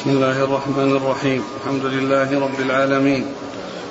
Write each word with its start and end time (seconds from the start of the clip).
بسم 0.00 0.10
الله 0.10 0.44
الرحمن 0.44 0.96
الرحيم. 0.96 1.44
الحمد 1.60 1.84
لله 1.84 2.40
رب 2.40 2.60
العالمين. 2.60 3.24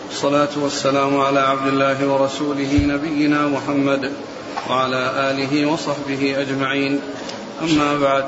والصلاة 0.07 0.49
والسلام 0.57 1.21
على 1.21 1.39
عبد 1.39 1.67
الله 1.67 2.07
ورسوله 2.07 2.73
نبينا 2.81 3.47
محمد 3.47 4.13
وعلى 4.69 5.31
آله 5.31 5.65
وصحبه 5.65 6.41
أجمعين. 6.41 6.99
أما 7.61 7.99
بعد 7.99 8.25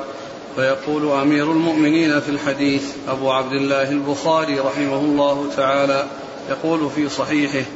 فيقول 0.56 1.10
أمير 1.10 1.52
المؤمنين 1.52 2.20
في 2.20 2.28
الحديث 2.28 2.82
أبو 3.08 3.30
عبد 3.30 3.52
الله 3.52 3.90
البخاري 3.90 4.58
رحمه 4.58 4.98
الله 4.98 5.46
تعالى 5.56 6.06
يقول 6.50 6.90
في 6.94 7.08
صحيحه 7.08 7.66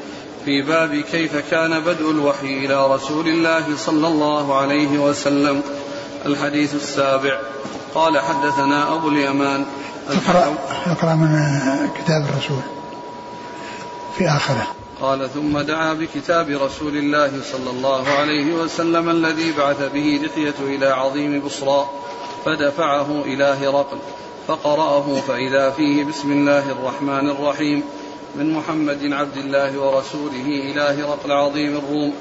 في 0.45 0.63
باب 0.63 1.03
كيف 1.13 1.37
كان 1.51 1.81
بدء 1.81 2.11
الوحي 2.11 2.67
إلى 2.67 2.95
رسول 2.95 3.29
الله 3.29 3.77
صلى 3.77 4.09
الله 4.09 4.57
عليه 4.57 4.99
وسلم. 4.99 5.63
الحديث 6.27 6.75
السابع. 6.75 7.39
قال 7.97 8.19
حدثنا 8.19 8.95
أبو 8.95 9.09
اليمان. 9.09 9.67
اقرأ 10.09 10.55
اقرأ 10.87 11.15
من 11.15 11.31
كتاب 11.99 12.27
الرسول. 12.31 12.63
في 14.19 14.29
آخره. 14.29 14.67
قال 15.01 15.31
ثم 15.35 15.61
دعا 15.61 15.93
بكتاب 15.93 16.49
رسول 16.49 16.97
الله 16.97 17.31
صلى 17.53 17.71
الله 17.71 18.09
عليه 18.09 18.55
وسلم 18.55 19.11
الذي 19.11 19.53
بعث 19.53 19.93
به 19.93 20.21
لحية 20.25 20.55
إلى 20.61 20.87
عظيم 20.87 21.41
بصرى 21.41 21.87
فدفعه 22.45 23.23
إلى 23.25 23.45
هرقل 23.45 23.99
فقرأه 24.49 25.21
فإذا 25.29 25.71
فيه 25.71 26.05
بسم 26.05 26.33
الله 26.33 26.73
الرحمن 26.73 27.31
الرحيم 27.31 27.83
من 28.35 28.53
محمد 28.53 29.13
عبد 29.13 29.37
الله 29.37 29.79
ورسوله 29.79 30.47
إلى 30.47 30.81
هرقل 30.81 31.33
عظيم 31.33 31.77
الروم 31.77 32.13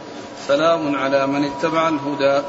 سلام 0.48 0.96
على 0.96 1.28
من 1.28 1.44
اتبع 1.44 1.88
الهدى 1.90 2.42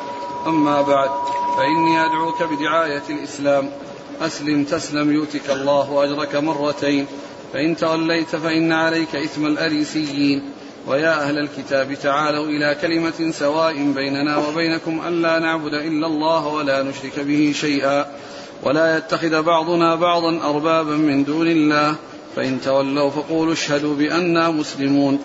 أما 0.47 0.83
بعد. 0.83 1.11
فإني 1.57 2.05
أدعوك 2.05 2.43
بدعاية 2.43 3.03
الإسلام. 3.11 3.71
أسلم 4.21 4.65
تسلم 4.65 5.13
يؤتك 5.13 5.51
الله 5.51 6.05
أجرك 6.05 6.37
مرتين. 6.37 7.07
فإن 7.53 7.77
توليت 7.77 8.37
فإن 8.37 8.73
عليك 8.73 9.17
إثم 9.17 9.47
الأريسيين. 9.47 10.53
ويا 10.87 11.23
أهل 11.23 11.39
الكتاب 11.39 11.95
تعالوا 11.95 12.47
إلى 12.47 12.77
كلمة 12.83 13.31
سواء 13.31 13.75
بيننا 13.75 14.37
وبينكم 14.37 15.01
ألا 15.09 15.39
نعبد 15.39 15.75
إلا 15.75 16.07
الله 16.07 16.47
ولا 16.47 16.83
نشرك 16.83 17.21
به 17.21 17.53
شيئا. 17.57 18.07
ولا 18.63 18.97
يتخذ 18.97 19.43
بعضنا 19.43 19.95
بعضا 19.95 20.41
أربابا 20.51 20.97
من 20.97 21.25
دون 21.25 21.47
الله. 21.47 21.95
فإن 22.37 22.61
تولوا 22.61 23.11
فقولوا 23.11 23.53
اشهدوا 23.53 23.95
بأننا 23.95 24.51
مسلمون. 24.51 25.19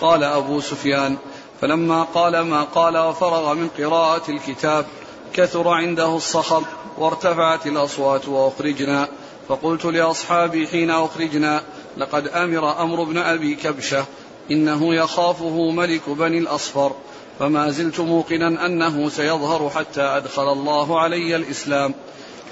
قال 0.00 0.24
أبو 0.24 0.60
سفيان 0.60 1.16
فلما 1.60 2.02
قال 2.02 2.40
ما 2.40 2.62
قال 2.62 2.98
وفرغ 2.98 3.54
من 3.54 3.68
قراءة 3.78 4.30
الكتاب 4.30 4.86
كثر 5.34 5.68
عنده 5.68 6.16
الصخب 6.16 6.62
وارتفعت 6.98 7.66
الأصوات 7.66 8.28
وأخرجنا. 8.28 9.08
فقلت 9.48 9.84
لأصحابي 9.84 10.66
حين 10.66 10.90
أخرجنا 10.90 11.62
لقد 11.96 12.28
أمر 12.28 12.82
أمر 12.82 13.02
ابن 13.02 13.18
أبي 13.18 13.54
كبشة 13.54 14.04
إنه 14.50 14.94
يخافه 14.94 15.70
ملك 15.70 16.10
بني 16.10 16.38
الأصفر. 16.38 16.92
فما 17.38 17.70
زلت 17.70 18.00
موقنا 18.00 18.66
أنه 18.66 19.08
سيظهر 19.08 19.70
حتى 19.70 20.02
أدخل 20.02 20.52
الله 20.52 21.00
علي 21.00 21.36
الإسلام. 21.36 21.94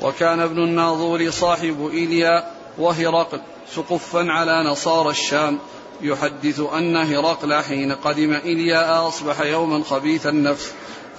وكان 0.03 0.41
ابن 0.41 0.65
الناظور 0.65 1.31
صاحب 1.31 1.91
إيليا 1.93 2.51
وهرقل 2.79 3.41
سقفا 3.75 4.33
على 4.33 4.71
نصارى 4.71 5.11
الشام. 5.11 5.59
يحدث 6.01 6.61
أن 6.75 6.97
هرقل 6.97 7.55
حين 7.55 7.93
قدم 7.93 8.33
إيليا 8.33 9.09
أصبح 9.09 9.41
يوما 9.41 9.85
خبيث 9.85 10.27
النفس. 10.27 10.73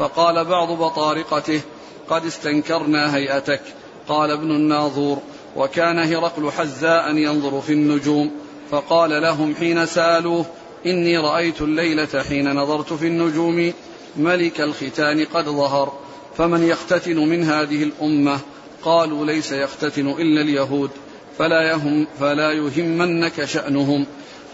فقال 0.04 0.46
بعض 0.46 0.72
بطارقته 0.72 1.62
قد 2.10 2.26
استنكرنا 2.26 3.16
هيئتك. 3.16 3.62
قال 4.08 4.32
ابن 4.32 4.52
الناظور 4.52 5.18
وكان 5.56 6.00
هرقل 6.00 6.52
حزاء 6.52 7.16
ينظر 7.16 7.62
في 7.62 7.74
النجوم. 7.74 8.32
فقال 8.72 9.22
لهم 9.22 9.56
حين 9.56 9.86
سألوه 9.86 10.46
إني 10.86 11.18
رأيت 11.18 11.62
الليلة 11.62 12.24
حين 12.30 12.54
نظرت 12.56 12.94
في 12.94 13.08
النجوم 13.08 13.74
ملك 14.18 14.62
الختان 14.62 15.26
قد 15.26 15.46
ظهر 15.46 15.94
فمن 16.38 16.64
يختتن 16.64 17.18
من 17.18 17.44
هذه 17.44 17.84
الأمة؟ 17.84 18.40
قالوا 18.84 19.26
ليس 19.26 19.52
يختتن 19.52 20.08
إلا 20.08 20.42
اليهود 20.42 20.90
فلا 21.38 21.70
يهم 21.72 22.08
فلا 22.20 22.52
يهمنك 22.52 23.46
شأنهم 23.46 24.06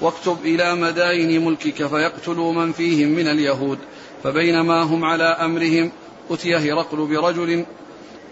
واكتب 0.02 0.38
إلى 0.46 0.76
مداين 0.76 1.46
ملكك 1.46 1.88
فيقتلوا 1.88 2.54
من 2.54 2.72
فيهم 2.72 3.10
من 3.10 3.28
اليهود. 3.28 3.78
فبينما 4.24 4.84
هم 4.84 5.06
على 5.06 5.24
أمرهم 5.24 5.92
أتي 6.32 6.56
هرقل 6.56 6.98
برجل 6.98 7.66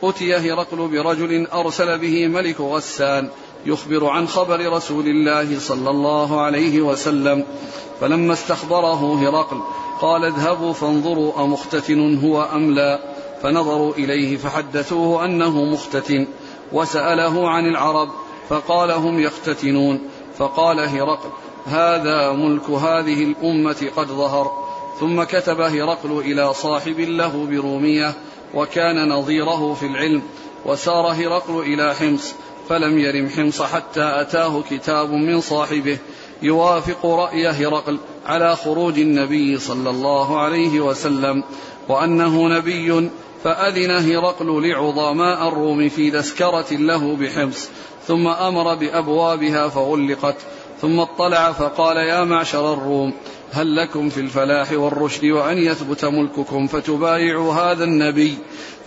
أتي 0.03 0.35
هرقل 0.35 0.77
برجل 0.77 1.47
أرسل 1.47 1.99
به 1.99 2.27
ملك 2.27 2.61
غسان 2.61 3.29
يخبر 3.65 4.05
عن 4.05 4.27
خبر 4.27 4.73
رسول 4.73 5.07
الله 5.07 5.59
صلى 5.59 5.89
الله 5.89 6.41
عليه 6.41 6.81
وسلم. 6.81 7.43
فلما 8.01 8.33
استخبره 8.33 9.15
هرقل 9.15 9.61
قال 10.01 10.25
اذهبوا 10.25 10.73
فانظروا 10.73 11.43
أمختتن 11.43 12.19
هو 12.23 12.43
أم 12.43 12.71
لا. 12.71 12.99
فنظروا 13.43 13.93
إليه 13.93 14.37
فحدثوه 14.37 15.25
أنه 15.25 15.65
مختتن. 15.65 16.27
وسأله 16.73 17.49
عن 17.49 17.67
العرب 17.67 18.09
فقال 18.49 18.91
هم 18.91 19.19
يختتنون. 19.19 20.01
فقال 20.37 20.79
هرقل 20.79 21.29
هذا 21.65 22.31
ملك 22.31 22.69
هذه 22.69 23.23
الأمة 23.23 23.91
قد 23.95 24.07
ظهر. 24.07 24.66
ثم 25.00 25.24
كتب 25.24 25.62
هرقل 25.62 26.19
إلى 26.19 26.53
صاحب 26.53 27.00
له 27.00 27.47
برومية 27.52 28.13
وكان 28.53 29.09
نظيره 29.09 29.74
في 29.74 29.85
العلم 29.85 30.22
وسار 30.66 31.08
هرقل 31.08 31.59
إلى 31.59 31.96
حمص 31.96 32.34
فلم 32.69 33.00
يرم 33.00 33.30
حمص 33.30 33.62
حتى 33.62 34.22
أتاه 34.22 34.63
كتاب 34.69 35.09
من 35.09 35.41
صاحبه 35.41 35.97
يوافق 36.41 37.06
رأي 37.06 37.47
هرقل 37.47 37.97
على 38.25 38.56
خروج 38.56 39.00
النبي 39.00 39.59
صلى 39.59 39.90
الله 39.90 40.40
عليه 40.40 40.80
وسلم 40.80 41.44
وأنه 41.90 42.47
نبي 42.47 43.09
فأذن 43.44 43.91
هرقل 43.91 44.69
لعظماء 44.69 45.47
الروم 45.47 45.90
في 45.90 46.12
تذكرة 46.12 46.72
له 46.72 47.16
بحمص 47.16 47.69
ثم 48.08 48.28
أمر 48.28 48.75
بأبوابها 48.75 49.68
فغلقت 49.68 50.35
ثم 50.81 51.00
اطلع 51.00 51.52
فقال 51.52 51.97
يا 51.97 52.24
معشر 52.24 52.74
الروم 52.74 53.14
هل 53.52 53.75
لكم 53.75 54.09
في 54.09 54.19
الفلاح 54.19 54.72
والرشد 54.72 55.25
وأن 55.25 55.58
يثبت 55.58 56.06
ملككم 56.06 56.68
فتبايعوا 56.68 57.53
هذا 57.53 57.84
النبي؟ 57.84 58.38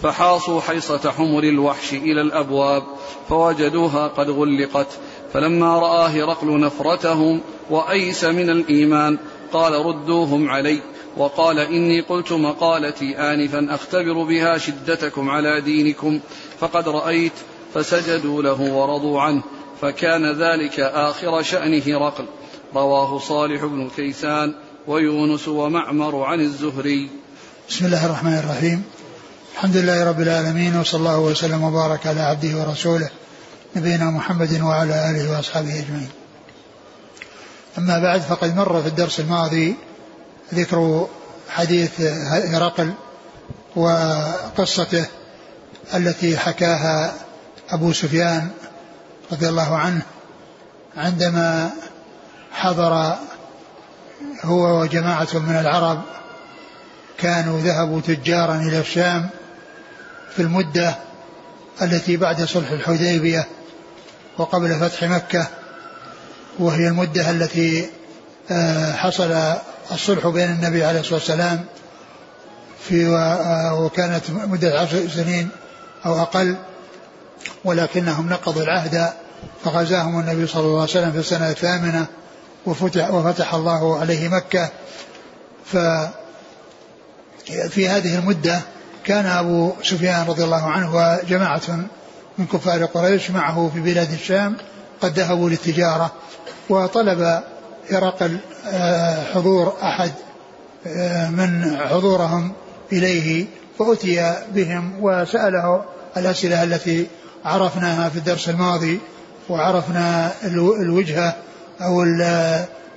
فحاصوا 0.03 0.61
حيصة 0.61 1.11
حمر 1.11 1.43
الوحش 1.43 1.93
إلى 1.93 2.21
الأبواب 2.21 2.83
فوجدوها 3.29 4.09
قد 4.09 4.31
غلقت 4.31 4.87
فلما 5.33 5.79
رأى 5.79 6.21
هرقل 6.21 6.61
نفرتهم 6.61 7.41
وأيس 7.71 8.25
من 8.25 8.51
الإيمان 8.51 9.19
قال 9.53 9.87
ردوهم 9.87 10.49
علي 10.49 10.81
وقال 11.17 11.59
إني 11.59 12.01
قلت 12.01 12.33
مقالتي 12.33 13.19
آنفا 13.19 13.75
أختبر 13.75 14.25
بها 14.25 14.59
شدتكم 14.59 15.31
على 15.31 15.61
دينكم 15.61 16.21
فقد 16.59 16.89
رأيت 16.89 17.33
فسجدوا 17.75 18.43
له 18.43 18.75
ورضوا 18.75 19.21
عنه 19.21 19.43
فكان 19.81 20.33
ذلك 20.33 20.81
آخر 20.81 21.43
شأن 21.43 21.83
هرقل 21.87 22.25
رواه 22.75 23.19
صالح 23.19 23.65
بن 23.65 23.91
كيسان 23.97 24.55
ويونس 24.87 25.49
ومعمر 25.49 26.23
عن 26.23 26.41
الزهري 26.41 27.11
بسم 27.69 27.87
الله 27.87 28.07
الرحمن 28.07 28.39
الرحيم 28.39 28.83
الحمد 29.55 29.77
لله 29.77 30.05
رب 30.05 30.21
العالمين 30.21 30.77
وصلى 30.77 30.99
الله 30.99 31.19
وسلم 31.19 31.63
وبارك 31.65 32.07
على 32.07 32.21
عبده 32.21 32.57
ورسوله 32.59 33.11
نبينا 33.77 34.11
محمد 34.11 34.61
وعلى 34.61 35.11
آله 35.11 35.37
وأصحابه 35.37 35.79
أجمعين. 35.79 36.09
أما 37.79 37.99
بعد 37.99 38.21
فقد 38.21 38.57
مر 38.57 38.83
في 38.83 38.89
الدرس 38.89 39.21
الماضي 39.21 39.75
ذكر 40.55 41.09
حديث 41.49 42.01
هرقل 42.27 42.93
وقصته 43.77 45.07
التي 45.95 46.39
حكاها 46.39 47.15
أبو 47.71 47.93
سفيان 47.93 48.51
رضي 49.33 49.49
الله 49.49 49.77
عنه 49.77 50.03
عندما 50.97 51.71
حضر 52.53 53.17
هو 54.45 54.81
وجماعة 54.81 55.29
من 55.35 55.57
العرب 55.61 56.03
كانوا 57.19 57.61
ذهبوا 57.61 58.01
تجارا 58.01 58.57
إلى 58.57 58.81
الشام 58.81 59.29
في 60.37 60.43
المدة 60.43 60.95
التي 61.83 62.17
بعد 62.17 62.45
صلح 62.45 62.71
الحديبية 62.71 63.47
وقبل 64.39 64.75
فتح 64.75 65.05
مكة 65.05 65.47
وهي 66.59 66.89
المدة 66.89 67.31
التي 67.31 67.91
آه، 68.51 68.93
حصل 68.93 69.55
الصلح 69.93 70.27
بين 70.27 70.51
النبي 70.51 70.85
عليه 70.85 71.01
الصلاة 71.01 71.15
والسلام 71.15 71.65
في 72.89 73.07
آه، 73.07 73.81
وكانت 73.81 74.31
مدة 74.31 74.81
عشر 74.81 75.09
سنين 75.09 75.49
أو 76.07 76.21
أقل 76.21 76.57
ولكنهم 77.65 78.29
نقضوا 78.29 78.63
العهد 78.63 79.13
فغزاهم 79.65 80.21
النبي 80.21 80.47
صلى 80.47 80.63
الله 80.63 80.81
عليه 80.81 80.91
وسلم 80.91 81.13
في 81.13 81.19
السنة 81.19 81.51
الثامنة. 81.51 82.07
وفتح, 82.67 83.11
وفتح 83.11 83.55
الله 83.55 83.99
عليه 83.99 84.29
مكة. 84.29 84.69
ف 85.65 85.77
في 87.69 87.89
هذه 87.89 88.19
المدة 88.19 88.61
كان 89.05 89.27
أبو 89.27 89.73
سفيان 89.83 90.27
رضي 90.27 90.45
الله 90.45 90.65
عنه 90.65 90.97
وجماعة 90.97 91.89
من 92.39 92.47
كفار 92.47 92.85
قريش 92.85 93.31
معه 93.31 93.71
في 93.75 93.81
بلاد 93.81 94.13
الشام 94.13 94.57
قد 95.01 95.19
ذهبوا 95.19 95.51
للتجارة 95.51 96.13
وطلب 96.69 97.43
هرقل 97.91 98.39
آه، 98.69 99.25
حضور 99.35 99.77
أحد 99.83 100.13
آه، 100.87 101.29
من 101.29 101.79
حضورهم 101.91 102.53
إليه 102.93 103.47
فأتي 103.79 104.37
بهم 104.55 104.93
وسأله 105.01 105.85
الأسئلة 106.17 106.63
التي 106.63 107.07
عرفناها 107.45 108.09
في 108.09 108.17
الدرس 108.19 108.49
الماضي 108.49 109.01
وعرفنا 109.49 110.33
الوجهة 110.81 111.37
أو 111.81 112.03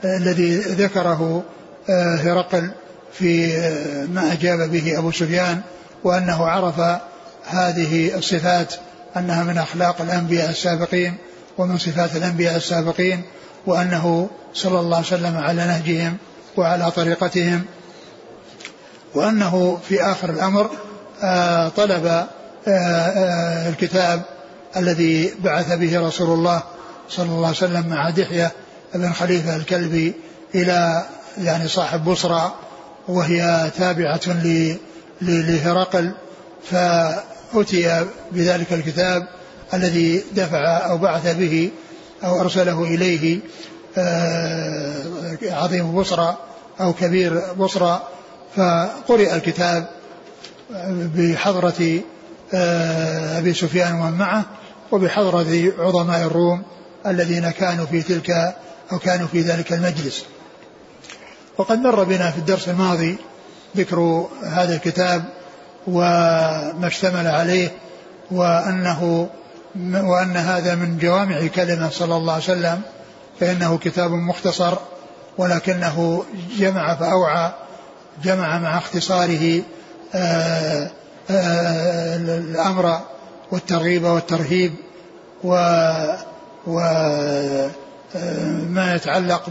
الذي 0.06 0.57
ذكره 0.57 1.44
آه، 1.89 2.15
هرقل 2.15 2.71
في 3.13 3.47
ما 4.13 4.33
أجاب 4.33 4.71
به 4.71 5.00
أبو 5.00 5.12
سفيان 5.12 5.62
وأنه 6.03 6.45
عرف 6.45 7.00
هذه 7.45 8.18
الصفات 8.18 8.74
أنها 9.18 9.44
من 9.44 9.57
أخلاق 9.57 10.01
الأنبياء 10.01 10.50
السابقين 10.50 11.18
ومن 11.57 11.77
صفات 11.77 12.15
الأنبياء 12.15 12.56
السابقين 12.56 13.21
وأنه 13.65 14.30
صلى 14.53 14.80
الله 14.80 14.97
عليه 14.97 15.07
وسلم 15.07 15.38
على 15.38 15.65
نهجهم 15.65 16.18
وعلى 16.57 16.91
طريقتهم 16.91 17.65
وأنه 19.15 19.80
في 19.89 20.03
آخر 20.03 20.30
الأمر 20.30 20.69
آه، 21.24 21.69
طلب 21.69 22.06
آه، 22.06 22.27
آه، 22.68 23.69
الكتاب 23.69 24.21
الذي 24.77 25.33
بعث 25.39 25.74
به 25.74 26.07
رسول 26.07 26.30
الله 26.30 26.63
صلى 27.09 27.25
الله 27.25 27.47
عليه 27.47 27.57
وسلم 27.57 27.88
مع 27.88 28.09
دحية 28.09 28.51
بن 28.95 29.13
خليفة 29.13 29.56
الكلبي 29.56 30.13
إلى 30.56 31.06
يعني 31.38 31.68
صاحب 31.68 32.06
بصرى 32.06 32.54
وهي 33.07 33.72
تابعة 33.78 34.22
لهرقل 35.22 36.12
فأتي 36.72 38.06
بذلك 38.31 38.74
الكتاب 38.74 39.28
الذي 39.74 40.24
دفع 40.36 40.90
أو 40.90 40.98
بعث 40.98 41.36
به 41.36 41.72
أو 42.24 42.42
أرسله 42.42 42.84
إليه 42.84 43.40
عظيم 45.44 45.95
بصرى 45.95 46.38
أو 46.81 46.94
كبير 46.94 47.54
بصرى 47.54 48.01
فقرئ 48.56 49.36
الكتاب 49.36 49.88
بحضرة 51.16 52.01
آه، 52.54 53.40
أبي 53.40 53.54
سفيان 53.54 53.94
ومن 53.94 54.18
معه 54.18 54.45
وبحضرة 54.92 55.74
عظماء 55.80 56.28
الروم 56.28 56.63
الذين 57.07 57.51
كانوا 57.51 57.85
في 57.85 58.01
تلك 58.01 58.55
أو 58.91 59.00
كانوا 59.00 59.27
في 59.27 59.41
ذلك 59.41 59.73
المجلس. 59.73 60.25
وقد 61.57 61.79
مر 61.79 62.03
بنا 62.03 62.31
في 62.31 62.38
الدرس 62.38 62.69
الماضي 62.69 63.17
ذكر 63.77 64.27
هذا 64.44 64.75
الكتاب 64.75 65.23
وما 65.88 66.88
اشتمل 66.88 67.27
عليه 67.27 67.71
وأنه 68.31 69.29
وأن 69.94 70.38
هذا 70.38 70.75
من 70.75 70.97
جوامع 70.97 71.47
كلمة 71.47 71.89
صلى 71.89 72.15
الله 72.17 72.33
عليه 72.33 72.44
وسلم 72.44 72.81
فإنه 73.39 73.77
كتاب 73.77 74.11
مختصر 74.11 74.77
ولكنه 75.38 76.23
جمع 76.57 76.95
فأوعى 76.95 77.51
جمع 78.23 78.59
مع 78.59 78.77
اختصاره 78.77 79.61
آه، 80.15 80.91
آه، 81.29 82.15
الأمر 82.15 82.99
والترغيب 83.51 84.03
والترهيب 84.03 84.73
و 85.44 85.56
وما 86.68 87.71
آه، 88.77 88.95
يتعلق 88.95 89.50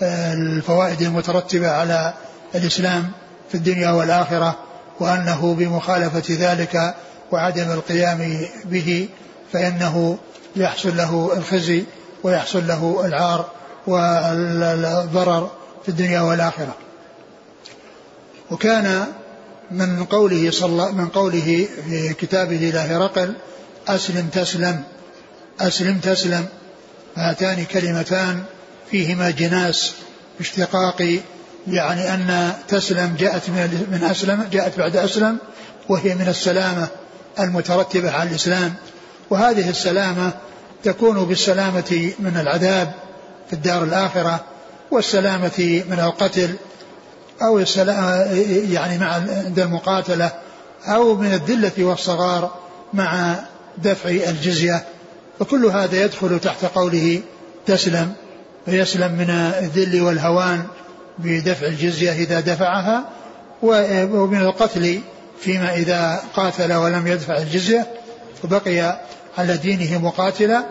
بالفوائد 0.00 1.02
المترتبة 1.02 1.70
على 1.70 2.14
الإسلام 2.54 3.10
في 3.48 3.54
الدنيا 3.54 3.90
والآخرة 3.90 4.58
وأنه 5.00 5.54
بمخالفة 5.54 6.22
ذلك 6.30 6.94
وعدم 7.32 7.70
القيام 7.72 8.46
به 8.64 9.08
فإنه 9.52 10.18
يحصل 10.56 10.96
له 10.96 11.30
الخزي 11.36 11.84
ويحصل 12.22 12.66
له 12.66 13.02
العار 13.04 13.48
والضرر 13.86 15.50
في 15.82 15.88
الدنيا 15.88 16.20
والآخرة. 16.20 16.74
وكان 18.50 19.06
من 19.70 20.04
قوله 20.04 20.50
صلى 20.50 20.92
من 20.92 21.08
قوله 21.08 21.68
في 21.88 22.14
كتابه 22.14 22.56
إلى 22.56 22.78
هرقل 22.78 23.34
أسلم 23.88 24.28
تسلم. 24.32 24.82
أسلم 25.60 25.98
تسلم. 25.98 26.46
هاتان 27.16 27.64
كلمتان 27.64 28.42
فيهما 28.90 29.30
جناس 29.30 29.92
اشتقاق 30.40 31.18
يعني 31.66 32.14
أن 32.14 32.52
تسلم 32.68 33.16
جاءت 33.18 33.48
من 33.48 33.86
من 33.92 34.04
أسلم 34.10 34.48
جاءت 34.52 34.78
بعد 34.78 34.96
أسلم 34.96 35.38
وهي 35.88 36.14
من 36.14 36.28
السلامة 36.28 36.88
المترتبة 37.40 38.10
على 38.10 38.30
الإسلام. 38.30 38.74
وهذه 39.30 39.70
السلامة 39.70 40.32
تكون 40.84 41.24
بالسلامة 41.24 42.12
من 42.18 42.36
العذاب 42.40 42.92
في 43.46 43.52
الدار 43.52 43.84
الآخرة 43.84 44.44
والسلامة 44.90 45.82
من 45.90 46.00
القتل 46.00 46.54
أو 47.42 47.58
يعني 48.70 48.98
مع 48.98 49.12
عند 49.12 49.58
المقاتلة 49.58 50.32
أو 50.86 51.14
من 51.14 51.32
الذلة 51.34 51.84
والصغار 51.84 52.54
مع 52.92 53.34
دفع 53.78 54.08
الجزية. 54.08 54.84
وكل 55.40 55.66
هذا 55.66 56.04
يدخل 56.04 56.40
تحت 56.40 56.64
قوله 56.64 57.20
تسلم 57.66 58.12
فيسلم 58.66 59.12
من 59.12 59.30
الذل 59.30 60.02
والهوان 60.02 60.62
بدفع 61.18 61.66
الجزية 61.66 62.12
إذا 62.12 62.40
دفعها 62.40 63.04
ومن 63.62 64.40
القتل 64.40 65.00
فيما 65.40 65.74
إذا 65.74 66.22
قاتل 66.34 66.72
ولم 66.72 67.06
يدفع 67.06 67.38
الجزية 67.38 67.86
وبقي 68.44 69.00
على 69.38 69.56
دينه 69.56 69.98
مقاتلا 69.98 70.64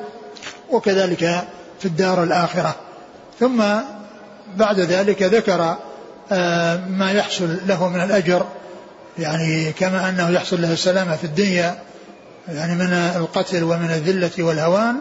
وكذلك 0.72 1.44
في 1.80 1.86
الدار 1.86 2.24
الآخرة. 2.24 2.76
ثم 3.40 3.64
بعد 4.58 4.80
ذلك 4.80 5.24
ذكر 5.24 5.78
آه، 6.32 6.80
ما 6.90 7.12
يحصل 7.12 7.58
له 7.68 7.90
من 7.90 8.02
الأجر 8.02 8.46
يعني 9.20 9.72
كما 9.72 10.10
أنه 10.10 10.30
يحصل 10.30 10.62
له 10.62 10.74
السلامة 10.74 11.16
في 11.16 11.24
الدنيا 11.24 11.80
يعني 12.48 12.76
من 12.76 12.94
القتل 12.94 13.64
ومن 13.64 13.90
الذلة 13.90 14.44
والهوان 14.44 14.96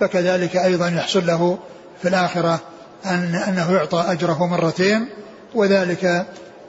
فكذلك 0.00 0.56
أيضا 0.56 0.88
يحصل 0.88 1.26
له 1.26 1.58
في 2.02 2.08
الآخرة 2.08 2.60
أن 3.06 3.34
أنه 3.34 3.72
يعطى 3.72 4.04
أجره 4.08 4.46
مرتين 4.46 5.08
وذلك 5.54 6.26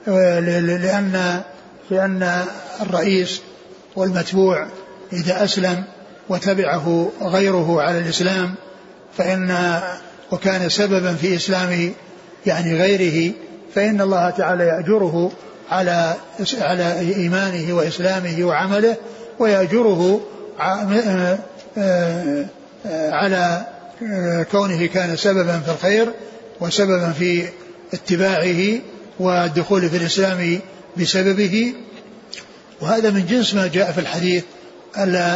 آه، 0.08 0.40
لأن 0.40 1.42
لأن 1.90 2.44
الرئيس 2.80 3.40
والمتبوع 3.96 4.66
إذا 5.12 5.44
أسلم 5.44 5.84
وتبعه 6.28 7.10
غيره 7.22 7.82
على 7.82 7.98
الإسلام 7.98 8.54
فإن 9.16 9.80
وكان 10.32 10.68
سببا 10.68 11.14
في 11.14 11.36
إسلام 11.36 11.92
يعني 12.46 12.74
غيره 12.76 13.32
فإن 13.74 14.00
الله 14.00 14.30
تعالى 14.30 14.64
يأجره 14.64 15.32
على 15.70 16.14
على 16.60 16.98
إيمانه 17.00 17.72
وإسلامه 17.72 18.44
وعمله 18.44 18.96
ويأجره 19.38 20.20
على 22.94 23.66
كونه 24.50 24.86
كان 24.86 25.16
سببا 25.16 25.58
في 25.58 25.70
الخير 25.70 26.12
وسببا 26.60 27.12
في 27.12 27.48
اتباعه 27.92 28.80
والدخول 29.20 29.88
في 29.90 29.96
الإسلام 29.96 30.58
بسببه. 30.96 31.74
وهذا 32.80 33.10
من 33.10 33.26
جنس 33.26 33.54
ما 33.54 33.66
جاء 33.66 33.92
في 33.92 34.00
الحديث 34.00 34.44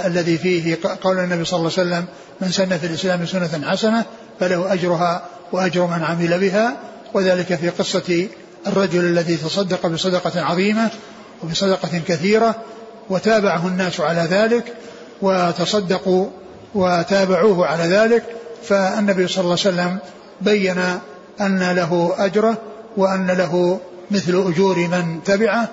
الذي 0.06 0.38
فيه 0.38 0.78
قول 1.02 1.18
النبي 1.18 1.44
صلى 1.44 1.58
الله 1.58 1.72
عليه 1.78 1.88
وسلم 1.88 2.04
من 2.40 2.50
سن 2.50 2.78
في 2.78 2.86
الإسلام 2.86 3.26
سنة 3.26 3.70
حسنة 3.70 4.04
فله 4.40 4.72
أجرها 4.72 5.22
وأجر 5.52 5.86
من 5.86 6.02
عمل 6.04 6.38
بها. 6.38 6.76
وذلك 7.14 7.54
في 7.54 7.68
قصة 7.68 8.28
الرجل 8.66 9.04
الذي 9.04 9.36
تصدق 9.36 9.86
بصدقة 9.86 10.40
عظيمة 10.40 10.90
وبصدقة 11.42 12.00
كثيرة. 12.08 12.54
وتابعه 13.10 13.68
الناس 13.68 14.00
على 14.00 14.20
ذلك 14.20 14.72
وتصدقوا 15.22 16.26
وتابعوه 16.74 17.66
على 17.66 17.82
ذلك 17.82 18.22
فالنبي 18.64 19.28
صلى 19.28 19.44
الله 19.44 19.58
عليه 19.64 19.76
وسلم 19.76 19.98
بين 20.40 20.78
أن 21.40 21.72
له 21.72 22.14
أجره 22.18 22.56
وأن 22.96 23.26
له 23.26 23.80
مثل 24.10 24.44
أجور 24.48 24.76
من 24.76 25.18
تبعه. 25.24 25.68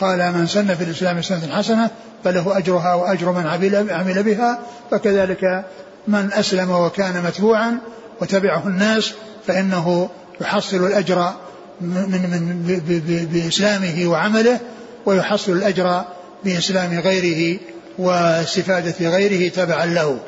قال 0.00 0.32
من 0.32 0.46
سن 0.46 0.74
في 0.74 0.84
الإسلام 0.84 1.22
سنة 1.22 1.56
حسنة 1.56 1.90
فله 2.24 2.58
أجرها 2.58 2.94
وأجر 2.94 3.32
من 3.32 3.46
عمل 3.90 4.22
بها 4.22 4.58
فكذلك 4.90 5.64
من 6.08 6.32
أسلم 6.32 6.70
وكان 6.70 7.22
متبوعا 7.22 7.78
وتبعه 8.20 8.66
الناس 8.66 9.12
فإنه 9.46 10.08
يحصل 10.40 10.86
الأجر 10.86 11.32
من 11.80 12.30
من 12.30 13.28
بإسلامه 13.32 14.06
وعمله 14.06 14.60
ويحصل 15.06 15.52
الأجر 15.52 16.04
بإسلام 16.44 17.00
غيره 17.00 17.58
واستفادة 17.98 19.08
غيره 19.08 19.48
تبعا 19.48 19.86
له. 19.86 20.20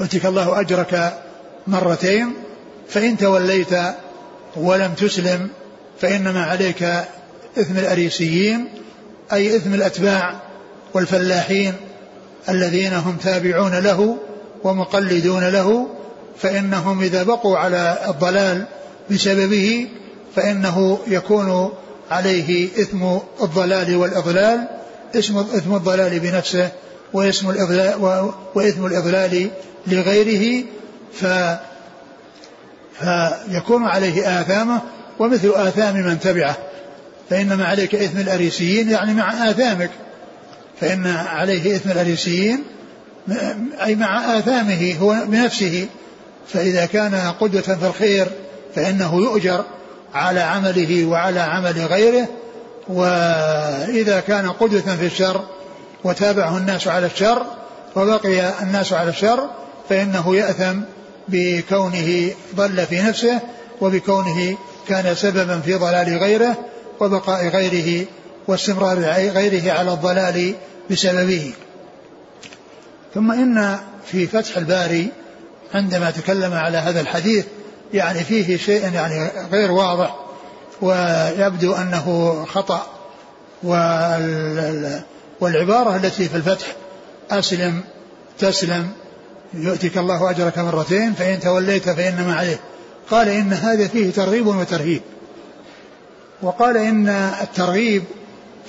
يؤتك 0.00 0.26
الله 0.26 0.60
أجرك 0.60 1.18
مرتين 1.66 2.34
فإن 2.88 3.16
توليت 3.16 3.74
ولم 4.56 4.94
تسلم 4.94 5.48
فإنما 6.00 6.44
عليك 6.44 6.82
إثم 7.58 7.78
الأريسيين 7.78 8.68
أي 9.32 9.56
إثم 9.56 9.74
الأتباع 9.74 10.34
والفلاحين 10.94 11.74
الذين 12.48 12.92
هم 12.92 13.16
تابعون 13.16 13.78
له 13.78 14.16
ومقلدون 14.64 15.48
له 15.48 15.86
فإنهم 16.38 17.02
إذا 17.02 17.22
بقوا 17.22 17.58
على 17.58 17.98
الضلال 18.08 18.64
بسببه 19.10 19.88
فإنه 20.36 20.98
يكون 21.06 21.72
عليه 22.10 22.66
إثم 22.66 23.04
الضلال 23.42 23.96
والإضلال 23.96 24.68
اسم 25.14 25.38
إثم 25.38 25.74
الضلال 25.74 26.20
بنفسه 26.20 26.68
واسم 27.12 27.50
الإضلال 27.50 28.30
وإثم 28.54 28.86
الإضلال 28.86 29.50
لغيره 29.86 30.64
ف 31.12 31.26
فيكون 32.98 33.84
عليه 33.84 34.40
آثامه 34.40 34.80
ومثل 35.18 35.52
آثام 35.54 35.94
من 35.94 36.20
تبعه. 36.20 36.56
فإنما 37.30 37.64
عليك 37.64 37.94
إثم 37.94 38.18
الأريسيين 38.18 38.90
يعني 38.90 39.14
مع 39.14 39.50
آثامك. 39.50 39.90
فإن 40.80 41.06
عليه 41.06 41.76
إثم 41.76 41.90
الأريسيين 41.90 42.64
أي 43.84 43.94
مع 43.94 44.38
آثامه 44.38 44.96
هو 45.00 45.16
بنفسه. 45.26 45.86
فإذا 46.48 46.86
كان 46.86 47.14
قدوة 47.40 47.60
في 47.60 47.86
الخير 47.86 48.28
فإنه 48.74 49.14
يؤجر. 49.16 49.64
على 50.14 50.40
عمله 50.40 51.04
وعلى 51.04 51.40
عمل 51.40 51.86
غيره 51.86 52.28
وإذا 52.88 54.20
كان 54.20 54.50
قدوة 54.50 54.96
في 54.96 55.06
الشر 55.06 55.44
وتابعه 56.04 56.56
الناس 56.56 56.88
على 56.88 57.06
الشر 57.06 57.46
وبقي 57.96 58.62
الناس 58.62 58.92
على 58.92 59.10
الشر 59.10 59.50
فإنه 59.88 60.36
يأثم 60.36 60.80
بكونه 61.28 62.30
ضل 62.54 62.86
في 62.86 63.02
نفسه 63.02 63.40
وبكونه 63.80 64.56
كان 64.88 65.14
سببا 65.14 65.60
في 65.60 65.74
ضلال 65.74 66.18
غيره 66.18 66.56
وبقاء 67.00 67.48
غيره 67.48 68.06
واستمرار 68.48 68.98
غيره 68.98 69.72
على 69.72 69.92
الضلال 69.92 70.54
بسببه. 70.90 71.52
ثم 73.14 73.32
إن 73.32 73.78
في 74.06 74.26
فتح 74.26 74.56
الباري 74.56 75.08
عندما 75.74 76.10
تكلم 76.10 76.52
على 76.52 76.78
هذا 76.78 77.00
الحديث 77.00 77.44
يعني 77.94 78.24
فيه 78.24 78.56
شيء 78.56 78.92
يعني 78.92 79.30
غير 79.52 79.72
واضح 79.72 80.16
ويبدو 80.82 81.72
أنه 81.72 82.36
خطأ. 82.48 82.86
والعبارة 85.40 85.96
التي 85.96 86.28
في 86.28 86.36
الفتح 86.36 86.66
أسلم 87.30 87.80
تسلم 88.38 88.88
يؤتك 89.54 89.98
الله 89.98 90.30
أجرك 90.30 90.58
مرتين 90.58 91.12
فإن 91.12 91.40
توليت 91.40 91.90
فإنما 91.90 92.34
عليه. 92.34 92.60
قال 93.10 93.28
إن 93.28 93.52
هذا 93.52 93.88
فيه 93.88 94.12
ترغيب 94.12 94.46
وترهيب. 94.46 95.02
وقال 96.42 96.76
إن 96.76 97.08
الترغيب 97.42 98.04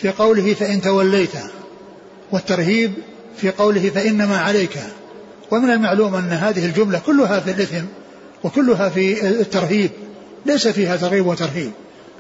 في 0.01 0.09
قوله 0.09 0.53
فإن 0.53 0.81
توليت 0.81 1.33
والترهيب 2.31 2.93
في 3.37 3.51
قوله 3.51 3.89
فإنما 3.89 4.37
عليك. 4.37 4.79
ومن 5.51 5.69
المعلوم 5.69 6.15
أن 6.15 6.31
هذه 6.31 6.65
الجملة 6.65 7.01
كلها 7.05 7.39
في 7.39 7.51
الإثم 7.51 7.85
وكلها 8.43 8.89
في 8.89 9.27
الترهيب 9.27 9.91
ليس 10.45 10.67
فيها 10.67 10.97
ترغيب 10.97 11.27
وترهيب 11.27 11.71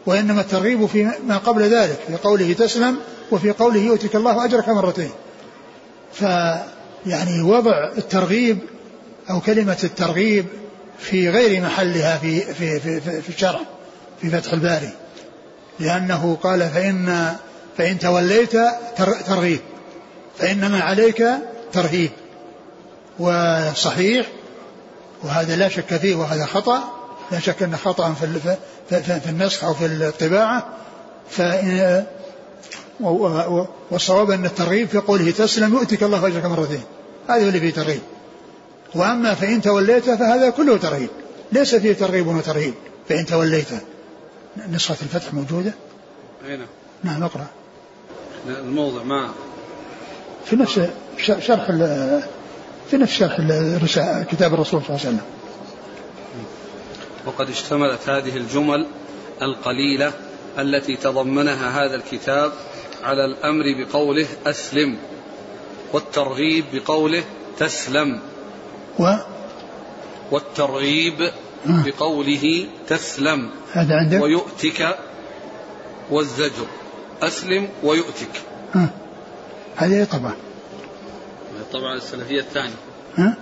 وإنما 0.05 0.41
الترغيب 0.41 0.85
في 0.85 1.11
ما 1.27 1.37
قبل 1.37 1.61
ذلك 1.61 1.99
في 2.07 2.15
قوله 2.15 2.53
تسلم 2.53 2.97
وفي 3.31 3.51
قوله 3.51 3.79
يؤتك 3.79 4.15
الله 4.15 4.45
أجرك 4.45 4.69
مرتين. 4.69 5.11
فيعني 6.13 7.41
وضع 7.41 7.91
الترغيب 7.97 8.57
أو 9.29 9.39
كلمة 9.39 9.77
الترغيب 9.83 10.45
في 10.99 11.29
غير 11.29 11.61
محلها 11.61 12.17
في 12.17 12.41
في 12.41 12.79
في, 12.79 13.01
في, 13.01 13.21
في 13.21 13.29
الشرع 13.29 13.59
في 14.21 14.29
فتح 14.29 14.53
الباري 14.53 14.89
لأنه 15.79 16.37
قال 16.43 16.69
فإن 16.69 17.35
فإن 17.77 17.99
توليت 17.99 18.57
ترغيب 19.27 19.59
فإنما 20.37 20.79
عليك 20.79 21.25
ترهيب 21.73 22.11
وصحيح 23.19 24.25
وهذا 25.23 25.55
لا 25.55 25.69
شك 25.69 25.97
فيه 25.97 26.15
وهذا 26.15 26.45
خطأ. 26.45 26.83
لا 27.31 27.39
شك 27.39 27.63
أنه 27.63 27.77
خطأ 27.77 28.13
في 28.13 28.39
في 29.19 29.29
النسخ 29.29 29.63
أو 29.63 29.73
في 29.73 29.85
الطباعة. 29.85 30.67
فإن 31.29 32.05
والصواب 33.91 34.31
أن 34.31 34.45
الترغيب 34.45 34.87
في 34.87 34.97
قوله 34.97 35.31
تسلم 35.31 35.73
يؤتك 35.73 36.03
الله 36.03 36.27
أجرك 36.27 36.45
مرتين. 36.45 36.83
هذا 37.29 37.47
اللي 37.47 37.59
فيه 37.59 37.73
ترغيب. 37.73 38.01
وأما 38.95 39.33
فإن 39.33 39.61
توليت 39.61 40.03
فهذا 40.03 40.49
كله 40.49 40.77
ترغيب. 40.77 41.09
ليس 41.51 41.75
فيه 41.75 41.93
ترغيب 41.93 42.27
وترهيب 42.27 42.73
فإن 43.09 43.25
توليت. 43.25 43.67
نسخة 44.71 44.97
الفتح 45.01 45.33
موجودة؟ 45.33 45.73
أين 46.45 46.65
نعم. 47.03 47.23
اقرأ. 47.23 47.45
الموضع 48.47 49.03
ما 49.03 49.29
في 50.45 50.55
نفس 50.55 50.81
شرح 51.39 51.69
في 52.91 52.97
نفس 52.97 53.13
شرح 53.13 54.23
كتاب 54.23 54.53
الرسول 54.53 54.81
صلى 54.81 54.89
الله 54.89 54.99
عليه 54.99 55.09
وسلم. 55.09 55.21
وقد 57.25 57.49
اشتملت 57.49 58.09
هذه 58.09 58.37
الجمل 58.37 58.87
القليلة 59.41 60.13
التي 60.59 60.95
تضمنها 60.95 61.85
هذا 61.85 61.95
الكتاب 61.95 62.51
على 63.03 63.25
الأمر 63.25 63.63
بقوله 63.79 64.27
أسلم 64.47 64.97
والترغيب 65.93 66.65
بقوله 66.73 67.23
تسلم. 67.59 68.19
و؟ 68.99 69.13
والترغيب 70.31 71.31
بقوله 71.65 72.65
تسلم. 72.87 73.49
هذا 73.73 73.95
عندك؟ 73.95 74.21
ويؤتك 74.21 74.97
والزجر. 76.11 76.67
أسلم 77.21 77.67
ويؤتك. 77.83 78.41
هذه 79.75 80.07
طبعا 80.11 80.33
طبعا 81.73 81.95
السلفية 81.95 82.39
الثانية 82.39 82.73
ها؟ 83.17 83.37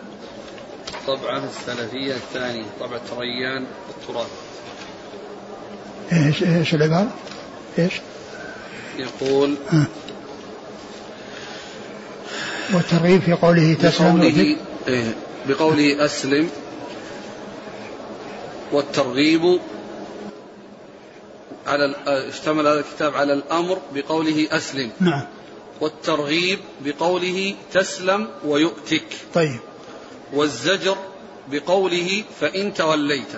طبعا 1.08 1.44
السلفية 1.46 2.14
الثانية 2.14 2.66
طبعة 2.80 3.02
ريان 3.18 3.66
التراث 3.90 4.28
إيش 6.14 6.44
إيش 6.44 6.74
العبارة؟ 6.74 7.12
إيش؟ 7.80 7.94
يقول 8.98 9.56
ها. 9.70 9.86
والترغيب 12.74 13.22
في 13.22 13.34
قوله 13.34 13.74
تسلم 13.74 14.18
بقوله, 14.18 14.58
إيه 14.88 15.16
بقوله 15.48 16.06
أسلم 16.06 16.50
والترغيب 18.72 19.60
على 21.68 21.96
اشتمل 22.08 22.68
هذا 22.68 22.80
الكتاب 22.80 23.16
على 23.16 23.34
الأمر 23.34 23.80
بقوله 23.96 24.48
أسلم 24.52 24.92
نعم 25.00 25.24
والترغيب 25.82 26.60
بقوله 26.82 27.56
تسلم 27.74 28.28
ويؤتك. 28.46 29.08
طيب. 29.34 29.60
والزجر 30.34 30.98
بقوله 31.52 32.24
فإن 32.40 32.74
توليت. 32.74 33.34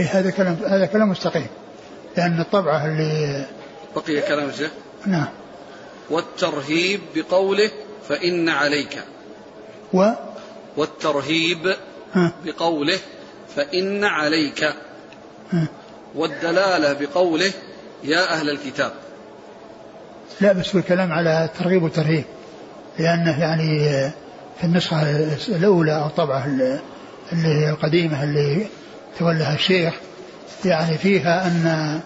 إيه 0.00 0.06
هذا 0.06 0.30
كلام 0.30 0.54
هذا 0.54 0.86
كلام 0.86 1.10
مستقيم. 1.10 1.46
لأن 2.16 2.40
الطبعة 2.40 2.86
اللي 2.86 3.46
بقي 3.96 4.20
كلام 4.20 4.52
شيخ. 4.52 4.70
نعم. 5.06 5.28
والترهيب 6.10 7.00
بقوله 7.14 7.70
فإن 8.08 8.48
عليك. 8.48 8.98
و؟ 9.94 10.10
والترهيب 10.76 11.76
ها. 12.12 12.32
بقوله 12.44 12.98
فإن 13.56 14.04
عليك. 14.04 14.64
ها. 15.50 15.68
والدلالة 16.14 16.92
بقوله 16.92 17.52
يا 18.04 18.32
أهل 18.32 18.50
الكتاب. 18.50 18.92
لا 20.40 20.52
بس 20.52 20.68
في 20.68 20.78
الكلام 20.78 21.12
على 21.12 21.44
الترغيب 21.44 21.82
والترهيب 21.82 22.24
لأنه 22.98 23.40
يعني 23.40 23.80
في 24.58 24.64
النسخة 24.64 25.02
الأولى 25.48 25.96
أو 25.96 26.06
الطبعة 26.06 26.44
اللي 27.32 27.48
هي 27.48 27.70
القديمة 27.70 28.24
اللي 28.24 28.66
تولها 29.18 29.54
الشيخ 29.54 29.94
يعني 30.64 30.98
فيها 30.98 31.46
أن 31.46 32.00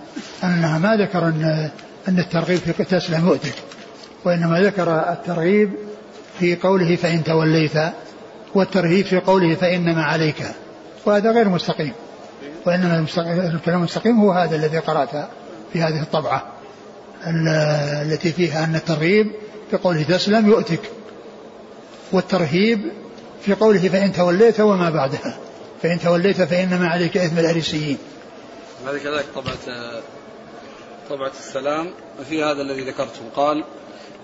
أنها 0.45 0.79
ما 0.79 0.97
ذكر 0.97 1.25
أن 1.25 1.71
أن 2.09 2.19
الترغيب 2.19 2.59
في 2.59 2.85
تسلم 2.85 3.27
يؤتك 3.27 3.55
وإنما 4.25 4.61
ذكر 4.61 5.13
الترغيب 5.13 5.73
في 6.39 6.57
قوله 6.57 6.97
فإن 6.97 7.25
توليت 7.25 7.79
والترهيب 8.55 9.07
في 9.07 9.19
قوله 9.19 9.55
فإنما 9.55 10.03
عليك 10.03 10.45
وهذا 11.07 11.31
غير 11.31 11.49
مستقيم 11.49 11.93
وإنما 12.67 13.07
الكلام 13.27 13.79
المستقيم 13.79 14.21
هو 14.21 14.33
هذا 14.33 14.57
الذي 14.57 14.79
قرأته 14.79 15.25
في 15.73 15.83
هذه 15.83 16.03
الطبعة. 16.03 16.52
التي 18.03 18.33
فيها 18.33 18.65
أن 18.65 18.75
الترغيب 18.75 19.33
في 19.71 19.77
قوله 19.77 20.03
تسلم 20.03 20.49
يؤتك 20.49 20.81
والترهيب 22.13 22.93
في 23.45 23.55
قوله 23.55 23.89
فإن 23.89 24.13
توليت 24.13 24.61
وما 24.61 24.91
بعدها 24.91 25.39
فإن 25.83 26.01
توليت 26.01 26.43
فإنما 26.43 26.89
عليك 26.89 27.17
إثم 27.17 27.39
الأريسيين. 27.39 27.99
هذه 28.87 28.99
كذلك 28.99 29.27
طبعة 29.35 29.59
طبعة 31.11 31.33
السلام 31.41 31.91
في 32.29 32.45
هذا 32.45 32.63
الذي 32.63 32.81
ذكرته 32.81 33.21
قال 33.37 33.65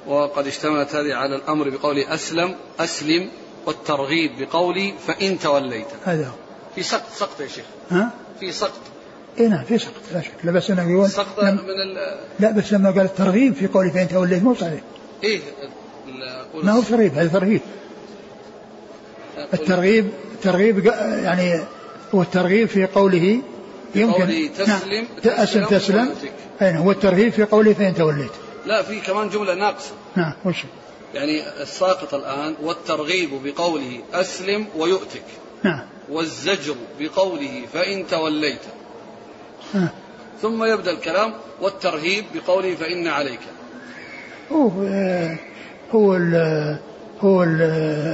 وقد 0.07 0.47
اشتملت 0.47 0.95
هذه 0.95 1.15
على 1.15 1.37
الأمر 1.37 1.71
بقول 1.71 1.99
أسلم 1.99 2.55
أسلم 2.81 3.31
والترغيب 3.67 4.31
بقولي 4.39 4.95
فإن 5.07 5.39
توليت. 5.39 5.87
هذا 6.05 6.33
في 6.75 6.83
سقط 6.83 7.13
سقط 7.15 7.41
يا 7.41 7.49
شيخ. 7.49 7.65
ها؟ 7.91 8.11
في 8.41 8.53
سقط. 8.53 8.81
اي 9.41 9.49
نعم 9.49 9.65
في 9.65 9.79
سقط 9.79 9.93
لا 10.13 10.23
شك. 10.23 10.33
لا 10.45 10.53
بس 10.53 10.71
أنه 10.71 10.91
يقول 10.91 11.11
سقط 11.11 11.43
لم 11.43 11.55
من 11.55 11.59
ال 11.59 12.19
لا 12.41 12.51
بس 12.51 12.73
لما 12.73 12.91
قال 12.91 13.01
الترغيب 13.01 13.55
في 13.55 13.67
قوله 13.67 13.91
فإن 13.91 14.09
توليت 14.09 14.43
مو 14.43 14.55
صحيح. 14.55 14.81
إيه 15.25 15.41
ما 16.63 16.73
هو 16.73 16.83
ترغيب 16.83 17.15
هذا 17.15 17.29
ترهيب 17.29 17.61
الترغيب 19.55 20.11
الترغيب 20.35 20.87
يعني 21.25 21.61
هو 22.15 22.23
الترغيب 22.23 22.69
في 22.69 22.87
قوله 22.87 23.41
يمكن. 23.95 24.51
تسلم 24.59 25.07
نعم. 25.25 25.45
تسلم 25.45 25.65
تسلم 25.65 26.15
أين 26.63 26.77
هو 26.77 26.91
الترهيب 26.91 27.33
في 27.33 27.45
قوله 27.45 27.73
فإن 27.73 27.95
توليت 27.95 28.31
لا 28.67 28.83
في 28.83 29.01
كمان 29.01 29.29
جملة 29.29 29.55
ناقصة. 29.55 29.93
نعم 30.17 30.33
وش 30.45 30.57
يعني 31.15 31.63
الساقط 31.63 32.15
الآن 32.15 32.55
والترغيب 32.63 33.31
بقوله 33.45 34.01
أسلم 34.13 34.67
ويؤتك. 34.77 35.23
نعم. 35.63 35.81
والزجر 36.11 36.75
بقوله 37.01 37.63
فإن 37.73 38.07
توليت. 38.07 38.61
نعم 38.61 38.78
ثم 40.43 40.65
يبدأ 40.65 40.91
الكلام 40.91 41.33
والترهيب 41.61 42.25
بقوله 42.35 42.75
فإن 42.75 43.07
عليك. 43.07 43.41
هو 44.53 44.71
هو 45.95 46.13
هو 47.21 47.43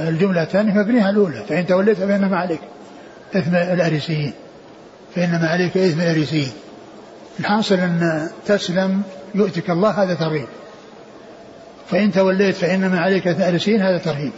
الجملة 0.09 0.43
الثانية 0.43 0.73
مبنية 0.73 1.09
الأولى. 1.09 1.45
فإن 1.49 1.67
توليت 1.67 1.97
فإنما 1.97 2.37
عليك 2.37 2.59
إثم 3.35 3.55
الأريسيين. 3.55 4.33
فإنما 5.15 5.47
عليك 5.47 5.77
إثم 5.77 6.01
الأريسيين. 6.01 6.51
الحاصل 7.39 7.75
أن 7.75 8.29
تسلم 8.45 9.01
يؤتك 9.35 9.69
الله 9.69 10.03
هذا 10.03 10.13
ترهيب. 10.13 10.47
فإن 11.91 12.11
توليت 12.11 12.55
فإنما 12.55 12.99
عليك 12.99 13.27
إثم 13.27 13.41
الأريسيين 13.41 13.81
هذا 13.81 13.97
ترهيب. 13.97 14.31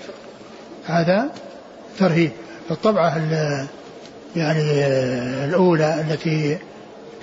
هذا 0.85 1.29
ترهيب. 1.99 2.31
فالطبعة 2.69 3.21
يعني 4.35 4.85
الأولى 5.45 6.01
التي 6.01 6.57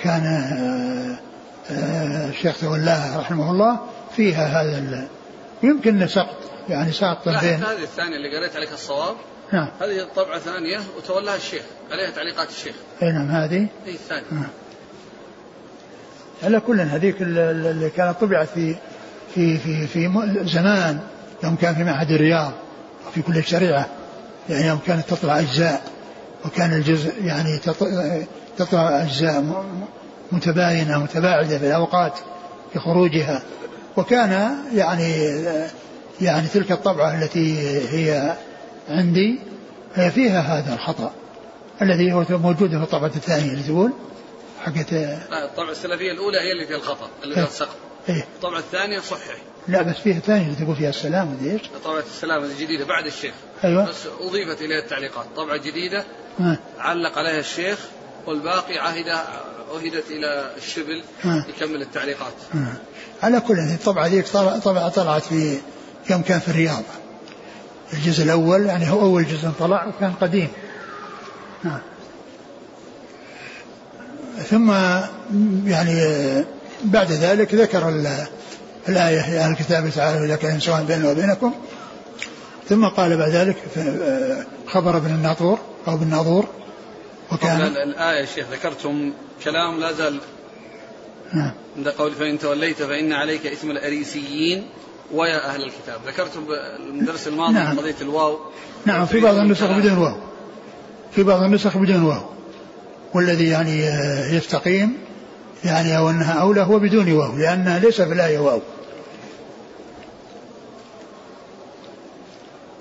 كان 0.04 1.16
الشيخ 1.70 2.60
تولاها 2.60 3.20
رحمه 3.20 3.50
الله 3.50 3.80
فيها 4.16 4.46
هذا 4.46 5.08
يمكن 5.62 6.08
سقط 6.08 6.36
يعني 6.68 6.92
ساقط 6.92 7.28
بين 7.28 7.36
هذه 7.36 7.82
الثانية 7.82 8.16
اللي 8.16 8.38
قريت 8.38 8.56
عليك 8.56 8.72
الصواب. 8.72 9.16
نعم. 9.52 9.68
هذه 9.80 10.02
الطبعة 10.02 10.38
ثانية 10.38 10.78
وتولاها 10.96 11.36
الشيخ 11.36 11.62
عليها 11.90 12.10
تعليقات 12.10 12.48
الشيخ. 12.48 12.74
أي 13.02 13.12
نعم 13.12 13.30
هذه. 13.30 13.66
اي 13.86 13.94
الثانية. 13.94 14.24
نعم. 14.32 14.48
على 16.42 16.60
كل 16.60 16.80
هذيك 16.80 17.22
اللي 17.22 17.90
كانت 17.90 18.20
طبعت 18.20 18.48
في 18.48 18.76
في 19.34 19.58
في 19.58 19.86
في 19.86 20.10
زمان 20.44 21.00
يوم 21.44 21.56
كان 21.56 21.74
في 21.74 21.84
معهد 21.84 22.10
الرياض 22.10 22.52
في 23.14 23.22
كل 23.22 23.38
الشريعة 23.38 23.86
يعني 24.48 24.66
يوم 24.66 24.78
كانت 24.86 25.08
تطلع 25.08 25.40
أجزاء 25.40 25.82
وكان 26.44 26.72
الجزء 26.72 27.24
يعني 27.24 27.58
تطلع 28.58 29.02
أجزاء 29.02 29.64
متباينة 30.32 30.98
متباعدة 30.98 31.58
في 31.58 31.66
الأوقات 31.66 32.18
في 32.72 32.78
خروجها. 32.78 33.42
وكان 33.96 34.58
يعني 34.74 35.12
يعني 36.20 36.48
تلك 36.48 36.72
الطبعة 36.72 37.22
التي 37.22 37.58
هي 37.88 38.36
عندي 38.88 39.38
فيها 39.94 40.40
هذا 40.40 40.74
الخطأ 40.74 41.12
الذي 41.82 42.12
هو 42.12 42.24
موجود 42.30 42.70
في 42.70 42.76
الطبعة 42.76 43.12
الثانية 43.16 43.52
اللي 43.52 43.62
تقول 43.62 43.92
حقت 44.60 44.92
الطبعة 44.92 45.70
السلفية 45.70 46.12
الأولى 46.12 46.38
هي 46.38 46.52
اللي 46.52 46.66
فيها 46.66 46.76
الخطأ 46.76 47.08
اللي 47.22 47.34
فيها 47.34 47.46
السقط 47.46 47.76
إيه؟ 48.08 48.24
الطبعة 48.36 48.58
الثانية 48.58 49.00
صحح 49.00 49.36
لا 49.68 49.82
بس 49.82 49.96
فيها 49.96 50.16
الثانية 50.16 50.44
اللي 50.44 50.56
تقول 50.56 50.76
فيها 50.76 50.88
السلام 50.88 51.38
إيش؟ 51.44 51.62
طبعة 51.84 51.98
السلام 51.98 52.44
الجديدة 52.44 52.84
بعد 52.84 53.06
الشيخ. 53.06 53.34
أيوه. 53.64 53.84
بس 53.88 54.06
أضيفت 54.20 54.62
إليها 54.62 54.78
التعليقات. 54.78 55.26
طبعة 55.36 55.56
جديدة 55.56 56.04
ها. 56.38 56.58
علق 56.78 57.18
عليها 57.18 57.38
الشيخ. 57.38 57.78
والباقي 58.26 58.78
عهد 58.78 59.08
عهدت 59.74 60.10
إلى 60.10 60.50
الشبل. 60.56 61.02
يكمل 61.24 61.82
التعليقات. 61.82 62.32
على 63.22 63.40
كل 63.40 63.58
الطبعة 63.58 64.06
ذيك 64.06 64.28
طبعة 64.64 64.88
طلعت 64.88 65.22
في 65.22 65.58
يوم 66.10 66.22
كان 66.22 66.38
في 66.40 66.48
الرياض. 66.48 66.82
الجزء 67.92 68.24
الأول 68.24 68.66
يعني 68.66 68.90
هو 68.90 69.00
أول 69.00 69.24
جزء 69.26 69.50
طلع 69.58 69.86
وكان 69.86 70.12
قديم. 70.12 70.48
ثم 74.50 74.70
يعني 75.66 75.94
بعد 76.84 77.12
ذلك 77.12 77.54
ذكر 77.54 77.88
الآية 78.88 79.20
يا 79.20 79.44
أهل 79.44 79.50
الكتاب 79.50 79.90
تعالوا 79.90 80.26
إلى 80.26 80.36
كلام 80.36 80.60
سواء 80.60 80.82
بيننا 80.82 81.10
وبينكم. 81.10 81.54
ثم 82.68 82.86
قال 82.86 83.16
بعد 83.16 83.30
ذلك 83.30 83.56
خبر 84.66 84.96
ابن 84.96 85.10
الناطور 85.14 85.58
أو 85.88 85.94
ابن 85.94 86.02
الناظور 86.02 86.48
وكان 87.34 87.60
الآية 87.60 88.20
يا 88.20 88.26
شيخ 88.26 88.46
ذكرتم 88.52 89.12
كلام 89.44 89.80
لا 89.80 89.92
زال 89.92 90.18
نعم. 91.32 91.52
عند 91.76 91.88
قول 91.88 92.12
فإن 92.12 92.38
توليت 92.38 92.82
فإن 92.82 93.12
عليك 93.12 93.46
إثم 93.46 93.70
الأريسيين 93.70 94.66
ويا 95.12 95.46
أهل 95.46 95.62
الكتاب. 95.62 96.00
ذكرتم 96.06 96.46
الدرس 97.00 97.28
الماضي 97.28 97.52
نعم. 97.54 97.78
قضية 97.78 97.94
الواو؟ 98.00 98.38
نعم 98.86 99.06
في 99.06 99.20
بعض 99.20 99.34
النسخ 99.34 99.66
بدون 99.66 99.98
واو. 99.98 100.16
في 101.12 101.22
بعض 101.22 101.42
النسخ 101.42 101.76
بدون 101.76 102.02
واو. 102.02 102.22
والذي 103.14 103.48
يعني 103.48 103.84
يستقيم 104.36 104.96
يعني 105.64 105.98
أو 105.98 106.10
أنها 106.10 106.32
أولى 106.32 106.60
هو 106.60 106.78
بدون 106.78 107.12
واو 107.12 107.36
لأن 107.36 107.76
ليس 107.82 108.00
في 108.00 108.12
الآية 108.12 108.38
واو. 108.38 108.60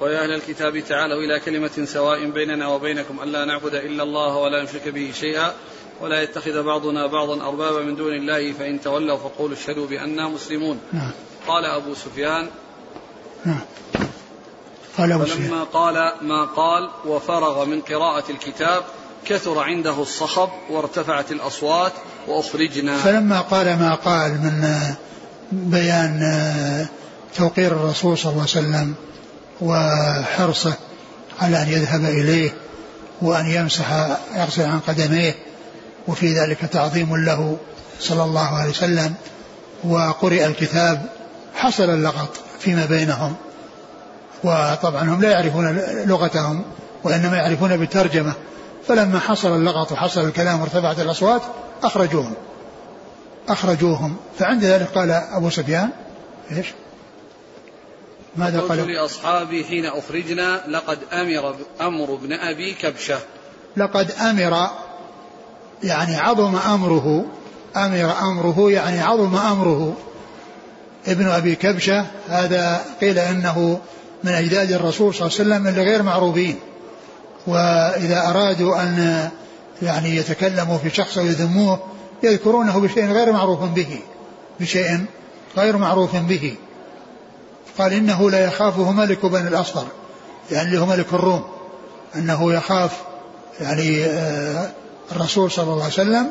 ويا 0.04 0.24
أهل 0.24 0.32
الكتاب 0.32 0.80
تعالوا 0.80 1.18
إلى 1.18 1.39
كلمة 1.39 1.86
سواء 1.86 2.30
بيننا 2.30 2.68
وبينكم 2.68 3.24
ألا 3.24 3.46
نعبد 3.46 3.76
إلا 3.76 4.04
الله 4.04 4.38
ولا 4.38 4.63
نشرك 4.63 4.88
به 4.88 5.12
شيئا 5.20 5.54
ولا 6.02 6.22
يتخذ 6.22 6.63
بعضنا 6.63 7.08
بعضا 7.08 7.48
أربابا 7.48 7.84
من 7.84 7.96
دون 7.96 8.13
الله 8.13 8.54
فإن 8.54 8.82
تولوا 8.82 9.18
فقولوا 9.18 9.58
اشهدوا 9.58 9.88
بأننا 9.88 10.28
مسلمون. 10.28 10.80
نعم. 10.94 11.12
قال 11.48 11.66
أبو 11.66 11.94
سفيان. 11.94 12.48
نعم. 13.46 13.60
قال 14.98 15.12
أبو 15.12 15.26
سفيان. 15.26 15.48
فلما 15.48 15.63
قال 15.63 16.12
ما 16.22 16.46
قال 16.46 16.89
وفرغ 17.06 17.66
من 17.66 17.82
قراءة 17.82 18.32
الكتاب 18.32 18.84
كثر 19.26 19.60
عنده 19.60 20.02
الصخب 20.02 20.50
وارتفعت 20.70 21.32
الأصوات 21.32 21.94
وأخرجنا. 22.28 22.98
فلما 22.98 23.42
قال 23.42 23.66
ما 23.66 23.96
قال 23.96 24.32
من 24.32 24.68
بيان 25.52 26.22
توقير 27.38 27.72
الرسول 27.72 28.18
صلى 28.18 28.32
الله 28.32 28.42
عليه 28.42 28.52
وسلم 28.52 28.96
وحرصه 29.63 30.73
على 31.41 31.62
أن 31.62 31.67
يذهب 31.67 32.06
إليه 32.06 32.52
وأن 33.21 33.47
يمسح 33.47 34.17
يغسل 34.36 34.63
عن 34.63 34.80
قدميه 34.80 35.36
وفي 36.08 36.39
ذلك 36.39 36.60
تعظيم 36.60 37.15
له 37.15 37.58
صلى 37.99 38.23
الله 38.23 38.47
عليه 38.47 38.69
وسلم 38.69 39.13
وقرئ 39.84 40.45
الكتاب 40.45 41.06
حصل 41.56 41.89
اللغط 41.89 42.30
فيما 42.60 42.86
بينهم. 42.86 43.36
وطبعا 44.43 45.04
هم 45.04 45.21
لا 45.21 45.32
يعرفون 45.32 45.78
لغتهم 46.06 46.63
وإنما 47.04 47.38
يعرفون 47.38 47.78
بالترجمة. 47.78 48.34
فلما 48.88 49.19
حصل 49.19 49.56
اللغط 49.56 49.91
وحصل 49.91 50.21
الكلام 50.21 50.62
وارتفعت 50.62 50.99
الأصوات 50.99 51.41
أخرجوهم. 51.84 52.34
أخرجوهم. 53.49 54.15
فعند 54.39 54.63
ذلك 54.63 54.88
قال 54.95 55.12
أبو 55.12 55.49
سفيان 55.49 55.89
إيش؟ 56.52 56.67
ماذا 58.36 58.60
قال 58.60 58.88
لأصحابي 58.88 59.63
حين 59.63 59.86
أخرجنا 59.86 60.63
لقد 60.67 61.00
أمر 61.13 61.56
أمر 61.82 62.13
ابن 62.13 62.34
أبي 62.34 62.74
كبشة. 62.74 63.19
لقد 63.78 64.12
أمر 64.12 64.69
يعني 65.84 66.15
عظم 66.15 66.56
أمره 66.56 67.26
أمر 67.76 68.13
أمره 68.22 68.72
يعني 68.72 69.02
عظم 69.02 69.36
أمره 69.36 69.98
ابن 71.08 71.28
أبي 71.28 71.56
كبشة. 71.56 72.06
هذا 72.30 72.86
قيل 73.02 73.19
إنه 73.19 73.80
من 74.24 74.32
أجداد 74.32 74.72
الرسول 74.72 75.13
صلى 75.13 75.28
الله 75.28 75.39
عليه 75.39 75.50
وسلم 75.50 75.67
اللي 75.67 75.91
غير 75.91 76.04
معروفين. 76.04 76.56
وإذا 77.48 78.30
أرادوا 78.30 78.82
أن 78.82 79.30
يعني 79.82 80.15
يتكلموا 80.15 80.78
في 80.78 80.89
شخص 80.89 81.17
ويذموه 81.17 81.80
يذكرونه 82.24 82.80
بشيء 82.80 83.06
غير 83.06 83.32
معروف 83.32 83.63
به 83.63 84.00
بشيء 84.60 85.06
غير 85.58 85.78
معروف 85.78 86.15
به. 86.15 86.56
قال 87.78 87.94
إنه 87.94 88.30
لا 88.30 88.46
يخافه 88.46 88.92
ملك 88.92 89.26
بني 89.26 89.48
الأصفر 89.48 89.86
يعني 90.52 90.68
اللي 90.68 90.80
هو 90.80 90.86
ملك 90.86 91.14
الروم 91.14 91.44
أنه 92.16 92.54
يخاف 92.54 93.02
يعني 93.62 94.06
آه، 94.06 94.70
الرسول 95.12 95.52
صلى 95.52 95.64
الله 95.64 95.84
عليه 95.84 95.94
وسلم 95.94 96.30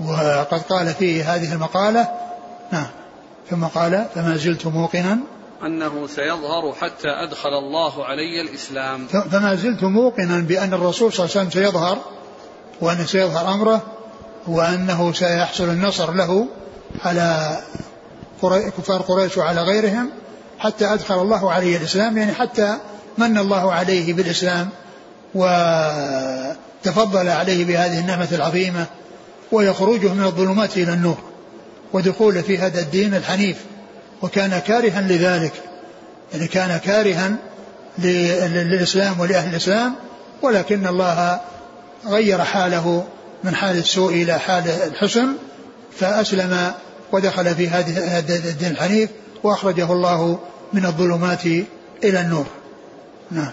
وقد 0.00 0.62
قال 0.62 0.94
فيه 0.94 1.34
هذه 1.34 1.52
المقالة. 1.52 2.08
نعم. 2.72 2.86
ثم 3.50 3.64
قال 3.64 4.06
فما 4.14 4.36
زلت 4.36 4.66
موقنا. 4.66 5.18
أنه 5.62 6.06
سيظهر 6.06 6.72
حتى 6.72 7.08
أدخل 7.08 7.48
الله 7.48 8.04
علي 8.04 8.40
الإسلام. 8.40 9.06
فما 9.06 9.54
زلت 9.54 9.82
موقنا 9.82 10.40
بأن 10.40 10.74
الرسول 10.74 11.12
صلى 11.12 11.26
الله 11.26 11.36
عليه 11.36 11.48
وسلم 11.48 11.62
سيظهر 11.62 11.98
وأنه 12.80 13.04
سيظهر 13.04 13.54
أمره 13.54 13.82
وأنه 14.46 15.12
سيحصل 15.12 15.64
النصر 15.64 16.12
له 16.12 16.46
على 17.04 17.58
كفار 18.78 19.02
قريش 19.02 19.38
وعلى 19.38 19.62
غيرهم. 19.62 20.10
حتى 20.64 20.86
أدخل 20.86 21.22
الله 21.22 21.52
عليه 21.52 21.76
الإسلام 21.76 22.18
يعني 22.18 22.32
حتى 22.32 22.76
من 23.18 23.38
الله 23.38 23.72
عليه 23.72 24.14
بالإسلام 24.14 24.68
وتفضل 25.34 27.28
عليه 27.28 27.64
بهذه 27.64 28.00
النعمة 28.00 28.28
العظيمة 28.32 28.86
ويخرجه 29.52 30.14
من 30.14 30.24
الظلمات 30.24 30.76
إلى 30.76 30.92
النور 30.92 31.18
ودخوله 31.92 32.40
في 32.42 32.58
هذا 32.58 32.80
الدين 32.80 33.14
الحنيف. 33.14 33.56
وكان 34.22 34.58
كارها 34.58 35.00
لذلك 35.00 35.52
يعني 36.34 36.46
كان 36.46 36.78
كارها 36.78 37.36
للإسلام 37.98 39.20
ولأهل 39.20 39.50
الإسلام 39.50 39.94
ولكن 40.42 40.86
الله 40.86 41.40
غير 42.06 42.44
حاله 42.44 43.04
من 43.44 43.54
حال 43.54 43.76
السوء 43.76 44.12
إلى 44.12 44.38
حال 44.38 44.68
الحسن 44.68 45.28
فأسلم 45.98 46.72
ودخل 47.12 47.54
في 47.54 47.68
هذه 47.68 48.18
الدين 48.28 48.70
الحنيف 48.70 49.10
وأخرجه 49.42 49.92
الله 49.92 50.38
من 50.74 50.84
الظلمات 50.86 51.46
إلى 52.04 52.20
النور. 52.20 52.46
نعم. 53.30 53.52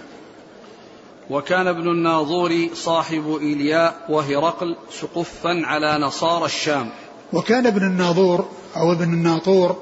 وكان 1.30 1.68
ابن 1.68 1.88
الناظور 1.92 2.70
صاحب 2.74 3.38
إيلياء 3.42 3.96
وهرقل 4.10 4.76
سقفا 5.02 5.62
على 5.64 5.98
نصارى 6.06 6.46
الشام. 6.46 6.90
وكان 7.34 7.68
ابن 7.68 7.84
الناظور 7.88 8.46
أو 8.78 8.92
ابن 8.92 9.14
الناطور 9.14 9.78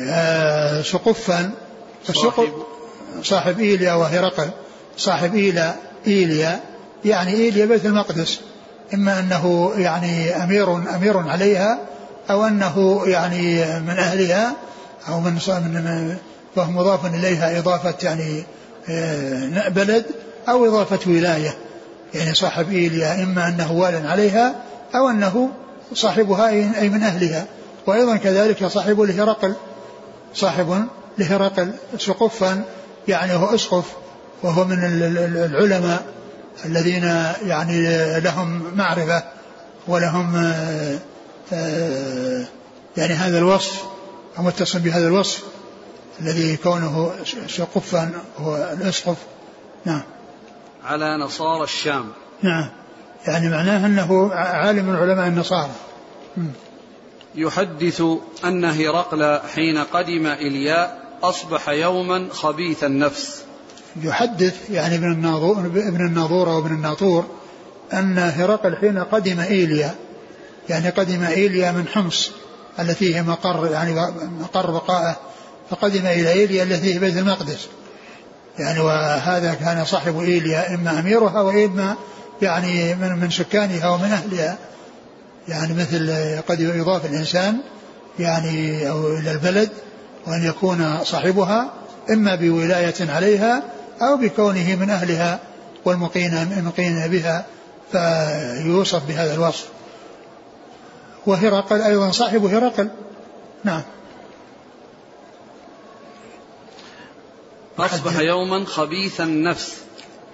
آه، 0.00 0.82
سقفا 0.82 1.50
صاحب, 2.04 2.52
صاحب 3.22 3.60
إيليا 3.60 3.94
وهرقل 3.94 4.50
صاحب 4.96 5.34
إيلا 5.34 5.74
إيليا 6.06 6.60
يعني 7.04 7.32
إيليا 7.32 7.66
بيت 7.66 7.86
المقدس. 7.86 8.40
إما 8.94 9.18
أنه 9.18 9.72
يعني 9.76 10.44
أمير 10.44 10.76
أمير 10.76 11.18
عليها 11.18 11.78
أو 12.30 12.44
أنه 12.44 13.02
يعني 13.06 13.56
من 13.80 13.98
أهلها 13.98 14.56
أو 15.08 15.20
من 15.20 15.32
من 15.48 16.16
فهو 16.56 16.70
مضاف 16.70 17.06
إليها 17.06 17.58
إضافة 17.58 17.94
يعني 18.02 18.44
آه، 18.88 19.68
بلد 19.68 20.04
أو 20.48 20.66
إضافة 20.66 21.10
ولاية. 21.10 21.56
يعني 22.14 22.34
صاحب 22.34 22.72
إيليا 22.72 23.22
إما 23.22 23.48
أنه 23.48 23.72
وال 23.72 24.06
عليها 24.06 24.54
أو 24.94 25.08
أنه 25.08 25.50
صاحبها 25.94 26.48
أي 26.48 26.88
من 26.88 27.02
أهلها. 27.02 27.46
وأيضا 27.86 28.16
كذلك 28.16 28.66
صاحب 28.66 29.00
لهرقل 29.00 29.54
صاحب 30.34 30.86
لهرقل 31.18 31.70
سقفا 31.98 32.62
يعني 33.08 33.32
هو 33.32 33.54
أسقف 33.54 33.84
وهو 34.42 34.64
من 34.64 34.78
العلماء 35.36 36.02
الذين 36.64 37.04
يعني 37.46 38.20
لهم 38.20 38.62
معرفة 38.76 39.22
ولهم 39.88 40.36
آه، 40.36 40.98
آه، 41.52 42.44
يعني 42.96 43.14
هذا 43.14 43.38
الوصف 43.38 43.82
متصل 44.38 44.78
بهذا 44.78 45.06
الوصف. 45.06 45.42
الذي 46.20 46.56
كونه 46.56 47.14
سقفا 47.46 48.12
هو 48.38 48.56
الأسقف. 48.56 49.16
نعم. 49.84 50.02
على 50.84 51.16
نصارى 51.16 51.64
الشام. 51.64 52.04
نعم. 52.42 52.68
يعني 53.26 53.48
معناه 53.48 53.86
أنه 53.86 54.32
عالم 54.32 54.84
من 54.84 54.96
علماء 54.96 55.26
النصارى 55.26 55.70
يحدث 57.34 58.02
أن 58.44 58.64
هرقل 58.64 59.40
حين 59.54 59.78
قدم 59.78 60.26
إلياء 60.26 61.06
أصبح 61.22 61.68
يوما 61.68 62.28
خبيث 62.30 62.84
النفس. 62.84 63.42
يحدث 64.02 64.70
يعني 64.70 64.94
ابن 64.94 65.12
الناظور 65.12 65.58
ابن 65.66 66.06
الناظور 66.06 66.48
وابن 66.48 66.74
الناطور 66.74 67.26
أن 67.92 68.18
هرقل 68.18 68.76
حين 68.76 68.98
قدم 68.98 69.40
إيليا 69.40 69.94
يعني 70.68 70.88
قدم 70.90 71.22
إيليا 71.22 71.72
من 71.72 71.88
حمص 71.88 72.30
التي 72.78 73.16
هي 73.16 73.22
مقر 73.22 73.70
يعني 73.72 73.94
مقر 74.40 74.70
بقائه 74.70 75.16
فقدم 75.70 76.06
إلى 76.06 76.32
إيليا 76.32 76.62
التي 76.62 76.94
هي 76.94 76.98
بيت 76.98 77.16
المقدس. 77.16 77.68
يعني 78.58 78.80
وهذا 78.80 79.54
كان 79.54 79.84
صاحب 79.84 80.20
إيليا 80.20 80.74
إما 80.74 80.98
أميرها 80.98 81.40
وإما 81.40 81.96
يعني 82.42 82.94
من 82.94 83.12
من 83.12 83.30
سكانها 83.30 83.88
ومن 83.88 84.12
أهلها. 84.12 84.56
يعني 85.48 85.74
مثل 85.74 86.12
قد 86.48 86.60
يضاف 86.60 87.04
الإنسان 87.06 87.58
يعني 88.18 88.88
أو 88.88 89.16
إلى 89.16 89.32
البلد 89.32 89.70
وأن 90.26 90.42
يكون 90.48 91.04
صاحبها 91.04 91.70
إما 92.10 92.34
بولاية 92.34 93.10
عليها 93.10 93.62
أو 94.02 94.16
بكونه 94.16 94.76
من 94.76 94.90
أهلها 94.90 95.38
والمقين 95.84 96.34
المقين 96.34 97.08
بها 97.08 97.44
فيوصف 97.92 99.06
بهذا 99.08 99.34
الوصف. 99.34 99.68
وهرقل 101.26 101.82
أيضا 101.82 102.10
صاحب 102.10 102.44
هرقل. 102.44 102.88
نعم. 103.64 103.82
أصبح 107.78 108.18
يوما 108.18 108.64
خبيث 108.64 109.20
النفس. 109.20 109.72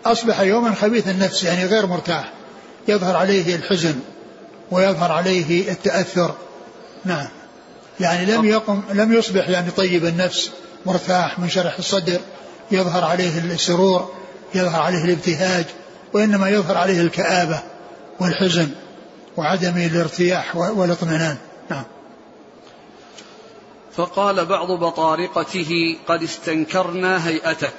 أصبح 0.07 0.41
يوما 0.41 0.75
خبيث 0.75 1.09
النفس 1.09 1.45
يعني 1.45 1.65
غير 1.65 1.87
مرتاح. 1.87 2.33
يظهر 2.89 3.17
عليه 3.17 3.57
الحزن 3.57 3.95
ويظهر 4.71 5.13
عليه 5.13 5.71
التأثر. 5.73 6.35
نعم. 7.05 7.29
يعني 8.01 8.27
لم 8.27 8.45
يقم 8.45 8.83
لم 8.93 9.13
يصبح 9.13 9.49
يعني 9.49 9.71
طيب 9.71 10.05
النفس 10.07 10.51
مرتاح 10.87 11.39
منشرح 11.39 11.79
الصدر 11.79 12.21
يظهر 12.71 13.05
عليه 13.05 13.39
السرور 13.39 14.13
يظهر 14.55 14.81
عليه 14.81 15.05
الابتهاج 15.05 15.65
وإنما 16.13 16.49
يظهر 16.49 16.77
عليه 16.77 17.01
الكآبة 17.01 17.61
والحزن 18.21 18.69
وعدم 19.37 19.77
الارتياح 19.77 20.57
والإطمئنان. 20.57 21.37
نعم. 21.71 21.85
فقال 23.97 24.47
بعض 24.47 24.71
بطارقته 24.71 25.97
قد 26.09 26.23
استنكرنا 26.23 27.29
هيئتك. 27.29 27.75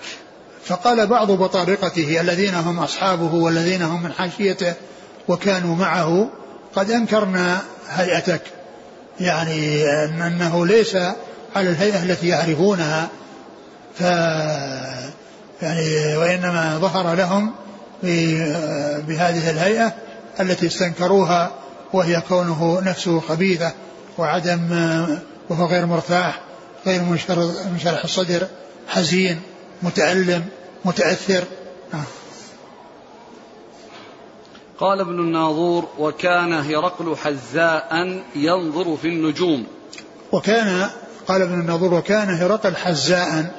فقال 0.66 1.08
بعض 1.08 1.32
بطارقته 1.32 2.22
الذين 2.22 2.54
هم 2.54 2.80
أصحابه 2.80 3.34
والذين 3.34 3.82
هم 3.82 4.04
من 4.04 4.12
حاشيته 4.12 4.74
وكانوا 5.28 5.76
معه 5.76 6.30
قد 6.76 6.92
أنكرنا 6.92 7.62
هيئتك. 7.90 8.42
يعني 9.20 9.86
أنه 10.28 10.66
ليس 10.66 10.96
على 11.56 11.70
الهيئة 11.70 12.04
التي 12.04 12.28
يعرفونها. 12.28 13.10
ف 14.00 14.02
يعني 15.62 16.18
وإنما 16.18 16.78
ظهر 16.82 17.16
لهم 17.16 17.52
بهذه 19.08 19.50
الهيئة 19.50 19.94
التي 20.40 20.68
استنكروها 20.68 21.52
وهي 21.94 22.22
كونه 22.30 22.82
نفسه 22.86 23.20
خبيثة 23.20 23.72
وعدم 24.18 24.60
وهو 25.50 25.66
غير 25.66 25.86
مرتاح 25.86 26.42
غير 26.86 27.02
منشرح 27.72 28.04
الصدر 28.04 28.48
حزين 28.88 29.42
متألم 29.84 30.46
متأثر. 30.86 31.44
آه. 31.94 32.04
قال 34.78 35.00
ابن 35.00 35.20
الناظور 35.20 35.88
وكان 36.00 36.54
هرقل 36.54 37.16
حزاء 37.16 38.22
ينظر 38.36 38.98
في 38.98 39.08
النجوم. 39.08 39.66
وكان 40.32 40.90
قال 41.28 41.42
ابن 41.42 41.54
الناظور 41.54 41.94
وكان 41.94 42.30
هرقل 42.30 42.76
حزاء 42.76 43.56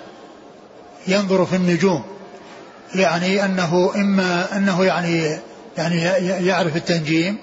ينظر 1.07 1.47
في 1.47 1.57
النجوم. 1.57 2.05
يعني 2.95 3.45
أنه 3.45 3.93
إما 3.95 4.57
أنه 4.57 4.85
يعني 4.85 5.39
يعني 5.79 5.97
يعرف 6.47 6.77
التنجيم 6.77 7.37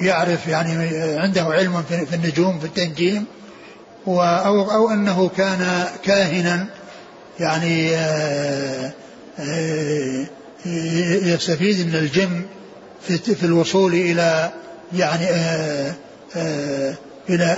ويعرف 0.00 0.46
يعني 0.46 0.96
عنده 1.18 1.42
علم 1.42 1.82
في 1.82 2.14
النجوم 2.14 2.58
في 2.58 2.64
التنجيم 2.64 3.26
أو, 4.06 4.70
أو 4.70 4.90
أنه 4.90 5.28
كان 5.28 5.86
كاهنا 6.02 6.66
يعني 7.40 7.96
آه، 7.96 8.92
آه، 9.38 10.26
يستفيد 11.24 11.86
من 11.86 11.94
الجن 11.94 12.42
في, 13.02 13.18
في 13.18 13.46
الوصول 13.46 13.94
إلى 13.94 14.50
يعني 14.92 15.26
آه، 16.36 16.94
إلى 17.30 17.56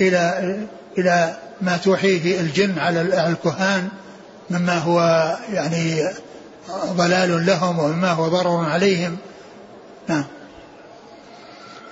إلى 0.00 0.56
إلى 0.98 1.36
ما 1.60 1.76
توحيه 1.76 2.40
الجن 2.40 2.78
على 2.78 3.00
الكهان 3.00 3.88
مما 4.50 4.78
هو 4.78 5.00
يعني 5.52 6.02
ضلال 6.86 7.46
لهم 7.46 7.78
ومما 7.78 8.10
هو 8.10 8.28
ضرر 8.28 8.64
عليهم. 8.64 9.16
نعم. 10.08 10.24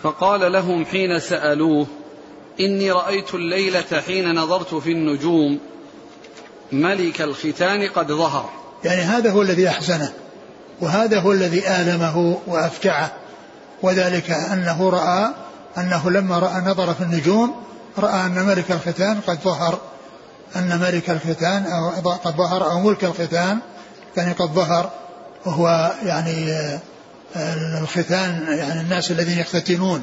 فقال 0.03 0.53
لهم 0.53 0.85
حين 0.85 1.21
سألوه 1.21 1.87
إني 2.61 2.91
رأيت 2.91 3.35
الليلة 3.35 4.01
حين 4.07 4.35
نظرت 4.35 4.75
في 4.75 4.93
النجوم. 4.93 5.59
ملك 6.73 7.23
الختان 7.23 7.89
قد 7.89 8.13
ظهر. 8.13 8.51
يعني 8.85 9.03
هذا 9.03 9.31
هو 9.31 9.43
الذي 9.43 9.69
أحزنه 9.69 10.13
وهذا 10.81 11.21
هو 11.21 11.33
الذي 11.33 11.69
آلمه 11.69 12.39
وأفجعه. 12.47 13.13
وذلك 13.83 14.31
أنه 14.31 14.91
رأى 14.91 15.35
أنه 15.79 16.11
لما 16.11 16.39
رأى 16.39 16.61
نظر 16.61 16.95
في 16.95 17.01
النجوم 17.01 17.55
رأى 17.99 18.27
أن 18.27 18.45
ملك 18.47 18.71
الختان 18.71 19.21
قد 19.27 19.39
ظهر. 19.45 19.79
أن 20.57 20.81
ملك 20.81 21.11
الختان 21.11 21.67
أو 21.67 22.11
قد 22.11 22.37
ظهر 22.37 22.71
أو 22.71 22.81
ملك 22.81 23.05
الختان 23.05 23.59
يعني 24.17 24.33
قد 24.33 24.49
ظهر. 24.53 24.91
وهو 25.47 25.93
يعني 26.03 26.53
آه، 27.37 27.81
الختان 27.83 28.47
يعني 28.49 28.81
الناس 28.81 29.11
الذين 29.11 29.39
يختتنون 29.39 30.03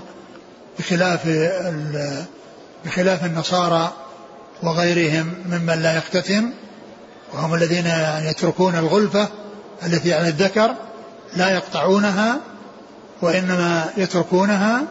بخلاف 0.80 1.26
بخلاف 2.86 3.26
النصارى 3.26 3.94
وغيرهم 4.64 5.34
ممن 5.50 5.82
لا 5.82 5.98
يختتم 5.98 6.50
وهم 7.34 7.54
الذين 7.54 7.92
يتركون 8.24 8.76
الغلفة 8.76 9.28
التي 9.86 10.14
على 10.14 10.28
الذكر 10.28 10.76
لا 11.36 11.50
يقطعونها 11.50 12.40
وإنما 13.22 13.90
يتركونها 13.98 14.82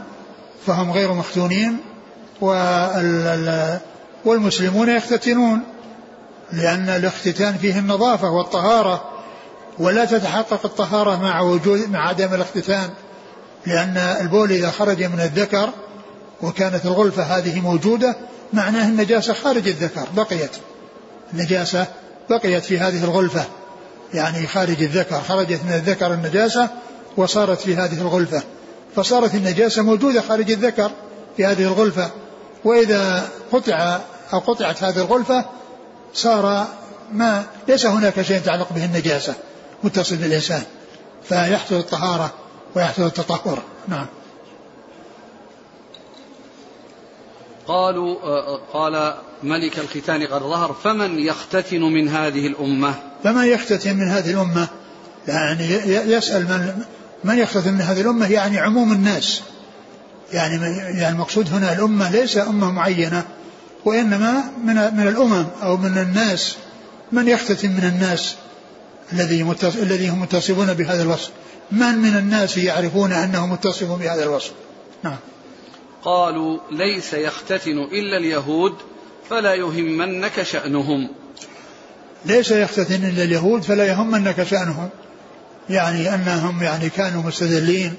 فهم 0.66 0.90
غير 0.90 1.12
مختونين 1.12 1.76
والمسلمون 4.24 4.88
يختتنون 4.88 5.62
لأن 6.52 6.88
الاختتان 6.88 7.54
فيه 7.54 7.78
النظافة 7.78 8.30
والطهارة 8.30 9.04
ولا 9.78 10.04
تتحقق 10.04 10.60
الطهارة 10.64 11.22
مع 11.22 11.40
وجود 11.40 11.90
مع 11.90 12.08
عدم 12.08 12.34
الاختتان 12.34 12.90
لأن 13.66 13.96
البول 13.96 14.52
إذا 14.52 14.70
خرج 14.70 15.04
من 15.04 15.20
الذكر 15.20 15.70
وكانت 16.42 16.86
الغلفة 16.86 17.22
هذه 17.22 17.60
موجودة 17.60 18.16
معناه 18.52 18.88
النجاسة 18.88 19.34
خارج 19.34 19.68
الذكر 19.68 20.06
بقيت. 20.16 20.50
النجاسة 21.32 21.86
بقيت 22.30 22.64
في 22.64 22.78
هذه 22.78 23.04
الغلفة. 23.04 23.44
يعني 24.14 24.46
خارج 24.46 24.82
الذكر 24.82 25.20
خرجت 25.20 25.60
من 25.64 25.72
الذكر 25.72 26.14
النجاسة 26.14 26.68
وصارت 27.16 27.60
في 27.60 27.76
هذه 27.76 28.00
الغلفة. 28.00 28.42
فصارت 28.96 29.34
النجاسة 29.34 29.82
موجودة 29.82 30.22
خارج 30.22 30.50
الذكر 30.50 30.90
في 31.36 31.46
هذه 31.46 31.62
الغلفة. 31.62 32.10
وإذا 32.64 33.28
قطع 33.52 34.00
أو 34.32 34.38
قطعت 34.38 34.82
هذه 34.82 34.96
الغلفة 34.96 35.44
صار 36.14 36.66
ما 37.12 37.44
ليس 37.68 37.86
هناك 37.86 38.22
شيء 38.22 38.36
يتعلق 38.36 38.72
به 38.72 38.84
النجاسة 38.84 39.34
متصل 39.84 40.16
بالإنسان 40.16 40.62
فيحصل 41.28 41.74
الطهارة 41.74 42.30
ويحصل 42.76 43.06
التطهر. 43.06 43.62
نعم. 43.88 44.06
قالوا 47.68 48.22
آه، 48.22 48.60
قال 48.72 49.14
ملك 49.42 49.78
الختان 49.78 50.26
قد 50.26 50.40
ظهر 50.42 50.76
فمن 50.84 51.18
يختتن 51.18 51.80
من 51.80 52.08
هذه 52.08 52.46
الأمة؟ 52.46 52.94
فمن 53.24 53.44
يختتن 53.44 53.96
من 53.96 54.08
هذه 54.08 54.30
الأمة؟ 54.30 54.68
يعني 55.28 55.64
يسأل 56.12 56.42
من 56.42 56.82
من 57.24 57.38
يختتن 57.38 57.74
من 57.74 57.80
هذه 57.80 58.00
الأمة؟ 58.00 58.32
يعني 58.32 58.58
عموم 58.58 58.92
الناس. 58.92 59.40
يعني 60.32 60.76
يعني 60.76 61.08
المقصود 61.08 61.48
هنا 61.52 61.72
الأمة 61.72 62.10
ليس 62.10 62.38
أمة 62.38 62.72
معينة 62.72 63.24
وإنما 63.84 64.44
من 64.64 64.74
من 64.74 65.08
الأمم 65.08 65.46
أو 65.62 65.76
من 65.76 65.98
الناس. 65.98 66.56
من 67.12 67.28
يختتن 67.28 67.70
من 67.70 67.84
الناس 67.84 68.34
الذي 69.12 69.54
الذي 69.82 70.08
هم 70.08 70.22
متصفون 70.22 70.74
بهذا 70.74 71.02
الوصف؟ 71.02 71.30
من 71.72 71.98
من 71.98 72.16
الناس 72.16 72.58
يعرفون 72.58 73.12
أنه 73.12 73.46
متصف 73.46 73.92
بهذا 73.92 74.22
الوصف؟ 74.22 74.52
نعم. 75.02 75.16
قالوا 76.04 76.58
ليس 76.70 77.14
يختتن 77.14 77.78
إلا 77.78 78.16
اليهود 78.16 78.74
فلا 79.30 79.54
يهمنك 79.54 80.42
شأنهم. 80.42 81.08
ليس 82.24 82.50
يختتن 82.50 83.04
إلا 83.08 83.22
اليهود 83.22 83.62
فلا 83.62 83.84
يهمنك 83.84 84.42
شأنهم. 84.42 84.88
يعني 85.70 86.14
أنهم 86.14 86.62
يعني 86.62 86.88
كانوا 86.88 87.22
مستذلين 87.22 87.94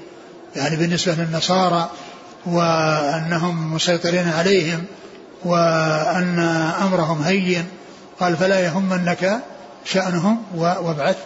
يعني 0.55 0.75
بالنسبة 0.75 1.13
للنصارى 1.13 1.89
وأنهم 2.45 3.73
مسيطرين 3.73 4.27
عليهم 4.27 4.85
وأن 5.45 6.39
أمرهم 6.81 7.21
هين. 7.21 7.65
قال 8.19 8.37
فلا 8.37 8.59
يهمنك 8.59 9.39
شأنهم 9.85 10.43
وابعث. 10.55 11.17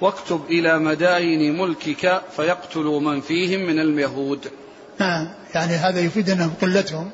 واكتب 0.00 0.40
إلى 0.50 0.78
مداين 0.78 1.58
ملكك 1.58 2.22
فيقتلوا 2.36 3.00
من 3.00 3.20
فيهم 3.20 3.60
من 3.60 3.80
اليهود. 3.80 4.50
نعم. 5.00 5.28
يعني 5.54 5.72
هذا 5.72 6.00
يفيد 6.00 6.30
أنهم 6.30 6.54
قلتهم 6.62 7.10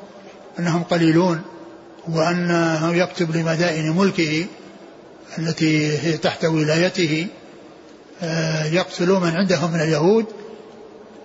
أنهم 0.59 0.83
قليلون 0.83 1.43
وأنه 2.09 2.95
يكتب 2.95 3.37
لمدائن 3.37 3.97
ملكه 3.97 4.47
التي 5.39 5.99
هي 5.99 6.17
تحت 6.17 6.45
ولايته 6.45 7.27
آه، 8.23 8.65
يقتلوا 8.65 9.19
من 9.19 9.37
عندهم 9.37 9.73
من 9.73 9.81
اليهود. 9.81 10.27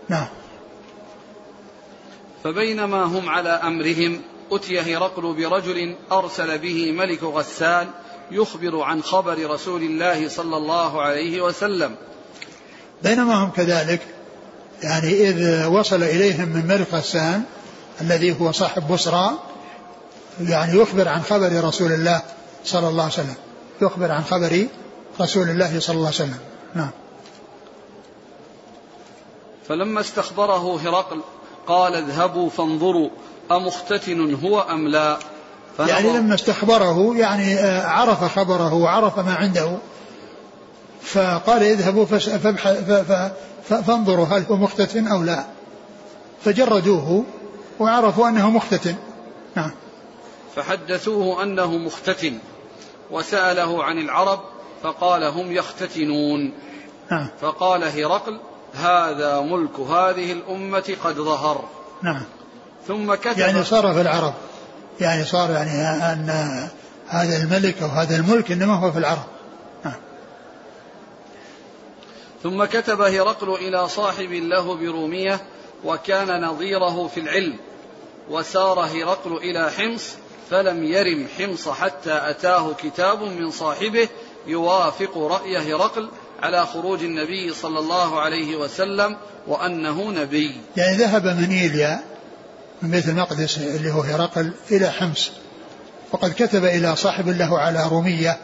نعم. 0.10 0.28
فبينما 2.43 3.04
هم 3.04 3.30
على 3.30 3.50
أمرهم 3.50 4.22
أتي 4.52 4.80
هرقل 4.80 5.22
برجل 5.22 5.96
أرسل 6.12 6.58
به 6.58 6.91
ملك 6.91 7.24
غسان 7.24 7.88
يخبر 8.32 8.82
عن 8.82 9.04
خبر 9.04 9.50
رسول 9.52 9.82
الله 9.82 10.30
صلى 10.30 10.58
الله 10.58 11.02
عليه 11.02 11.41
وسلم. 11.41 11.96
بينما 13.04 13.34
هم 13.34 13.50
كذلك 13.50 14.17
يعني 14.84 15.30
إذ 15.30 15.66
وصل 15.66 16.04
إليهم 16.04 16.50
من 16.50 16.68
ملك 16.68 16.94
غسان 16.94 17.44
الذي 18.02 18.42
هو 18.42 18.52
صاحب 18.52 18.88
بصرى 18.88 19.32
يعني 20.42 20.78
يخبر 20.78 21.08
عن 21.08 21.22
خبر 21.22 21.63
رسول 21.63 21.92
الله 21.92 22.22
صلى 22.66 22.90
الله 22.90 23.04
عليه 23.04 23.13
وسلم. 23.13 23.36
يخبر 23.82 24.12
عن 24.12 24.24
خبر 24.24 24.68
رسول 25.22 25.50
الله 25.50 25.80
صلى 25.80 25.96
الله 25.96 26.08
عليه 26.08 26.16
وسلم. 26.16 26.40
نعم. 26.76 26.92
فلما 29.68 30.00
استخبره 30.00 30.80
هرقل 30.80 31.22
قال 31.68 31.96
اذهبوا 31.96 32.50
فانظروا 32.50 33.10
أمختتن 33.52 34.34
هو 34.34 34.62
أم 34.62 34.88
لا؟ 34.88 35.18
يعني 35.80 36.18
لما 36.18 36.36
استخبره 36.36 37.18
يعني 37.18 37.56
آه، 37.56 37.88
عرف 37.88 38.24
خبره 38.24 38.74
وعرف 38.74 39.20
ما 39.20 39.36
عنده 39.36 39.78
فقال 41.13 41.63
اذهبوا 41.63 42.06
فانظروا 43.70 44.26
هل 44.26 44.46
هو 44.50 44.56
مختتن 44.56 45.08
أو 45.08 45.24
لا. 45.24 45.46
فجردوه 46.43 47.24
وعرفوا 47.80 48.30
أنه 48.30 48.50
مختتن 48.50 48.96
نعم. 49.56 49.72
فحدثوه 50.56 51.43
أنه 51.43 51.78
مختتن 51.78 52.38
وسأله 53.12 53.84
عن 53.84 53.98
العرب 53.98 54.39
فقال 54.84 55.24
هم 55.24 55.52
يختتنون. 55.52 56.54
نعم. 57.12 57.28
فقال 57.41 57.84
هرقل 57.84 58.39
هذا 58.74 59.41
ملك 59.41 59.80
هذه 59.80 60.32
الأمة 60.32 60.96
قد 61.04 61.15
ظهر. 61.15 61.63
نعم. 62.02 62.24
ثم 62.88 63.15
كتب 63.15 63.39
يعني 63.39 63.63
صار 63.63 63.93
في 63.93 64.02
العرب. 64.02 64.34
يعني 65.00 65.24
صار 65.24 65.52
يعني 65.52 65.72
أن 66.13 66.30
هذا 67.08 67.38
الملك 67.38 67.82
أو 67.82 67.88
هذا 67.88 68.15
الملك 68.15 68.52
إنما 68.52 68.74
هو 68.74 68.91
في 68.91 69.00
العرب 69.00 69.26
نعم. 69.86 69.93
ثم 72.48 72.66
كتب 72.66 73.02
هرقل 73.02 73.56
إلى 73.56 73.90
صاحب 73.90 74.32
له 74.32 74.76
برومية 74.76 75.42
وكان 75.84 76.42
نظيره 76.42 77.08
في 77.08 77.20
العلم 77.20 77.58
وسار 78.30 78.80
هرقل 78.80 79.38
إلى 79.38 79.72
حمص 79.72 80.04
فلم 80.50 80.84
يرم 80.84 81.28
حمص 81.38 81.70
حتى 81.70 82.22
أتاه 82.30 82.74
كتاب 82.74 83.22
من 83.22 83.52
صاحبه 83.52 84.10
يوافق 84.48 85.18
رأي 85.18 85.58
هرقل 85.58 86.10
على 86.42 86.66
خروج 86.66 87.04
النبي 87.04 87.54
صلى 87.54 87.80
الله 87.80 88.20
عليه 88.22 88.56
وسلم 88.56 89.18
وأنه 89.48 90.12
نبي. 90.12 90.62
يعني 90.78 90.98
ذهب 90.98 91.26
من 91.26 91.50
إيليا 91.52 92.00
من 92.82 92.92
بيت 92.92 93.08
المقدس 93.08 93.58
اللي 93.58 93.92
هو 93.92 94.02
هرقل 94.02 94.54
إلى 94.72 94.92
حمص 94.92 95.32
وقد 96.12 96.34
كتب 96.34 96.66
إلى 96.66 96.96
صاحب 96.96 97.28
له 97.28 97.60
على 97.60 97.88
رومية 97.92 98.38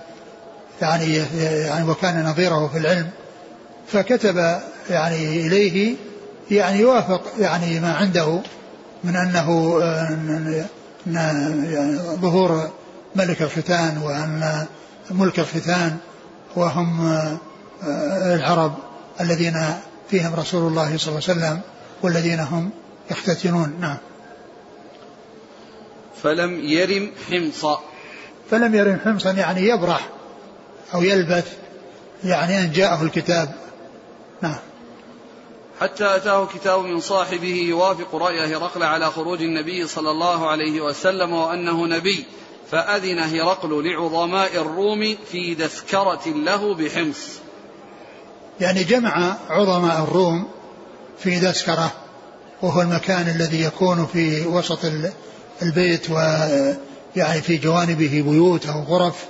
يعني 0.82 1.16
يعني 1.42 1.89
وكان 1.89 2.26
نظيره 2.26 2.68
في 2.68 2.78
العلم 2.78 3.10
فكتب 3.88 4.60
يعني 4.89 5.48
إليه 5.48 5.96
يعني 6.52 6.80
يوافق 6.80 7.22
يعني 7.39 7.80
ما 7.80 7.93
عنده 7.93 8.41
من 9.04 9.15
أنه 9.15 9.80
يعني 11.08 11.98
ظهور 11.98 12.69
ملك 13.15 13.41
الختان 13.41 13.98
وأن 13.98 14.65
ملك 15.12 15.39
الختان 15.39 15.98
وهم 16.56 17.08
آه، 17.84 18.36
العرب 18.36 18.74
الذين 19.22 19.65
فيهم 20.10 20.36
رسول 20.36 20.67
الله 20.67 20.98
صلى 20.98 21.08
الله 21.08 21.30
عليه 21.30 21.39
وسلم 21.39 21.62
والذين 22.02 22.39
هم 22.39 22.69
يختتنون. 23.12 23.78
نعم. 23.80 23.98
فلم 26.24 26.60
يرم 26.60 27.12
حمصا. 27.30 27.80
فلم 28.52 28.76
يرم 28.76 29.00
حمصا 29.06 29.32
يعني 29.32 29.67
يبرح 29.67 30.10
أو 30.93 31.04
يلبث 31.04 31.54
يعني 32.24 32.60
أن 32.60 32.72
جاءه 32.72 33.04
الكتاب 33.04 33.56
نعم. 34.43 34.58
حتى 35.79 36.15
أتاه 36.15 36.45
كتاب 36.45 36.79
من 36.79 36.99
صاحبه 36.99 37.56
يوافق 37.56 38.15
رأي 38.15 38.56
هرقل 38.56 38.84
على 38.84 39.12
خروج 39.12 39.41
النبي 39.41 39.88
صلى 39.88 40.12
الله 40.12 40.49
عليه 40.49 40.82
وسلم 40.82 41.34
وأنه 41.34 41.88
نبي 41.88 42.25
فأذن 42.71 43.19
هرقل 43.19 43.88
لعظماء 43.88 44.56
الروم 44.56 45.17
في 45.32 45.56
تذكرة 45.56 46.27
له 46.27 46.75
بحمص. 46.75 47.39
يعني 48.60 48.84
جمع 48.84 49.36
عظماء 49.49 50.03
الروم 50.03 50.47
في 51.19 51.39
تذكرة 51.39 51.91
وهو 52.62 52.82
المكان 52.82 53.27
الذي 53.36 53.63
يكون 53.63 54.06
في 54.06 54.45
وسط 54.45 54.79
البيت 55.62 56.10
ويعني 56.10 57.41
في 57.41 57.58
جوانبه 57.58 58.23
بيوت 58.27 58.65
أو 58.65 58.84
غرف 58.84 59.25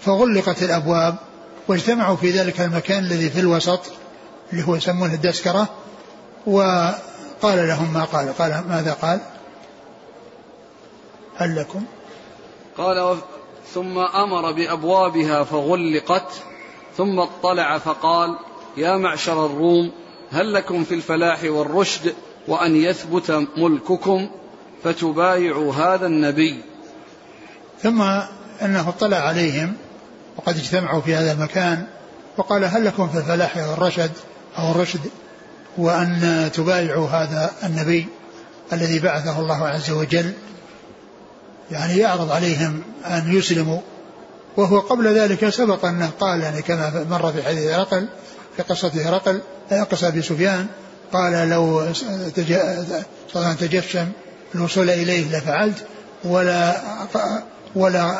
فغلقت 0.00 0.62
الأبواب 0.62 1.16
واجتمعوا 1.68 2.16
في 2.16 2.30
ذلك 2.30 2.60
المكان 2.60 3.04
الذي 3.04 3.30
في 3.30 3.40
الوسط 3.40 3.80
اللي 4.52 4.66
هو 4.66 4.76
يسمونه 4.76 5.14
الدسكرة 5.14 5.68
وقال 6.46 7.68
لهم 7.68 7.94
ما 7.94 8.04
قال. 8.04 8.32
قال 8.38 8.64
ماذا 8.68 8.92
قال؟ 8.92 9.20
هل 11.36 11.56
لكم؟ 11.56 11.84
قال 12.78 13.18
ثم 13.74 13.98
أمر 13.98 14.52
بأبوابها 14.52 15.44
فغلقت 15.44 16.32
ثم 16.96 17.20
اطلع 17.20 17.78
فقال 17.78 18.38
يا 18.76 18.96
معشر 18.96 19.46
الروم 19.46 19.92
هل 20.30 20.52
لكم 20.52 20.84
في 20.84 20.94
الفلاح 20.94 21.44
والرشد 21.44 22.14
وأن 22.48 22.76
يثبت 22.76 23.46
ملككم 23.56 24.30
فتبايعوا 24.84 25.74
هذا 25.74 26.06
النبي؟ 26.06 26.62
ثم 27.82 28.02
أنه 28.62 28.88
اطلع 28.88 29.16
عليهم 29.16 29.76
وقد 30.36 30.56
اجتمعوا 30.56 31.00
في 31.00 31.14
هذا 31.14 31.32
المكان 31.32 31.86
وقال 32.36 32.64
هل 32.64 32.84
لكم 32.84 33.08
في 33.08 33.18
الفلاح 33.18 33.56
والرشد 33.56 34.12
أو 34.58 34.70
الرشد 34.70 35.00
وأن 35.78 36.50
تبايعوا 36.54 37.08
هذا 37.08 37.50
النبي 37.64 38.06
الذي 38.72 38.98
بعثه 38.98 39.40
الله 39.40 39.68
عز 39.68 39.90
وجل 39.90 40.32
يعني 41.70 41.96
يعرض 41.96 42.32
عليهم 42.32 42.82
أن 43.06 43.36
يسلموا. 43.36 43.80
وهو 44.56 44.80
قبل 44.80 45.18
ذلك 45.18 45.48
سبق 45.48 45.84
أنه 45.84 46.10
قال 46.20 46.40
يعني 46.40 46.62
كما 46.62 47.06
مر 47.10 47.32
في 47.32 47.42
حديث 47.42 47.70
هرقل 47.70 48.08
في 48.56 48.62
قصة 48.62 48.92
هرقل 48.94 49.40
قصة 49.90 50.08
أبي 50.08 50.22
سفيان 50.22 50.66
قال 51.12 51.48
لو 51.48 51.82
تجشم 53.60 54.08
الوصول 54.54 54.90
إليه 54.90 55.38
لفعلت 55.38 55.86
ولا 56.24 56.80
ولا 57.74 58.14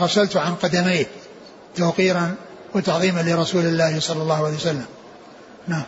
غسلت 0.00 0.36
عن 0.36 0.54
قدميه 0.54 1.06
توقيرا 1.76 2.34
وتعظيما 2.74 3.20
لرسول 3.20 3.66
الله 3.66 4.00
صلى 4.00 4.22
الله 4.22 4.46
عليه 4.46 4.56
وسلم. 4.56 4.84
نعم. 5.68 5.82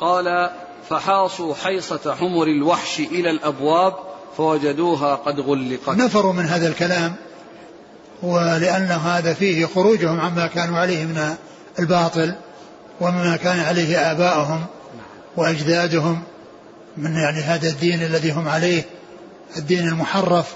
قال 0.00 0.50
فحاصوا 0.90 1.54
حيصة 1.54 2.14
حمر 2.14 2.46
الوحش 2.46 3.00
إلى 3.00 3.30
الأبواب 3.30 3.94
فوجدوها 4.36 5.14
قد 5.14 5.40
غلقت. 5.40 5.88
نفروا 5.88 6.32
من 6.32 6.44
هذا 6.44 6.68
الكلام 6.68 7.14
ولأن 8.22 8.86
هذا 8.86 9.34
فيه 9.34 9.66
خروجهم 9.66 10.20
عما 10.20 10.46
كانوا 10.46 10.78
عليه 10.78 11.04
من 11.04 11.36
الباطل 11.78 12.34
ومما 13.00 13.36
كان 13.36 13.60
عليه 13.60 14.12
آباؤهم 14.12 14.66
وأجدادهم 15.36 16.22
من 16.96 17.14
يعني 17.14 17.40
هذا 17.40 17.68
الدين 17.68 18.02
الذي 18.02 18.32
هم 18.32 18.48
عليه 18.48 18.84
الدين 19.56 19.88
المحرف 19.88 20.54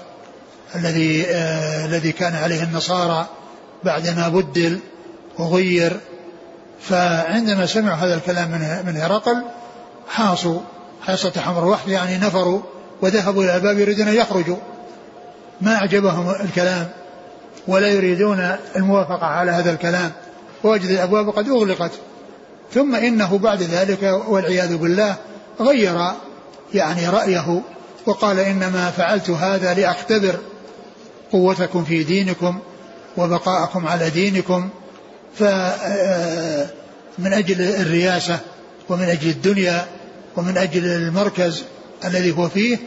الذي 0.74 1.26
آه 1.26 1.86
الذي 1.86 2.12
كان 2.12 2.34
عليه 2.34 2.62
النصارى 2.62 3.26
بعدما 3.84 4.28
بدل 4.28 4.80
وغير. 5.38 6.00
فعندما 6.80 7.66
سمعوا 7.66 7.96
هذا 7.96 8.14
الكلام 8.14 8.50
من 8.50 8.82
من 8.86 9.00
هرقل 9.00 9.42
حاصوا 10.08 10.60
حاصة 11.02 11.32
حمر 11.40 11.64
وحد 11.64 11.88
يعني 11.88 12.18
نفروا 12.18 12.60
وذهبوا 13.02 13.44
إلى 13.44 13.56
الباب 13.56 13.78
يريدون 13.78 14.08
أن 14.08 14.14
يخرجوا. 14.14 14.56
ما 15.60 15.74
أعجبهم 15.76 16.30
الكلام 16.30 16.88
ولا 17.68 17.88
يريدون 17.88 18.56
الموافقة 18.76 19.26
على 19.26 19.50
هذا 19.50 19.70
الكلام. 19.72 20.12
ووجد 20.64 20.90
الأبواب 20.90 21.30
قد 21.30 21.48
أغلقت. 21.48 21.90
ثم 22.74 22.94
إنه 22.94 23.38
بعد 23.38 23.62
ذلك 23.62 24.22
والعياذ 24.28 24.76
بالله 24.76 25.16
غير 25.60 25.98
يعني 26.74 27.08
رأيه 27.08 27.60
وقال 28.06 28.38
إنما 28.38 28.90
فعلت 28.90 29.30
هذا 29.30 29.74
لأختبر 29.74 30.34
قوتكم 31.32 31.84
في 31.84 32.04
دينكم 32.04 32.58
وبقاءكم 33.16 33.86
على 33.86 34.10
دينكم. 34.10 34.68
ف 35.34 35.42
من 37.18 37.32
أجل 37.32 37.60
الرياسة 37.60 38.38
ومن 38.88 39.04
أجل 39.04 39.30
الدنيا 39.30 39.86
ومن 40.36 40.58
أجل 40.58 40.86
المركز 40.86 41.62
الذي 42.04 42.36
هو 42.36 42.48
فيه 42.48 42.78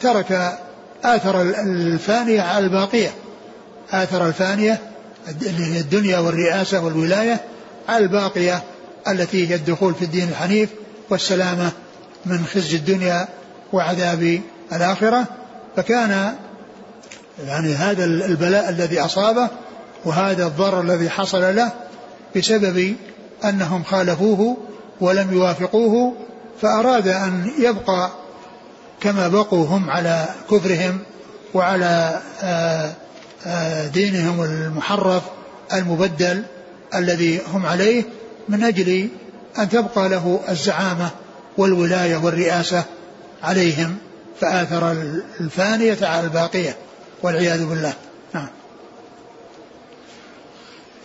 ترك 0.00 0.58
آثر 1.04 1.40
الفانية 1.40 2.40
على 2.40 2.64
الباقية. 2.64 3.10
آثر 3.90 4.26
الفانية 4.26 4.78
الدنيا 5.76 6.18
والرئاسة 6.18 6.80
والولاية 6.80 7.40
على 7.88 8.04
الباقية 8.04 8.62
التي 9.08 9.48
هي 9.48 9.54
الدخول 9.54 9.94
في 9.94 10.04
الدين 10.04 10.28
الحنيف 10.28 10.68
والسلامة 11.10 11.70
من 12.26 12.44
خزي 12.54 12.76
الدنيا 12.76 13.28
وعذاب 13.72 14.40
الآخرة. 14.72 15.24
فكان 15.76 16.34
يعني 17.46 17.74
هذا 17.74 18.04
البلاء 18.04 18.68
الذي 18.68 19.00
أصابه 19.00 19.48
وهذا 20.04 20.46
الضرر 20.46 20.80
الذي 20.80 21.10
حصل 21.10 21.56
له 21.56 21.72
بسبب 22.36 22.96
أنهم 23.44 23.84
خالفوه 23.84 24.56
ولم 25.00 25.32
يوافقوه 25.32 26.14
فأراد 26.60 27.08
أن 27.08 27.50
يبقى 27.58 28.10
كما 29.00 29.28
بقوا 29.28 29.66
هم 29.66 29.90
على 29.90 30.28
كفرهم 30.50 30.98
وعلى 31.54 32.20
آه، 32.42 32.92
آه، 33.46 33.86
دينهم 33.86 34.42
المحرف 34.42 35.22
المبدل 35.72 36.42
الذي 36.94 37.40
هم 37.52 37.66
عليه 37.66 38.04
من 38.48 38.64
أجل 38.64 39.08
أن 39.58 39.68
تبقى 39.68 40.08
له 40.08 40.40
الزعامة 40.48 41.10
والولاية 41.58 42.16
والرئاسة 42.16 42.84
عليهم 43.42 43.96
فآثر 44.40 44.92
الفانية 45.40 45.98
على 46.02 46.24
الباقية 46.24 46.76
والعياذ 47.22 47.64
بالله. 47.64 47.92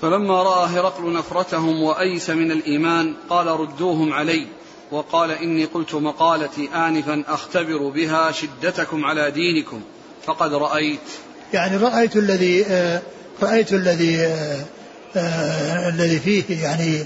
فلما 0.01 0.43
رأى 0.43 0.67
هرقل 0.67 1.13
نفرتهم 1.13 1.83
وأيس 1.83 2.29
من 2.29 2.51
الإيمان 2.51 3.13
قال 3.29 3.47
ردوهم 3.47 4.13
علي. 4.13 4.47
وقال 4.91 5.31
إني 5.31 5.65
قلت 5.65 5.95
مقالتي 5.95 6.69
آنفا 6.75 7.23
أختبر 7.27 7.89
بها 7.89 8.31
شدتكم 8.31 9.05
على 9.05 9.31
دينكم 9.31 9.81
فقد 10.25 10.53
رأيت. 10.53 10.99
يعني 11.53 11.77
رأيت 11.77 12.15
الذي 12.15 12.65
آه، 12.65 13.01
رأيت 13.41 13.73
الذي 13.73 14.25
آه، 14.25 14.65
آه، 15.15 15.89
الذي 15.89 16.19
فيه 16.19 16.63
يعني 16.63 17.05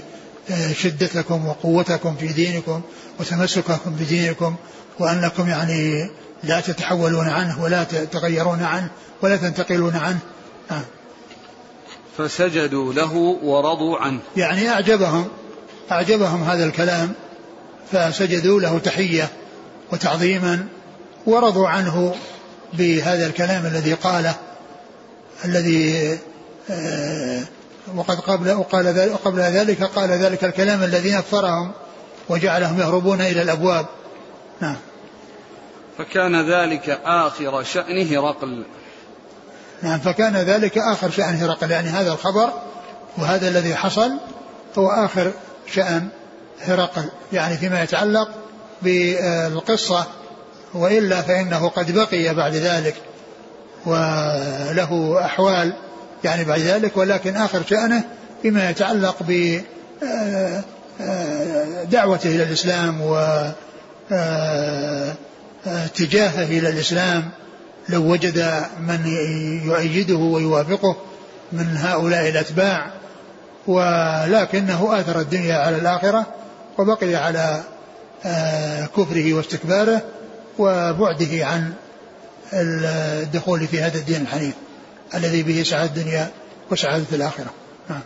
شدتكم 0.74 1.46
وقوتكم 1.46 2.16
في 2.16 2.26
دينكم 2.26 2.80
وتمسككم 3.20 3.90
بدينكم 3.90 4.54
وأنكم 4.98 5.48
يعني 5.48 6.10
لا 6.44 6.60
تتحولون 6.60 7.28
عنه 7.28 7.62
ولا 7.62 7.84
تتغيرون 7.84 8.62
عنه 8.62 8.90
ولا 9.22 9.36
تنتقلون 9.36 9.96
عنه. 9.96 10.18
آه. 10.70 10.82
فسجدوا 12.18 12.92
له 12.92 13.14
ورضوا 13.42 13.98
عنه. 13.98 14.20
يعني 14.36 14.68
أعجبهم 14.68 15.28
أعجبهم 15.92 16.42
هذا 16.42 16.64
الكلام 16.64 17.12
فسجدوا 17.92 18.60
له 18.60 18.78
تحية 18.78 19.28
وتعظيما 19.92 20.66
ورضوا 21.26 21.68
عنه 21.68 22.14
بهذا 22.72 23.26
الكلام 23.26 23.66
الذي 23.66 23.94
قاله 23.94 24.34
الذي 25.44 26.18
آه 26.70 27.42
وقد 27.96 28.20
قبل 28.20 28.50
وقال 28.52 29.16
قبل 29.24 29.40
ذلك 29.40 29.82
قال 29.82 30.10
ذلك 30.10 30.44
الكلام 30.44 30.82
الذي 30.82 31.12
نفرهم 31.14 31.72
وجعلهم 32.28 32.80
يهربون 32.80 33.20
إلى 33.20 33.42
الأبواب. 33.42 33.86
نعم. 34.60 34.76
فكان 35.98 36.50
ذلك 36.50 37.00
آخر 37.04 37.62
شأن 37.62 38.16
هرقل 38.16 38.64
نعم 39.82 39.98
فكان 39.98 40.36
ذلك 40.36 40.78
آخر 40.78 41.10
شأن 41.10 41.34
هرقل 41.34 41.70
يعني 41.70 41.88
هذا 41.88 42.12
الخبر 42.12 42.52
وهذا 43.18 43.48
الذي 43.48 43.74
حصل 43.74 44.12
هو 44.78 44.88
آخر 44.88 45.32
شأن 45.74 46.08
هرقل 46.60 47.04
يعني 47.32 47.56
فيما 47.56 47.82
يتعلق 47.82 48.28
بالقصة 48.82 50.06
وإلا 50.74 51.22
فإنه 51.22 51.68
قد 51.68 51.92
بقي 51.92 52.34
بعد 52.34 52.54
ذلك 52.54 52.94
وله 53.86 55.20
أحوال 55.24 55.72
يعني 56.24 56.44
بعد 56.44 56.60
ذلك 56.60 56.96
ولكن 56.96 57.36
آخر 57.36 57.62
شأنه 57.70 58.04
فيما 58.42 58.70
يتعلق 58.70 59.16
ب 59.20 59.60
آه، 60.02 60.64
آه، 61.00 61.84
دعوته 61.84 62.26
إلى 62.34 62.42
الإسلام 62.42 63.00
و 63.00 63.16
آه، 64.12 65.14
اتجاهه 65.66 66.44
إلى 66.44 66.68
الإسلام 66.68 67.30
لو 67.88 68.12
وجد 68.12 68.64
من 68.80 69.06
يؤيده 69.64 70.16
ويوافقه 70.16 70.96
من 71.52 71.76
هؤلاء 71.76 72.28
الأتباع 72.28 72.90
ولكنه 73.66 75.00
آثر 75.00 75.20
الدنيا 75.20 75.56
على 75.56 75.76
الآخرة 75.76 76.26
وبقي 76.78 77.14
على 77.14 77.62
كفره 78.96 79.34
واستكباره 79.34 80.02
وبعده 80.58 81.46
عن 81.46 81.72
الدخول 82.52 83.66
في 83.66 83.80
هذا 83.80 83.98
الدين 83.98 84.22
الحنيف 84.22 84.54
الذي 85.14 85.42
به 85.42 85.62
سعادة 85.62 86.00
الدنيا 86.00 86.30
وسعادة 86.70 87.06
الآخرة. 87.12 87.50
نعم. 87.90 88.00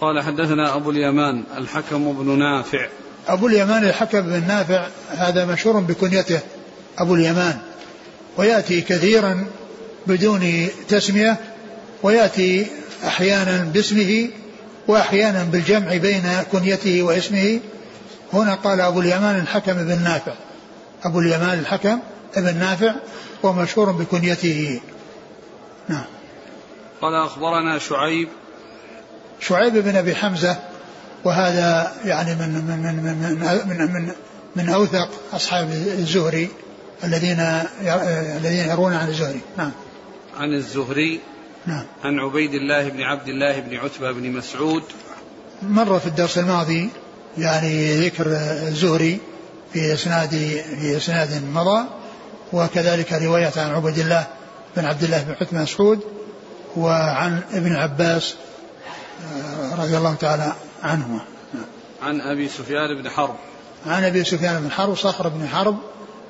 قال 0.00 0.20
حدثنا 0.20 0.76
أبو 0.76 0.90
اليمان 0.90 1.44
الحكم 1.56 2.12
بن 2.12 2.38
نافع 2.38 2.88
أبو 3.28 3.46
اليمان 3.46 3.84
الحكم 3.84 4.20
بن 4.20 4.46
نافع 4.48 4.86
هذا 5.16 5.44
مشهور 5.44 5.80
بكنيته 5.80 6.40
أبو 6.98 7.14
اليمان. 7.14 7.58
ويأتي 8.36 8.80
كثيرا 8.80 9.46
بدون 10.06 10.68
تسمية 10.88 11.36
ويأتي 12.02 12.66
أحيانا 13.06 13.64
باسمه 13.74 14.28
وأحيانا 14.88 15.44
بالجمع 15.44 15.96
بين 15.96 16.22
كنيته 16.52 17.02
واسمه. 17.02 17.60
هنا 18.32 18.54
قال 18.54 18.80
أبو 18.80 19.00
اليمان 19.00 19.38
الحكم 19.38 19.72
بن 19.72 20.02
نافع. 20.02 20.32
أبو 21.04 21.20
اليمان 21.20 21.58
الحكم 21.58 21.98
بن 22.36 22.58
نافع 22.58 22.94
ومشهور 23.42 23.92
بكنيته. 23.92 24.80
نعم. 25.88 26.04
قال 27.02 27.14
أخبرنا 27.14 27.78
شعيب. 27.78 28.28
شعيب 29.40 29.78
بن 29.78 29.96
أبي 29.96 30.14
حمزة 30.14 30.56
وهذا 31.24 31.92
يعني 32.04 32.34
من 32.34 32.48
من 32.48 32.78
من 32.82 32.96
من 32.96 33.68
من, 33.68 33.92
من, 33.92 34.12
من 34.56 34.68
أوثق 34.68 35.08
أصحاب 35.32 35.70
الزهري 35.70 36.48
الذين 37.04 37.40
الذين 38.36 38.70
يرون 38.70 38.92
عن 38.92 39.08
الزهري. 39.08 39.40
نعم. 39.58 39.72
عن 40.36 40.54
الزهري 40.54 41.20
نعم. 41.66 41.84
عن 42.04 42.18
عبيد 42.18 42.54
الله 42.54 42.88
بن 42.88 43.02
عبد 43.02 43.28
الله 43.28 43.60
بن 43.60 43.76
عتبة 43.76 44.12
بن 44.12 44.32
مسعود. 44.32 44.82
مر 45.62 45.98
في 45.98 46.06
الدرس 46.06 46.38
الماضي 46.38 46.90
يعني 47.38 47.96
ذكر 48.06 48.26
الزهري 48.68 49.18
في 49.72 49.92
اسناد 49.92 50.30
في 50.80 50.96
إسناد 50.96 51.42
مضى 51.54 51.84
وكذلك 52.52 53.12
رواية 53.12 53.52
عن 53.56 53.70
عبيد 53.70 53.98
الله 53.98 54.26
بن 54.76 54.84
عبد 54.84 55.02
الله 55.02 55.22
بن 55.22 55.30
عتبة 55.30 55.62
مسعود 55.62 56.00
وعن 56.76 57.40
ابن 57.52 57.76
عباس 57.76 58.34
آه، 59.24 59.74
رضي 59.82 59.96
الله 59.96 60.14
تعالى 60.14 60.52
عنهما. 60.82 61.20
عن 62.02 62.20
أبي 62.20 62.48
سفيان 62.48 63.02
بن 63.02 63.10
حرب. 63.10 63.36
عن 63.86 64.04
أبي 64.04 64.24
سفيان 64.24 64.60
بن 64.62 64.70
حرب 64.70 64.96
صخر 64.96 65.28
بن 65.28 65.48
حرب 65.48 65.76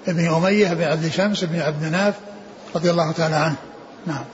ابن 0.09 0.29
أمية 0.35 0.73
بن 0.73 0.83
عبد 0.83 1.09
شمس 1.09 1.45
بن 1.45 1.61
عبد 1.61 1.83
مناف 1.83 2.15
رضي 2.75 2.91
الله 2.91 3.13
تعالى 3.13 3.35
عنه. 3.35 3.57
نعم. 4.07 4.25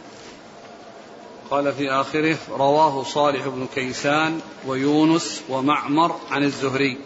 قال 1.50 1.72
في 1.72 1.90
آخره 1.90 2.36
رواه 2.50 3.04
صالح 3.04 3.48
بن 3.48 3.66
كيسان 3.74 4.40
ويونس 4.66 5.40
ومعمر 5.48 6.16
عن 6.30 6.44
الزهري. 6.44 6.98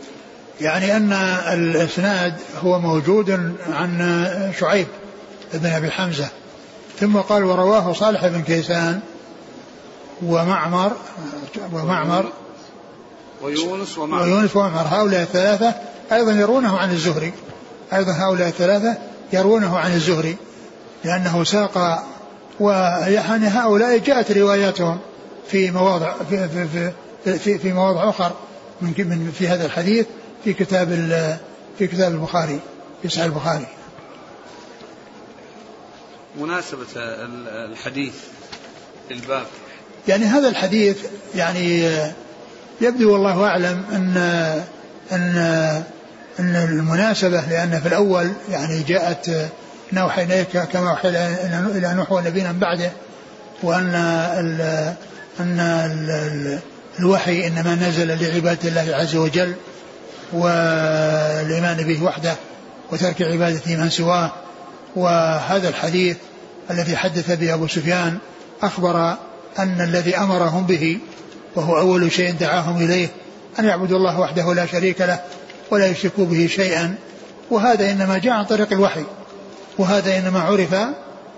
يعني 0.61 0.97
أن 0.97 1.13
الإسناد 1.53 2.35
هو 2.65 2.79
موجود 2.79 3.57
عن 3.69 4.53
شعيب 4.61 4.87
بن 5.55 5.67
أبي 5.67 5.91
حمزة. 5.91 6.29
ثم 7.01 7.17
قال 7.17 7.45
ورواه 7.45 7.93
صالح 7.93 8.27
بن 8.27 8.43
كيسان 8.43 9.01
ومعمر 10.23 10.93
ومعمر 11.73 12.33
ويونس 13.43 13.99
ومعمر 13.99 14.23
ويونس 14.23 14.57
ومعمر 14.57 14.87
هؤلاء 14.89 15.23
الثلاثة 15.23 15.75
أيضا 16.13 16.33
يرونه 16.33 16.79
عن 16.79 16.91
الزهري. 16.91 17.33
أيضا 17.93 18.13
هؤلاء 18.13 18.49
الثلاثة 18.49 18.99
يرونه 19.33 19.79
عن 19.79 19.93
الزهري. 19.93 20.37
لأنه 21.05 21.45
ساق 21.45 22.05
ويعني 22.61 23.47
هؤلاء 23.47 23.99
جاءت 23.99 24.33
رواياتهم 24.33 24.99
في 25.51 25.71
مواضع 25.71 26.13
في 26.31 26.49
في 26.49 26.93
في, 27.25 27.39
في, 27.39 27.59
في 27.59 27.73
مواضع 27.73 28.11
أخر 28.11 28.33
من 28.81 28.95
من 28.99 29.33
في 29.39 29.49
هذا 29.49 29.67
الحديث 29.67 30.07
في 30.45 30.53
كتاب 30.53 30.89
في 31.79 31.87
كتاب 31.87 32.13
البخاري 32.13 32.61
في 33.03 33.09
صحيح 33.09 33.25
البخاري. 33.25 33.67
مناسبة 36.41 36.87
الحديث 36.97 38.15
الباب 39.11 39.47
يعني 40.09 40.25
هذا 40.25 40.49
الحديث 40.49 41.05
يعني 41.35 41.91
يبدو 42.81 43.13
والله 43.13 43.47
أعلم 43.47 43.85
أن 43.93 44.17
أن 45.13 45.37
أن 46.41 46.57
المناسبة 46.57 47.41
لأن 47.41 47.81
في 47.81 47.89
الأول 47.89 48.33
يعني 48.51 48.83
جاءت 48.83 49.51
أوحينا 49.99 50.35
إليك 50.35 50.59
كما 50.59 50.91
أوحي 50.91 51.09
إلى 51.09 51.95
نوح 51.95 52.13
والنبيين 52.13 52.53
من 52.53 52.59
بعده 52.59 52.91
وأن 53.63 53.95
ال 53.95 54.61
أن 55.41 55.61
ال 55.61 56.59
الوحي 56.99 57.47
إنما 57.47 57.75
نزل 57.75 58.23
لعبادة 58.23 58.69
الله 58.69 58.97
عز 58.97 59.17
وجل 59.17 59.55
والإيمان 60.33 61.77
به 61.77 62.03
وحده 62.03 62.35
وترك 62.93 63.23
عبادة 63.23 63.77
من 63.77 63.91
سواه. 63.91 64.33
وهذا 64.97 65.69
الحديث 65.69 66.17
الذي 66.71 66.97
حدث 66.97 67.31
به 67.31 67.55
أبو 67.55 67.67
سفيان 67.67 68.19
أخبر 68.63 69.17
أن 69.59 69.81
الذي 69.81 70.17
أمرهم 70.17 70.67
به 70.67 70.99
وهو 71.57 71.79
أول 71.79 72.13
شيء 72.13 72.35
دعاهم 72.41 72.77
إليه 72.77 73.09
أن 73.59 73.65
يعبدوا 73.65 73.97
الله 73.97 74.21
وحده 74.21 74.55
لا 74.55 74.67
شريك 74.67 75.01
له 75.01 75.21
ولا 75.71 75.87
يشركوا 75.87 76.27
به 76.27 76.47
شيئا. 76.47 76.95
وهذا 77.51 77.91
إنما 77.91 78.19
جاء 78.19 78.33
عن 78.33 78.45
طريق 78.45 78.73
الوحي. 78.73 79.05
وهذا 79.79 80.19
إنما 80.19 80.41
عرف 80.41 80.75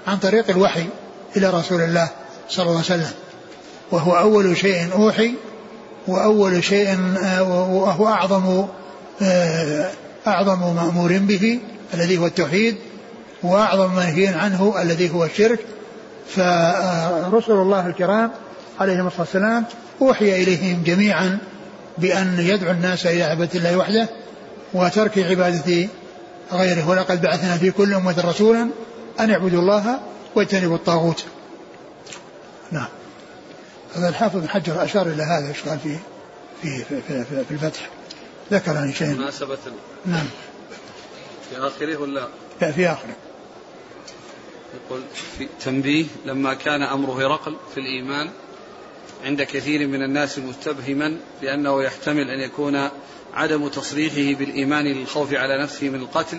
عن 0.06 0.18
طريق 0.22 0.50
الوحي 0.50 0.86
إلى 1.36 1.50
رسول 1.50 1.80
الله 1.80 2.08
صلى 2.48 2.62
الله 2.62 2.74
عليه 2.76 2.84
وسلم. 2.84 3.10
وهو 3.90 4.18
أول 4.18 4.56
شيء 4.56 4.92
أوحي 4.92 5.34
وأول 6.08 6.64
شيء 6.64 6.98
وهو 7.40 8.08
أعظم 8.08 8.66
أعظم 10.26 10.74
مأمور 10.74 11.18
به 11.18 11.60
الذي 11.94 12.18
هو 12.18 12.26
التوحيد 12.26 12.76
وأعظم 13.42 13.94
منهي 13.94 14.26
عنه 14.26 14.74
الذي 14.82 15.10
هو 15.10 15.24
الشرك. 15.24 15.58
فرسل 16.26 17.52
الله 17.52 17.86
الكرام 17.86 18.30
عليهم 18.80 19.06
الصلاة 19.06 19.20
والسلام 19.20 19.64
أوحي 20.02 20.42
إليهم 20.42 20.82
جميعا 20.82 21.38
بأن 21.98 22.36
يدعو 22.40 22.70
الناس 22.70 23.06
إلى 23.06 23.22
عبادة 23.22 23.58
الله 23.58 23.76
وحده 23.76 24.08
وترك 24.74 25.18
عبادة 25.18 25.88
غيره. 26.52 26.88
ولقد 26.88 27.22
بعثنا 27.22 27.58
في 27.58 27.70
كل 27.70 27.94
أمة 27.94 28.20
رسولا 28.24 28.68
أن 29.20 29.30
اعبدوا 29.30 29.60
الله 29.60 30.00
واجتنبوا 30.34 30.76
الطاغوت. 30.76 31.24
نعم. 32.72 32.88
هذا 33.94 34.08
الحافظ 34.08 34.36
بن 34.36 34.48
حجر 34.48 34.84
أشار 34.84 35.06
إلى 35.06 35.22
هذا 35.22 35.48
إيش 35.48 35.62
قال 35.62 35.78
في 35.78 35.96
في 36.62 36.84
في, 36.84 37.00
في, 37.08 37.24
في, 37.24 37.44
في 37.44 37.50
الفتح. 37.50 37.90
ذكر 38.52 38.76
عن 38.76 38.92
شيء 38.92 39.08
مناسبة. 39.08 39.58
نعم. 40.06 40.26
في 41.50 41.58
آخره 41.58 41.96
ولا؟ 41.96 42.28
لا 42.60 42.72
في 42.72 42.86
آخره. 42.86 43.16
يقول 44.74 45.00
في 45.38 45.48
تنبيه 45.64 46.04
لما 46.24 46.54
كان 46.54 46.82
أمر 46.82 47.10
هرقل 47.10 47.56
في 47.74 47.80
الإيمان 47.80 48.30
عند 49.24 49.42
كثير 49.42 49.86
من 49.86 50.02
الناس 50.02 50.38
مستبهما 50.38 51.16
لأنه 51.42 51.82
يحتمل 51.82 52.30
أن 52.30 52.40
يكون 52.40 52.88
عدم 53.34 53.68
تصريحه 53.68 54.38
بالإيمان 54.38 54.84
للخوف 54.84 55.34
على 55.34 55.62
نفسه 55.62 55.88
من 55.88 56.00
القتل 56.00 56.38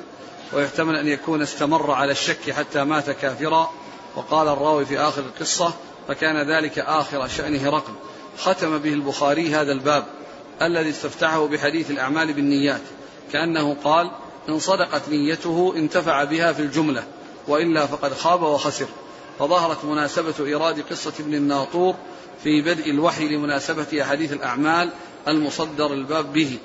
ويحتمل 0.54 0.96
أن 0.96 1.08
يكون 1.08 1.42
استمر 1.42 1.92
على 1.92 2.12
الشك 2.12 2.52
حتى 2.52 2.84
مات 2.84 3.10
كافرا. 3.10 3.72
وقال 4.16 4.48
الراوي 4.48 4.86
في 4.86 5.00
آخر 5.00 5.22
القصة 5.22 5.74
فكان 6.08 6.50
ذلك 6.50 6.80
آخر 6.80 7.28
شأن 7.28 7.56
هرقل 7.56 7.94
ختم 8.38 8.78
به 8.78 8.94
البخاري 8.94 9.56
هذا 9.56 9.72
الباب 9.72 10.06
الذي 10.62 10.90
استفتحه 10.90 11.48
بحديث 11.48 11.92
الأعمال 11.92 12.34
بالنيات 12.34 12.82
كأنه 13.34 13.78
قال 13.84 14.12
إن 14.50 14.60
صدقت 14.60 15.10
نيته 15.10 15.74
انتفع 15.76 16.24
بها 16.24 16.54
في 16.54 16.62
الجملة 16.62 17.04
وإلا 17.48 17.86
فقد 17.86 18.14
خاب 18.14 18.42
وخسر 18.42 18.88
فظهرت 19.40 19.86
مناسبة 19.86 20.34
إيراد 20.40 20.80
قصة 20.80 21.14
ابن 21.20 21.34
الناطور 21.34 21.96
في 22.44 22.62
بدء 22.62 22.92
الوحي 22.92 23.28
لمناسبة 23.28 24.02
أحاديث 24.02 24.34
الأعمال 24.34 24.90
المصدر 25.28 25.94
الباب 25.94 26.34
به. 26.34 26.58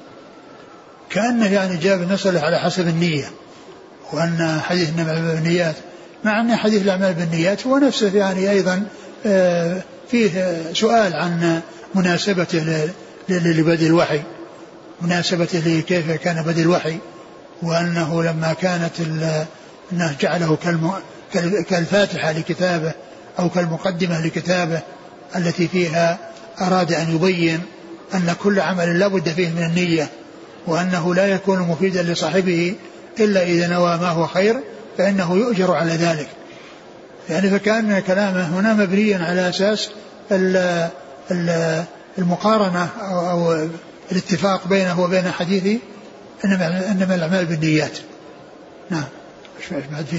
كأنه 1.10 1.52
يعني 1.52 1.76
جاب 1.76 2.02
المسألة 2.02 2.40
على 2.40 2.58
حسب 2.58 2.88
النية 2.88 3.30
وأن 4.12 4.60
حديث 4.64 4.88
النعمة 4.88 5.34
بالنيات 5.34 5.76
مع 6.24 6.40
أن 6.40 6.56
حديث 6.56 6.82
الأعمال 6.82 7.14
بالنيات 7.14 7.66
هو 7.66 7.78
نفسه 7.78 8.16
يعني 8.16 8.50
أيضا 8.50 8.86
آه، 9.26 9.82
فيه 10.10 10.62
سؤال 10.72 11.14
عن 11.14 11.60
مناسبته 11.94 12.90
لبدء 13.28 13.86
الوحي 13.86 14.22
مناسبته 15.00 15.58
لكيف 15.58 16.10
كان 16.10 16.42
بدء 16.42 16.62
الوحي 16.62 16.98
وأنه 17.62 18.22
لما 18.22 18.52
كانت 18.52 18.92
أنه 19.92 20.16
جعله 20.20 20.56
كالفاتحة 21.62 22.32
لكتابه 22.32 22.92
أو 23.38 23.48
كالمقدمة 23.48 24.26
لكتابه 24.26 24.80
التي 25.36 25.68
فيها 25.68 26.18
أراد 26.60 26.92
أن 26.92 27.14
يبين 27.14 27.62
أن 28.14 28.34
كل 28.42 28.60
عمل 28.60 28.98
لا 28.98 29.08
بد 29.08 29.28
فيه 29.28 29.48
من 29.48 29.62
النية 29.62 30.08
وأنه 30.66 31.14
لا 31.14 31.26
يكون 31.26 31.58
مفيدا 31.58 32.02
لصاحبه 32.02 32.74
إلا 33.20 33.42
إذا 33.42 33.68
نوى 33.68 33.96
ما 33.96 34.08
هو 34.08 34.26
خير 34.26 34.60
فإنه 34.98 35.36
يؤجر 35.36 35.74
على 35.74 35.92
ذلك. 35.92 36.28
يعني 37.28 37.50
فكأن 37.50 37.98
كلامه 37.98 38.58
هنا 38.60 38.74
مبنيا 38.74 39.18
على 39.18 39.48
أساس 39.48 39.90
المقارنة 42.18 42.88
أو 43.00 43.68
الاتفاق 44.12 44.68
بينه 44.68 45.00
وبين 45.00 45.30
حديث 45.30 45.80
إنما 46.44 46.90
إنما 46.90 47.14
الأعمال 47.14 47.46
بالنيات. 47.46 47.98
نعم. 48.90 49.04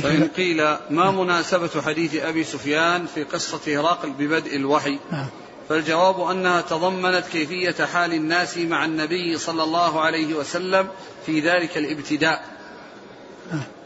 فإن 0.03 0.27
قيل 0.37 0.77
ما 0.89 1.11
مناسبة 1.11 1.81
حديث 1.81 2.15
أبي 2.15 2.43
سفيان 2.43 3.05
في 3.05 3.23
قصة 3.23 3.59
هرقل 3.67 4.09
ببدء 4.09 4.55
الوحي؟ 4.55 4.99
نعم. 5.11 5.25
فالجواب 5.69 6.21
أنها 6.21 6.61
تضمنت 6.61 7.27
كيفية 7.31 7.85
حال 7.85 8.13
الناس 8.13 8.57
مع 8.57 8.85
النبي 8.85 9.37
صلى 9.37 9.63
الله 9.63 10.01
عليه 10.01 10.33
وسلم 10.33 10.87
في 11.25 11.39
ذلك 11.39 11.77
الابتداء. 11.77 12.57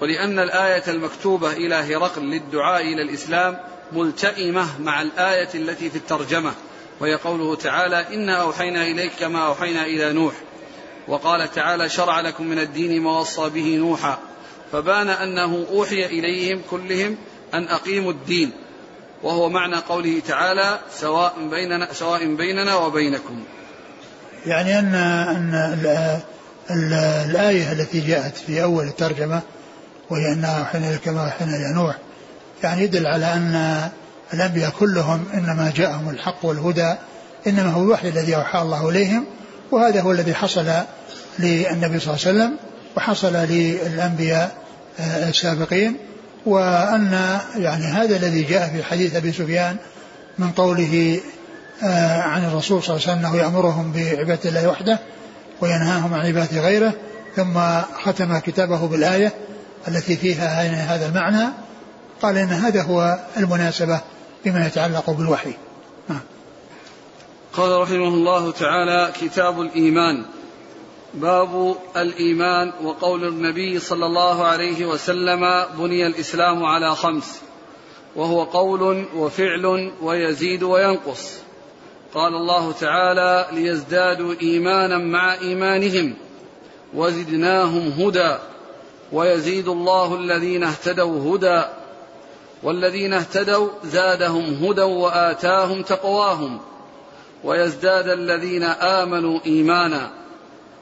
ولأن 0.02 0.40
الآية 0.40 0.84
المكتوبة 0.88 1.52
إلى 1.54 1.76
هرقل 1.76 2.22
للدعاء 2.22 2.82
إلى 2.82 3.02
الإسلام 3.02 3.58
ملتئمة 3.92 4.82
مع 4.82 5.02
الآية 5.02 5.50
التي 5.56 5.90
في 5.90 5.96
الترجمة 5.96 6.54
وهي 7.00 7.16
قوله 7.16 7.56
تعالى 7.56 8.16
انا 8.16 8.42
أوحينا 8.42 8.84
إليك 8.84 9.12
كما 9.20 9.48
أوحينا 9.48 9.86
إلى 9.86 10.14
نوح 10.14 10.34
وقال 11.08 11.52
تعالى 11.52 11.90
شرع 11.90 12.22
لكم 12.22 12.48
من 12.48 12.60
الدين 12.60 13.02
ما 13.02 13.20
وصى 13.20 13.50
به 13.50 13.76
نوحا 13.76 14.20
فبان 14.72 15.10
أنه 15.10 15.66
أوحي 15.72 16.06
إليهم 16.06 16.62
كلهم 16.70 17.16
أن 17.54 17.68
أقيموا 17.68 18.12
الدين 18.12 18.52
وهو 19.24 19.50
معنى 19.50 19.76
قوله 19.76 20.22
تعالى 20.28 20.80
سواء 21.00 21.34
بيننا 21.52 21.94
سواء 21.94 22.36
بيننا 22.36 22.76
وبينكم. 22.76 23.44
يعني 24.46 24.80
ان 24.80 24.96
أن 26.72 27.26
الآية 27.30 27.72
التي 27.72 28.00
جاءت 28.00 28.38
في 28.38 28.64
أول 28.64 28.88
الترجمة 28.88 29.42
وهي 30.10 30.34
أنها 30.34 30.60
أوحينا 30.60 30.96
كما 30.96 31.34
إلى 31.42 31.74
نوح 31.74 31.98
يعني 32.64 32.84
يدل 32.84 33.08
على 33.08 33.34
أن 33.34 33.90
الأنبياء 34.34 34.70
كلهم 34.80 35.26
إنما 35.34 35.74
جاءهم 35.76 36.10
الحق 36.10 36.46
والهدى 36.46 36.96
إنما 37.48 37.72
هو 37.72 37.84
الوحي 37.84 38.10
الذي 38.10 38.36
أوحى 38.36 38.62
الله 38.62 38.90
إليهم 38.90 39.26
وهذا 39.72 40.02
هو 40.02 40.12
الذي 40.12 40.34
حصل 40.34 40.66
للنبي 41.40 42.00
صلى 42.00 42.14
الله 42.14 42.28
عليه 42.28 42.32
وسلم 42.38 42.58
وحصل 42.98 43.34
للأنبياء 43.34 44.61
السابقين 45.00 45.98
وأن 46.46 47.40
يعني 47.58 47.86
هذا 47.86 48.16
الذي 48.16 48.44
جاء 48.44 48.70
في 48.70 48.84
حديث 48.84 49.16
أبي 49.16 49.32
سفيان 49.32 49.78
من 50.38 50.52
قوله 50.52 51.20
آه، 51.84 52.22
عن 52.22 52.46
الرسول 52.46 52.84
صلى 52.84 52.96
الله 52.96 53.08
عليه 53.08 53.20
وسلم 53.20 53.26
أنه 53.26 53.44
يأمرهم 53.44 53.92
بعبادة 53.92 54.50
الله 54.50 54.70
وحده 54.70 55.00
وينهاهم 55.62 56.14
عن 56.14 56.26
عبادة 56.26 56.62
غيره 56.62 56.94
ثم 57.36 57.60
ختم 58.04 58.38
كتابه 58.38 58.88
بالآية 58.88 59.34
التي 59.88 60.18
فيها 60.18 60.62
هذا 60.96 61.06
المعنى 61.06 61.48
قال 62.22 62.38
إن 62.38 62.50
هذا 62.50 62.82
هو 62.82 63.20
المناسبة 63.38 64.02
بما 64.46 64.68
يتعلق 64.68 65.10
بالوحي 65.10 65.54
نعم. 66.10 66.20
قال 67.54 67.82
رحمه 67.82 68.08
الله 68.08 68.52
تعالى 68.52 69.14
كتاب 69.22 69.62
الإيمان 69.62 70.26
باب 71.14 71.76
الإيمان 71.98 72.72
وقول 72.84 73.28
النبي 73.28 73.80
صلى 73.80 74.06
الله 74.06 74.44
عليه 74.46 74.86
وسلم 74.86 75.66
بني 75.80 76.08
الإسلام 76.08 76.64
على 76.66 76.96
خمس 76.96 77.42
وهو 78.16 78.44
قول 78.44 79.06
وفعل 79.16 79.92
ويزيد 80.02 80.64
وينقص. 80.64 81.38
قال 82.14 82.36
الله 82.36 82.72
تعالى 82.72 83.48
ليزدادوا 83.52 84.36
إيمانا 84.42 84.98
مع 84.98 85.34
إيمانهم 85.34 86.14
وزدناهم 86.94 87.88
هدى 87.88 88.36
ويزيد 89.12 89.68
الله 89.68 90.16
الذين 90.16 90.64
اهتدوا 90.64 91.36
هدى 91.36 91.64
والذين 92.64 93.14
اهتدوا 93.14 93.70
زادهم 93.84 94.44
هدى 94.44 94.82
وآتاهم 94.82 95.82
تقواهم 95.82 96.60
ويزداد 97.44 98.08
الذين 98.10 98.64
آمنوا 98.64 99.40
إيمانا. 99.46 100.21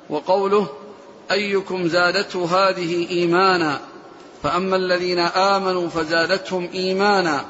وقوله 0.10 0.68
أيكم 1.32 1.88
زادته 1.88 2.46
هذه 2.46 3.10
إيمانا 3.10 3.80
فأما 4.44 4.76
الذين 4.76 5.20
آمنوا 5.20 5.90
فزادتهم 5.90 6.70
إيمانا 6.74 7.46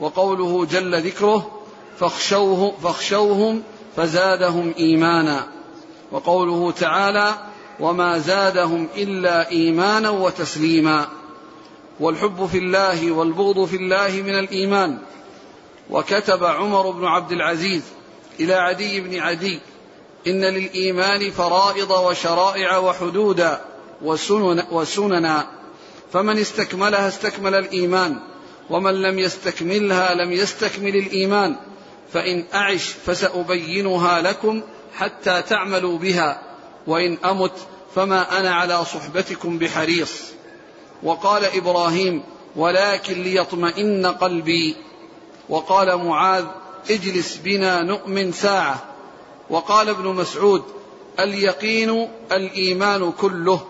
وقوله 0.00 0.64
جل 0.64 1.02
ذكره 1.02 1.50
فاخشوه 1.98 2.74
فاخشوهم 2.82 3.62
فزادهم 3.96 4.74
إيمانا 4.78 5.46
وقوله 6.12 6.70
تعالى 6.70 7.34
وما 7.80 8.18
زادهم 8.18 8.88
إلا 8.96 9.50
إيمانا 9.50 10.10
وتسليما 10.10 11.06
والحب 12.00 12.46
في 12.46 12.58
الله 12.58 13.12
والبغض 13.12 13.64
في 13.64 13.76
الله 13.76 14.22
من 14.22 14.38
الإيمان 14.38 14.98
وكتب 15.90 16.44
عمر 16.44 16.90
بن 16.90 17.04
عبد 17.04 17.32
العزيز 17.32 17.82
إلى 18.40 18.54
عدي 18.54 19.00
بن 19.00 19.20
عدي 19.20 19.60
إن 20.26 20.44
للإيمان 20.44 21.30
فرائض 21.30 21.90
وشرائع 21.90 22.78
وحدودا 22.78 23.60
وسنن 24.02 24.62
وسننا. 24.70 25.46
فمن 26.12 26.38
استكملها 26.38 27.08
استكمل 27.08 27.54
الإيمان 27.54 28.20
ومن 28.70 28.94
لم 28.94 29.18
يستكملها 29.18 30.14
لم 30.14 30.32
يستكمل 30.32 30.96
الإيمان. 30.96 31.56
فإن 32.12 32.44
أعش 32.54 32.84
فسأبينها 33.06 34.20
لكم 34.20 34.62
حتى 34.94 35.42
تعملوا 35.42 35.98
بها 35.98 36.42
وإن 36.86 37.18
أمت 37.24 37.52
فما 37.94 38.40
أنا 38.40 38.54
على 38.54 38.84
صحبتكم 38.84 39.58
بحريص. 39.58 40.12
وقال 41.02 41.44
إبراهيم 41.44 42.22
ولكن 42.56 43.22
ليطمئن 43.22 44.06
قلبي 44.06 44.76
وقال 45.48 45.96
معاذ 45.96 46.44
اجلس 46.90 47.36
بنا 47.36 47.82
نؤمن 47.82 48.32
ساعة 48.32 48.95
وقال 49.50 49.88
ابن 49.88 50.04
مسعود 50.04 50.62
اليقين 51.20 52.08
الإيمان 52.32 53.12
كله. 53.12 53.60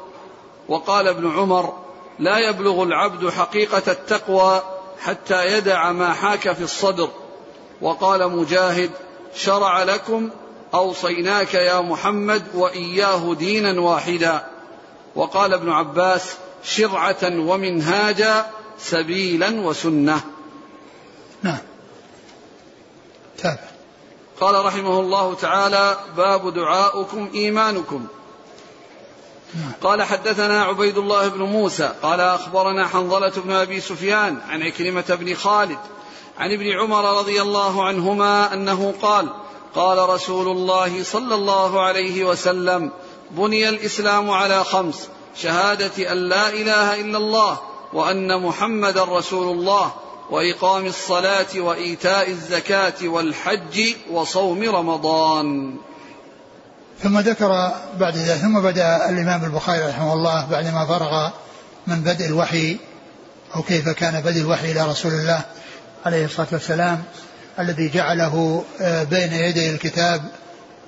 وقال 0.69 1.09
ابن 1.09 1.31
عمر 1.31 1.73
لا 2.19 2.39
يبلغ 2.39 2.83
العبد 2.83 3.29
حقيقة 3.29 3.83
التقوى 3.93 4.63
حتى 5.01 5.47
يدع 5.47 5.93
ما 5.93 6.13
حاك 6.13 6.53
في 6.53 6.65
الصدر. 6.65 7.09
وقال 7.81 8.31
مجاهد 8.31 8.91
شرع 9.35 9.83
لكم 9.83 10.31
أوصيناك 10.75 11.55
يا 11.55 11.81
محمد 11.81 12.43
وإياه 12.55 13.35
دينا 13.35 13.81
واحدا. 13.81 14.47
وقال 15.15 15.53
ابن 15.55 15.71
عباس 15.71 16.37
شرعة 16.63 17.23
ومنهاجا 17.23 18.47
سبيلا 18.79 19.61
وسنة. 19.61 20.21
نعم. 21.43 21.59
تابع. 23.39 23.76
قال 24.41 24.65
رحمه 24.65 25.01
الله 25.01 25.35
تعالى 25.35 25.97
باب 26.17 26.55
دعاؤكم 26.55 27.31
إيمانكم. 27.35 28.07
قال 29.83 30.03
حدثنا 30.03 30.65
عبيد 30.65 30.99
الله 30.99 31.29
بن 31.29 31.43
موسى 31.43 31.93
قال 32.03 32.21
أخبرنا 32.21 32.89
حنظلة 32.89 33.33
بن 33.37 33.53
أبي 33.53 33.81
سفيان 33.81 34.41
عن 34.49 34.63
عكرمة 34.63 35.05
بن 35.21 35.35
خالد 35.35 35.79
عن 36.39 36.53
ابن 36.53 36.73
عمر 36.73 37.19
رضي 37.19 37.43
الله 37.43 37.85
عنهما 37.85 38.55
أنه 38.55 38.95
قال 39.03 39.29
قال 39.75 40.09
رسول 40.09 40.49
الله 40.49 41.03
صلى 41.03 41.35
الله 41.35 41.81
عليه 41.81 42.25
وسلم 42.25 42.91
بني 43.31 43.69
الإسلام 43.69 44.31
على 44.31 44.65
خمس 44.65 45.09
شهادة 45.37 46.13
أن 46.13 46.29
لا 46.29 46.49
إله 46.49 47.01
إلا 47.01 47.19
الله 47.19 47.59
وأن 47.93 48.43
محمدا 48.43 49.05
رسول 49.05 49.57
الله 49.57 49.93
وإقام 50.31 50.87
الصلاة 50.87 51.61
وإيتاء 51.61 52.31
الزكاة 52.31 53.09
والحج 53.09 53.81
وصوم 54.11 54.63
رمضان. 54.63 55.77
ثم 57.03 57.19
ذكر 57.19 57.73
بعد 58.01 58.17
ذلك 58.17 58.41
ثم 58.41 58.61
بدأ 58.61 59.11
الإمام 59.11 59.45
البخاري 59.45 59.87
رحمه 59.87 60.13
الله 60.13 60.47
بعدما 60.51 60.87
فرغ 60.87 61.31
من 61.87 62.01
بدء 62.01 62.27
الوحي 62.27 62.77
أو 63.57 63.63
كيف 63.63 63.89
كان 63.89 64.21
بدء 64.21 64.41
الوحي 64.41 64.73
إلى 64.73 64.89
رسول 64.91 65.13
الله 65.13 65.41
عليه 66.07 66.25
الصلاة 66.25 66.49
والسلام 66.53 67.03
الذي 67.59 67.89
جعله 67.89 68.65
آه، 68.81 69.03
بين 69.03 69.33
يدي 69.33 69.71
الكتاب 69.71 70.23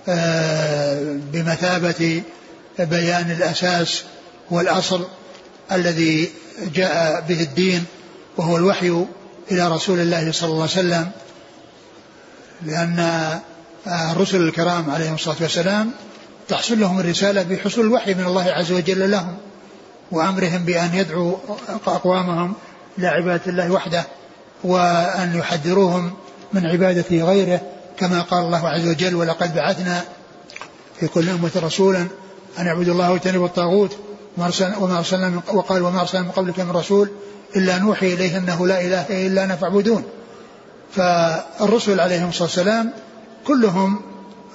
آه، 0.09 1.17
بمثابة 1.33 2.23
بيان 2.79 3.31
الأساس 3.31 4.05
والأصل 4.51 5.07
الذي 5.73 6.33
جاء 6.75 7.25
به 7.29 7.43
الدين 7.43 7.85
وهو 8.37 8.57
الوحي 8.57 9.05
إلى 9.51 9.69
رسول 9.69 10.01
الله 10.01 10.33
صلى 10.33 10.51
الله 10.51 10.63
عليه 10.63 10.73
وسلم 10.73 11.11
لأن 12.63 13.39
الرسل 13.87 14.49
الكرام 14.49 14.91
عليهم 14.91 15.15
الصلاة 15.15 15.37
والسلام 15.41 15.91
تحصل 16.49 16.81
لهم 16.81 17.01
الرسالة 17.01 17.43
بحصول 17.43 17.87
الوحي 17.87 18.15
من 18.15 18.25
الله 18.25 18.45
عز 18.45 18.73
وجل 18.73 19.11
لهم 19.11 19.37
وأمرهم 20.11 20.65
بأن 20.65 20.95
يدعوا 20.95 21.37
أقوامهم 21.87 22.55
إلى 22.99 23.07
عبادة 23.07 23.43
الله 23.47 23.71
وحده 23.71 24.05
وأن 24.65 25.37
يحذروهم 25.37 26.13
من 26.53 26.67
عبادة 26.67 27.25
غيره 27.25 27.61
كما 27.99 28.21
قال 28.23 28.45
الله 28.45 28.69
عز 28.69 28.89
وجل 28.89 29.15
ولقد 29.15 29.55
بعثنا 29.55 30.05
في 31.01 31.09
كل 31.09 31.29
أمة 31.29 31.51
رسولا 31.57 32.07
أن 32.59 32.67
اعبدوا 32.67 32.93
الله 32.93 33.11
واجتنبوا 33.11 33.47
الطاغوت 33.47 33.99
وما 34.81 34.99
أرسلنا 34.99 35.29
من 35.29 35.41
وقال 35.53 35.83
وما 35.83 36.01
أرسلنا 36.01 36.23
من 36.23 36.31
قبلك 36.31 36.61
من 36.61 36.71
رسول 36.71 37.09
إلا 37.57 37.79
نوحي 37.79 38.15
إليه 38.15 38.39
أنه 38.39 38.67
لا 38.67 38.81
إله 38.81 39.27
إلا 39.27 39.45
أنا 39.45 39.57
فاعبدون. 39.57 40.05
فالرسل 40.97 42.01
عليهم 42.01 42.29
الصلاة 42.29 42.49
والسلام 42.49 42.91
كلهم 43.47 44.01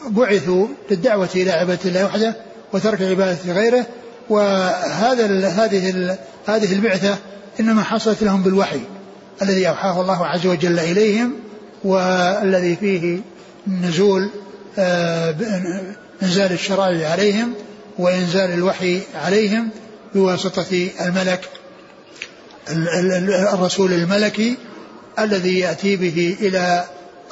بعثوا 0.10 0.68
للدعوة 0.92 1.30
إلى 1.36 1.52
عبادة 1.52 1.80
الله 1.86 2.06
وحده 2.06 2.36
وترك 2.74 3.02
عبادة 3.02 3.54
غيره 3.54 3.86
وهذا 4.30 5.48
هذه 5.48 6.18
هذه 6.46 6.74
البعثة 6.74 7.18
إنما 7.60 7.84
حصلت 7.84 8.24
لهم 8.24 8.44
بالوحي 8.44 8.82
الذي 9.42 9.70
أوحاه 9.70 10.02
الله 10.02 10.26
عز 10.26 10.46
وجل 10.48 10.80
إليهم 10.80 11.34
والذي 11.84 12.76
فيه 12.76 13.20
نزول 13.68 14.30
آه، 14.78 15.36
إنزال 16.24 16.52
الشرائع 16.52 17.10
عليهم. 17.10 17.54
وإنزال 17.98 18.54
الوحي 18.54 19.02
عليهم 19.16 19.70
بواسطة 20.16 20.90
الملك 21.02 21.50
الرسول 23.54 23.94
الملكي 23.94 24.58
الذي 25.20 25.60
يأتي 25.60 25.96
به 25.96 26.38
إلى 26.42 26.86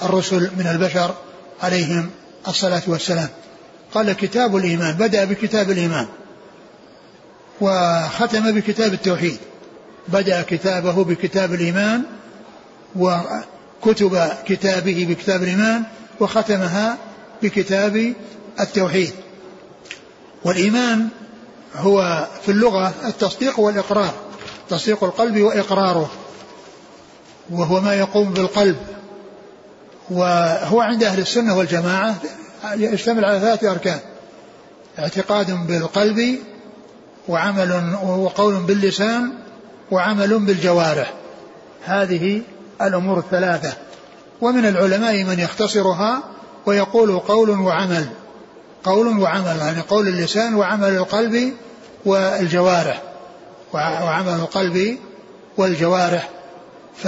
الرسل 0.04 0.52
من 0.58 0.68
البشر 0.68 1.16
عليهم 1.62 2.10
الصلاة 2.48 2.82
والسلام. 2.88 3.30
قال 3.94 4.14
كتاب 4.14 4.56
الإيمان. 4.56 4.94
بدأ 4.94 5.26
بكتاب 5.26 5.72
الإيمان 5.72 6.08
وختم 7.62 8.52
بكتاب 8.52 8.94
التوحيد. 8.94 9.38
بدأ 10.08 10.42
كتابه 10.42 11.04
بكتاب 11.04 11.54
الإيمان 11.54 12.04
وكتب 12.96 14.30
كتابه 14.46 15.06
بكتاب 15.10 15.44
الإيمان 15.44 15.84
وختمها 16.20 16.98
بكتاب 17.44 18.14
التوحيد. 18.60 19.12
والإيمان 20.46 21.08
هو 21.76 22.28
في 22.42 22.52
اللغة 22.52 22.94
التصديق 23.06 23.60
والإقرار 23.60 24.14
تصديق 24.70 25.04
القلب 25.04 25.42
وإقراره 25.42 26.12
وهو 27.50 27.82
ما 27.82 27.96
يقوم 27.96 28.34
بالقلب. 28.34 28.78
وهو 30.10 30.82
عند 30.82 31.04
أهل 31.04 31.20
السنة 31.20 31.58
والجماعة 31.58 32.16
يشتمل 32.74 33.26
على 33.26 33.40
ثلاثة 33.40 33.72
أركان 33.72 34.00
اعتقاد 35.00 35.68
بالقلب 35.68 36.40
وعمل 37.28 37.96
وقول 38.04 38.56
باللسان 38.56 39.34
وعمل 39.92 40.40
بالجوارح. 40.40 41.14
هذه 41.84 42.42
الأمور 42.82 43.20
الثلاثة. 43.20 43.74
ومن 44.42 44.66
العلماء 44.66 45.24
من 45.24 45.40
يختصرها 45.40 46.24
ويقول 46.66 47.20
قول 47.20 47.50
وعمل. 47.50 48.10
قول 48.84 49.20
وعمل 49.20 49.58
يعني 49.60 49.82
قول 49.82 50.08
اللسان 50.08 50.56
وعمل 50.56 50.90
القلب 50.90 51.54
والجوارح. 52.06 53.02
وعمل 53.74 54.34
القلب 54.34 54.98
والجوارح. 55.58 56.30
ف 57.04 57.08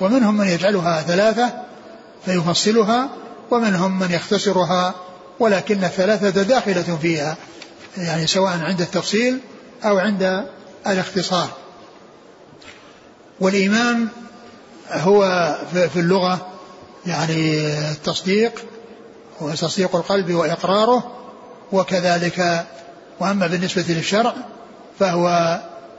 ومنهم 0.00 0.36
من 0.36 0.46
يجعلها 0.46 1.02
ثلاثة 1.02 1.52
فيفصلها 2.24 3.08
ومنهم 3.50 3.98
من 3.98 4.10
يختصرها 4.10 4.94
ولكن 5.40 5.84
الثلاثة 5.84 6.42
داخلة 6.42 6.98
فيها 7.02 7.36
يعني 7.96 8.26
سواء 8.26 8.58
عند 8.60 8.80
التفصيل 8.80 9.38
أو 9.84 9.98
عند 9.98 10.44
الاختصار. 10.86 11.48
والإيمان 13.40 14.08
هو 14.90 15.54
في 15.72 16.00
اللغة 16.00 16.46
يعني 17.06 17.68
التصديق 17.90 18.52
هو 19.42 19.50
تصديق 19.50 19.96
القلب 19.96 20.34
وإقراره 20.34 21.12
وكذلك 21.72 22.66
وأما 23.20 23.46
بالنسبة 23.46 23.84
للشرع 23.88 24.34
فهو 24.98 25.58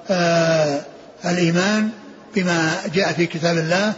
آه 0.09 0.81
الإيمان 1.25 1.89
بما 2.35 2.71
جاء 2.93 3.13
في 3.13 3.25
كتاب 3.25 3.57
الله 3.57 3.93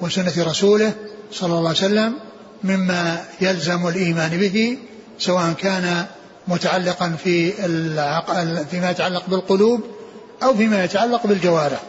وسنة 0.00 0.32
رسوله 0.38 0.92
صلى 1.32 1.58
الله 1.58 1.68
عليه 1.68 1.78
وسلم 1.78 2.14
مما 2.64 3.24
يلزم 3.40 3.88
الإيمان 3.88 4.30
به 4.30 4.78
سواء 5.18 5.52
كان 5.52 6.06
متعلقا 6.48 7.16
في 7.24 7.52
فيما 8.70 8.90
يتعلق 8.90 9.22
بالقلوب 9.28 9.80
أو 10.42 10.54
فيما 10.54 10.84
يتعلق 10.84 11.26
بالجوارح. 11.26 11.80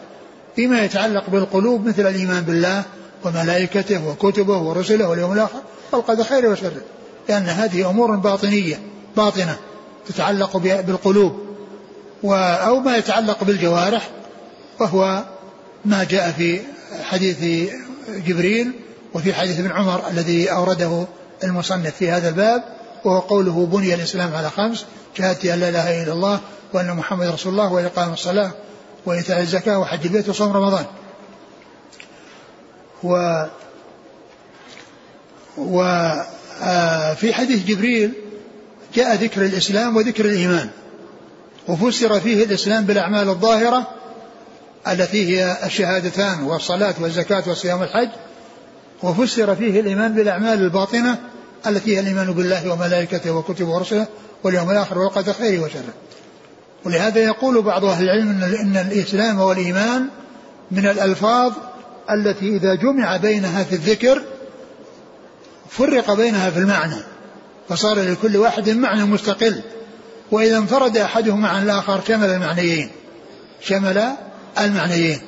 فيما 0.56 0.84
يتعلق 0.84 1.30
بالقلوب 1.30 1.86
مثل 1.86 2.06
الإيمان 2.06 2.42
بالله 2.42 2.82
وملائكته 3.24 4.08
وكتبه 4.08 4.56
ورسله 4.58 5.08
واليوم 5.08 5.32
الآخر 5.32 5.62
والقدر 5.94 6.24
خير 6.24 6.46
وشر 6.46 6.72
لأن 7.28 7.42
هذه 7.42 7.90
أمور 7.90 8.16
باطنية 8.16 8.82
باطنة 9.16 9.56
تتعلق 10.06 10.56
بالقلوب 10.56 11.40
أو 12.32 12.80
ما 12.80 12.96
يتعلق 12.96 13.44
بالجوارح 13.44 14.10
وهو 14.80 15.24
ما 15.84 16.04
جاء 16.04 16.30
في 16.30 16.60
حديث 17.02 17.70
جبريل 18.08 18.72
وفي 19.14 19.34
حديث 19.34 19.58
ابن 19.58 19.72
عمر 19.72 20.08
الذي 20.10 20.52
أورده 20.52 21.06
المصنف 21.44 21.94
في 21.96 22.10
هذا 22.10 22.28
الباب 22.28 22.62
وهو 23.04 23.18
قوله 23.18 23.66
بني 23.66 23.94
الإسلام 23.94 24.34
على 24.34 24.50
خمس 24.50 24.84
شهادة 25.18 25.54
أن 25.54 25.60
لا 25.60 25.68
إله 25.68 26.02
إلا 26.02 26.12
الله 26.12 26.40
وأن 26.72 26.96
محمد 26.96 27.26
رسول 27.26 27.52
الله 27.52 27.72
وإقام 27.72 28.12
الصلاة 28.12 28.50
وإيتاء 29.06 29.40
الزكاة 29.40 29.78
وحج 29.78 30.06
البيت 30.06 30.28
وصوم 30.28 30.52
رمضان. 30.52 30.84
و 33.02 33.44
وفي 35.58 37.28
آه، 37.28 37.32
حديث 37.32 37.66
جبريل 37.66 38.12
جاء 38.94 39.14
ذكر 39.14 39.42
الإسلام 39.44 39.96
وذكر 39.96 40.24
الإيمان 40.24 40.68
وفسر 41.68 42.20
فيه 42.20 42.44
الإسلام 42.44 42.84
بالأعمال 42.84 43.28
الظاهرة 43.28 43.88
التي 44.88 45.36
هي 45.36 45.56
الشهادتان 45.66 46.42
والصلاة 46.42 46.94
والزكاة 47.00 47.42
والصيام 47.46 47.80
والحج 47.80 48.08
وفسر 49.02 49.54
فيه 49.54 49.80
الإيمان 49.80 50.14
بالأعمال 50.14 50.58
الباطنة 50.60 51.18
التي 51.66 51.96
هي 51.96 52.00
الإيمان 52.00 52.32
بالله 52.32 52.72
وملائكته 52.72 53.32
وكتبه 53.32 53.68
ورسله 53.68 54.06
واليوم 54.44 54.70
الآخر 54.70 54.98
والقدر 54.98 55.32
خيره 55.32 55.62
وشره. 55.62 55.94
ولهذا 56.84 57.20
يقول 57.20 57.62
بعض 57.62 57.84
أهل 57.84 58.04
العلم 58.04 58.30
إن 58.60 58.76
الإسلام 58.76 59.40
والإيمان 59.40 60.06
من 60.70 60.86
الألفاظ 60.86 61.52
التي 62.10 62.56
إذا 62.56 62.74
جمع 62.74 63.16
بينها 63.16 63.64
في 63.64 63.74
الذكر 63.74 64.22
فرق 65.70 66.12
بينها 66.14 66.50
في 66.50 66.58
المعنى 66.58 66.96
فصار 67.68 68.00
لكل 68.00 68.36
واحد 68.36 68.70
معنى 68.70 69.04
مستقل 69.04 69.60
وإذا 70.30 70.58
انفرد 70.58 70.96
أحدهما 70.96 71.48
عن 71.48 71.62
الآخر 71.62 72.00
شمل 72.08 72.30
المعنيين 72.30 72.90
شمل 73.60 74.04
المعنيين. 74.60 75.20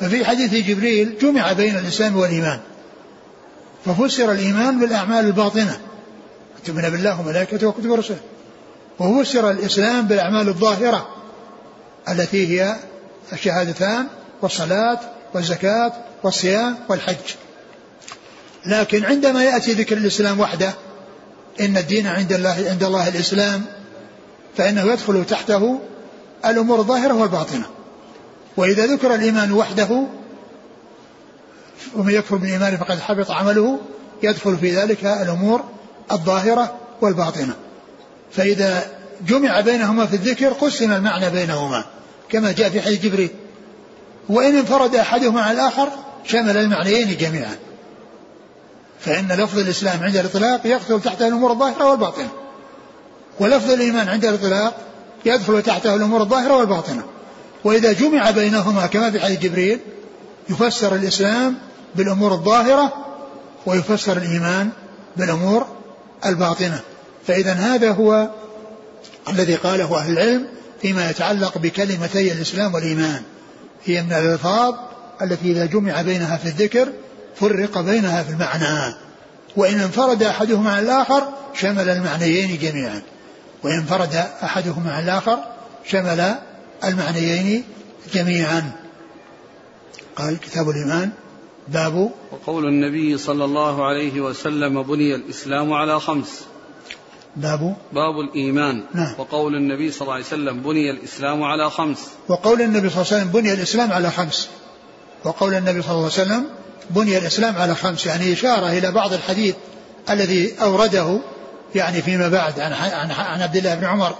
ففي 0.00 0.24
حديث 0.24 0.54
جبريل 0.54 1.18
جمع 1.22 1.52
بين 1.52 1.76
الإسلام 1.76 2.16
والإيمان 2.16 2.60
ففسر 3.84 4.32
الإيمان 4.32 4.80
بالأعمال 4.80 5.26
الباطنة 5.26 5.78
تؤمن 6.64 6.82
بالله 6.82 7.20
وملائكته 7.20 7.66
وكتبه 7.66 7.92
ورسله 7.92 8.20
وفسر 8.98 9.50
الإسلام 9.50 10.06
بالأعمال 10.06 10.48
الظاهرة 10.48 11.08
التي 12.08 12.60
هي 12.60 12.76
الشهادتان 13.32 14.06
والصلاة 14.42 15.00
والزكاة 15.34 15.92
والصيام 16.22 16.76
والحج. 16.88 17.34
لكن 18.66 19.04
عندما 19.04 19.44
يأتي 19.44 19.72
ذكر 19.72 19.96
الإسلام 19.96 20.40
وحده 20.40 20.74
إن 21.60 21.76
الدين 21.76 22.06
عند 22.06 22.32
الله 22.32 22.66
عند 22.70 22.84
الله 22.84 23.08
الإسلام 23.08 23.64
فإنه 24.56 24.92
يدخل 24.92 25.24
تحته 25.24 25.80
الأمور 26.44 26.78
الظاهرة 26.78 27.14
والباطنة. 27.14 27.64
وإذا 28.56 28.86
ذكر 28.86 29.14
الإيمان 29.14 29.52
وحده 29.52 30.02
ومن 31.96 32.14
يكفر 32.14 32.36
بالإيمان 32.36 32.76
فقد 32.76 33.00
حبط 33.00 33.30
عمله 33.30 33.78
يدخل 34.22 34.56
في 34.56 34.76
ذلك 34.76 35.04
الأمور 35.04 35.64
الظاهرة 36.12 36.76
والباطنة. 37.00 37.54
فإذا 38.32 38.86
جمع 39.28 39.60
بينهما 39.60 40.06
في 40.06 40.16
الذكر 40.16 40.48
قسم 40.48 40.92
المعنى 40.92 41.30
بينهما 41.30 41.84
كما 42.28 42.52
جاء 42.52 42.68
في 42.68 42.80
حديث 42.80 43.02
جبريل. 43.02 43.30
وإن 44.28 44.56
انفرد 44.56 44.94
أحدهما 44.94 45.42
عن 45.42 45.54
الآخر 45.54 45.88
شمل 46.24 46.56
المعنيين 46.56 47.16
جميعا. 47.16 47.56
فإن 49.00 49.28
لفظ 49.28 49.58
الإسلام 49.58 50.02
عند 50.02 50.16
الإطلاق 50.16 50.60
يدخل 50.64 51.00
تحته 51.00 51.28
الأمور 51.28 51.52
الظاهرة 51.52 51.90
والباطنة. 51.90 52.28
ولفظ 53.40 53.70
الإيمان 53.70 54.08
عند 54.08 54.24
الإطلاق 54.24 54.74
يدخل 55.24 55.62
تحته 55.62 55.94
الأمور 55.94 56.22
الظاهرة 56.22 56.56
والباطنة. 56.56 57.02
وإذا 57.64 57.92
جمع 57.92 58.30
بينهما 58.30 58.86
كما 58.86 59.10
في 59.10 59.20
حديث 59.20 59.38
جبريل 59.38 59.80
يفسر 60.50 60.94
الإسلام 60.94 61.58
بالأمور 61.94 62.32
الظاهرة 62.32 62.92
ويفسر 63.66 64.16
الإيمان 64.16 64.70
بالأمور 65.16 65.66
الباطنة. 66.26 66.80
فإذا 67.26 67.52
هذا 67.52 67.90
هو 67.90 68.28
الذي 69.28 69.54
قاله 69.54 69.98
أهل 69.98 70.12
العلم 70.12 70.46
فيما 70.82 71.10
يتعلق 71.10 71.58
بكلمتي 71.58 72.32
الإسلام 72.32 72.74
والإيمان. 72.74 73.22
هي 73.84 74.02
من 74.02 74.12
الألفاظ 74.12 74.74
التي 75.22 75.52
إذا 75.52 75.66
جمع 75.66 76.02
بينها 76.02 76.36
في 76.36 76.46
الذكر 76.46 76.88
فرق 77.40 77.80
بينها 77.80 78.22
في 78.22 78.30
المعنى. 78.30 78.94
وإن 79.56 79.80
انفرد 79.80 80.22
أحدهما 80.22 80.72
عن 80.72 80.82
الآخر 80.82 81.22
شمل 81.54 81.88
المعنيين 81.88 82.58
جميعا. 82.58 83.02
وإن 83.62 83.78
انفرد 83.78 84.14
أحدهما 84.42 84.92
عن 84.92 85.04
الآخر 85.04 85.38
شمل 85.84 86.36
المعنيين 86.84 87.64
جميعا. 88.14 88.72
قال 90.16 90.40
كتاب 90.40 90.70
الإيمان 90.70 91.10
باب 91.68 92.10
وقول 92.32 92.64
النبي 92.66 93.18
صلى 93.18 93.44
الله 93.44 93.86
عليه 93.86 94.20
وسلم 94.20 94.82
بني 94.82 95.14
الإسلام 95.14 95.72
على 95.72 96.00
خمس. 96.00 96.44
باب 97.36 97.76
باب 97.92 98.20
الإيمان. 98.28 98.84
نعم. 98.94 99.14
وقول 99.18 99.54
النبي 99.54 99.90
صلى 99.90 100.02
الله 100.02 100.14
عليه 100.14 100.24
وسلم 100.24 100.60
بني 100.60 100.90
الإسلام 100.90 101.42
على 101.42 101.70
خمس. 101.70 102.08
وقول 102.28 102.62
النبي 102.62 102.88
صلى 102.88 103.02
الله 103.02 103.12
عليه 103.12 103.22
وسلم 103.22 103.40
بني 103.40 103.52
الإسلام 103.52 103.92
على 103.92 104.10
خمس. 104.10 104.48
وقول 105.24 105.54
النبي 105.54 105.82
صلى 105.82 105.90
الله 105.90 106.02
عليه 106.02 106.22
وسلم 106.22 106.44
بني 106.90 107.18
الإسلام 107.18 107.56
على 107.56 107.74
خمس 107.74 108.06
يعني 108.06 108.32
إشارة 108.32 108.68
إلى 108.70 108.90
بعض 108.90 109.12
الحديث 109.12 109.54
الذي 110.10 110.54
أورده 110.62 111.18
يعني 111.74 112.02
فيما 112.02 112.28
بعد 112.28 112.60
عن 112.60 112.72
عن, 112.72 113.10
عن 113.10 113.42
عبد 113.42 113.56
الله 113.56 113.74
بن 113.74 113.84
عمر 113.84 114.14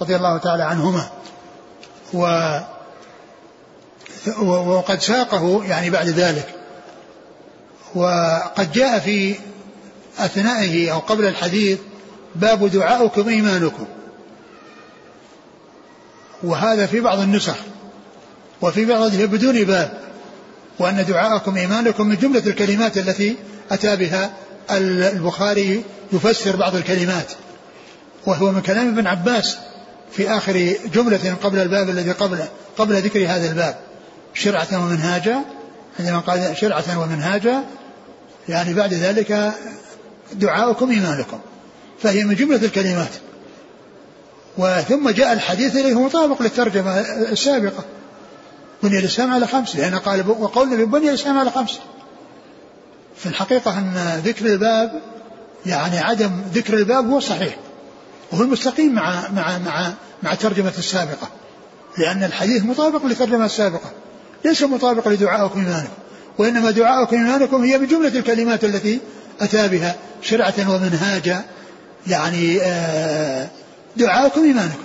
رضي 0.00 0.16
الله 0.16 0.38
تعالى 0.38 0.62
عنهما. 0.62 1.08
و 2.12 2.58
وقد 4.46 5.00
ساقه 5.00 5.64
يعني 5.64 5.90
بعد 5.90 6.08
ذلك. 6.08 6.48
وقد 7.94 8.72
جاء 8.72 8.98
في 8.98 9.34
أثنائه 10.18 10.92
أو 10.92 10.98
قبل 10.98 11.24
الحديث 11.24 11.78
باب 12.34 12.70
دعاؤكم 12.70 13.28
إيمانكم. 13.28 13.86
وهذا 16.42 16.86
في 16.86 17.00
بعض 17.00 17.18
النسخ 17.18 17.56
وفي 18.62 18.84
بعضها 18.84 19.26
بدون 19.26 19.64
باب. 19.64 20.00
وأن 20.78 21.04
دعاءكم 21.08 21.56
إيمانكم 21.56 22.06
من 22.06 22.16
جملة 22.16 22.42
الكلمات 22.46 22.98
التي 22.98 23.36
أتى 23.70 23.96
بها 23.96 24.30
البخاري 24.70 25.84
يفسر 26.12 26.56
بعض 26.56 26.76
الكلمات. 26.76 27.32
وهو 28.26 28.52
من 28.52 28.60
كلام 28.60 28.88
ابن 28.88 29.06
عباس 29.06 29.56
في 30.12 30.30
آخر 30.30 30.74
جملة 30.94 31.36
قبل 31.42 31.58
الباب 31.58 31.88
الذي 31.88 32.12
قبله 32.12 32.48
قبل 32.78 32.94
ذكر 32.94 33.26
هذا 33.26 33.50
الباب. 33.50 33.76
شرعة 34.34 34.68
ومنهاجا 34.72 35.40
عندما 35.98 36.18
قال 36.18 36.56
شرعة 36.56 37.00
ومنهاجا 37.00 37.64
يعني 38.48 38.74
بعد 38.74 38.94
ذلك 38.94 39.52
دعاؤكم 40.32 40.90
إيمانكم. 40.90 41.38
فهي 42.02 42.24
من 42.24 42.34
جملة 42.34 42.64
الكلمات. 42.64 43.10
وثم 44.58 45.10
جاء 45.10 45.32
الحديث 45.32 45.76
الذي 45.76 45.94
هو 45.94 46.00
مطابق 46.00 46.42
للترجمة 46.42 47.00
السابقة. 47.00 47.84
بني 48.84 48.98
الإسلام 48.98 49.32
على 49.32 49.46
خمس 49.46 49.76
لأن 49.76 49.94
قال 49.94 50.30
وقول 50.30 50.68
النبي 50.68 50.84
بني 50.84 51.08
الإسلام 51.08 51.38
على 51.38 51.50
خمس 51.50 51.78
في 53.16 53.26
الحقيقة 53.26 53.78
أن 53.78 54.20
ذكر 54.24 54.46
الباب 54.46 55.00
يعني 55.66 55.98
عدم 55.98 56.30
ذكر 56.54 56.74
الباب 56.74 57.10
هو 57.10 57.20
صحيح. 57.20 57.56
وهو 58.32 58.42
المستقيم 58.42 58.92
مع 58.94 59.28
مع 59.28 59.58
مع 59.58 59.92
مع 60.22 60.32
الترجمة 60.32 60.72
السابقة. 60.78 61.28
لأن 61.98 62.24
الحديث 62.24 62.64
مطابق 62.64 63.06
للترجمة 63.06 63.44
السابقة. 63.44 63.90
ليس 64.44 64.62
مطابق 64.62 65.08
لدعائكم 65.08 65.60
إيمانكم. 65.60 65.92
وإنما 66.38 66.70
دعائكم 66.70 67.16
إيمانكم 67.16 67.62
هي 67.62 67.78
من 67.78 67.86
جملة 67.86 68.08
الكلمات 68.08 68.64
التي 68.64 69.00
أتى 69.40 69.68
بها. 69.68 69.96
شرعة 70.22 70.54
ومنهاجا. 70.58 71.44
يعني 72.06 72.62
آه، 72.62 73.48
دعاءكم 73.96 74.44
إيمانكم. 74.44 74.84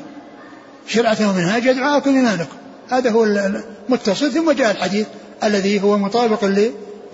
شرعة 0.88 1.18
ومنهاجا 1.30 1.74
دعاءكم 1.74 2.10
إيمانكم. 2.10 2.59
هذا 2.90 3.12
هو 3.12 3.24
المتصل 3.24 4.32
ثم 4.32 4.52
جاء 4.52 4.72
الحديث 4.72 5.08
الذي 5.44 5.84
هو 5.84 5.98
مطابق 5.98 6.46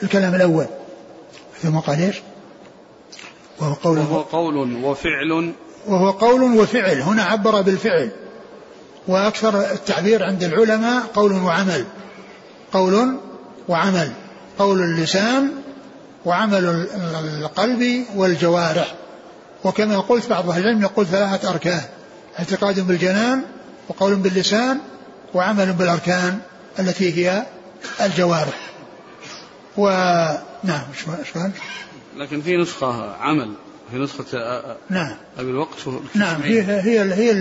للكلام 0.02 0.36
الأول. 0.36 0.66
ثم 1.62 1.80
قال 1.80 2.02
إيش؟ 2.02 2.22
وهو 3.60 3.74
قول 3.74 3.98
وهو 3.98 4.22
قول 4.22 4.84
وفعل. 4.84 5.54
وهو 5.88 6.12
قول 6.12 6.42
وفعل. 6.42 7.02
هنا 7.02 7.24
عبر 7.24 7.62
بالفعل. 7.62 8.10
وأكثر 9.08 9.72
التعبير 9.72 10.24
عند 10.24 10.44
العلماء 10.44 11.04
قول 11.14 11.32
وعمل. 11.32 11.86
قول 12.74 13.18
وعمل. 13.68 14.12
قول 14.60 14.82
اللسان 14.82 15.52
وعمل 16.26 16.88
القلب 17.42 18.06
والجوارح. 18.16 18.96
وكما 19.64 20.00
قلت 20.00 20.30
بعض 20.30 20.50
أهل 20.50 20.62
العلم 20.62 20.82
يقول 20.82 21.06
ثلاثة 21.06 21.50
أركان 21.50 21.82
اعتقاد 22.40 22.80
بالجنان 22.80 23.42
وقول 23.90 24.16
باللسان 24.16 24.80
وعمل 25.36 25.74
بالأركان 25.74 26.40
التي 26.80 27.14
هي 27.18 27.46
الجوارح. 28.02 28.70
ونعم 29.78 30.86
إيش 31.20 31.32
قال؟ 31.34 31.52
لكن 32.18 32.42
في 32.42 32.58
نسخة 32.58 33.16
عمل 33.16 33.54
في 33.92 33.98
نسخة 33.98 34.26
نعم. 34.90 35.16
أبي 35.40 35.50
الوقت 35.50 35.78
نعم 36.14 36.42
هي 36.42 36.62
هي 36.62 37.14
هي 37.14 37.32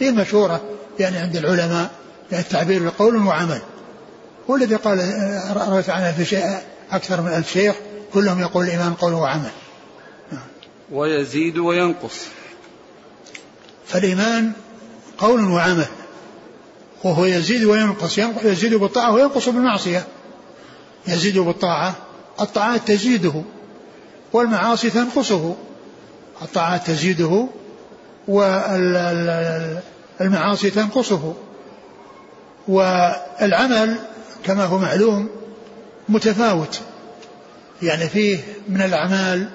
هي 0.00 0.08
المشهورة 0.08 0.60
يعني 0.98 1.18
عند 1.18 1.36
العلماء 1.36 1.90
يعني 2.32 2.44
التعبير 2.44 2.82
بقول 2.82 3.16
وعمل. 3.16 3.60
هو 4.50 4.56
الذي 4.56 4.74
قال 4.74 4.98
رويت 5.68 5.90
عنه 5.90 6.12
في 6.12 6.24
شيء 6.24 6.58
أكثر 6.90 7.20
من 7.20 7.28
ألف 7.28 7.52
شيخ 7.52 7.76
كلهم 8.14 8.40
يقول 8.40 8.64
الإيمان 8.64 8.94
قول 8.94 9.12
وعمل. 9.12 9.50
نعم. 10.32 10.42
ويزيد 10.92 11.58
وينقص. 11.58 12.20
فالإيمان 13.86 14.52
قول 15.18 15.44
وعمل. 15.44 15.86
وهو 17.04 17.24
يزيد 17.24 17.64
وينقص 17.64 18.18
يزيد 18.44 18.74
بالطاعة 18.74 19.12
وينقص 19.12 19.48
بالمعصية. 19.48 20.06
يزيد 21.08 21.38
بالطاعة 21.38 21.94
الطاعات 22.40 22.88
تزيده 22.88 23.42
والمعاصي 24.32 24.90
تنقصه. 24.90 25.56
الطاعات 26.42 26.86
تزيده 26.86 27.46
والمعاصي 28.28 29.10
تنقصه. 30.70 31.34
والعمل 32.68 33.96
كما 34.44 34.64
هو 34.64 34.78
معلوم 34.78 35.28
متفاوت. 36.08 36.80
يعني 37.82 38.08
فيه 38.08 38.38
من 38.68 38.82
الأعمال 38.82 39.48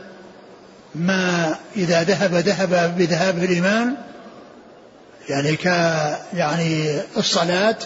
ما 0.95 1.55
إذا 1.75 2.03
ذهب 2.03 2.33
ذهب 2.33 2.95
بذهاب 2.97 3.43
الإيمان 3.43 3.95
يعني 5.29 5.55
ك 5.55 5.65
يعني 6.33 6.99
الصلاة 7.17 7.77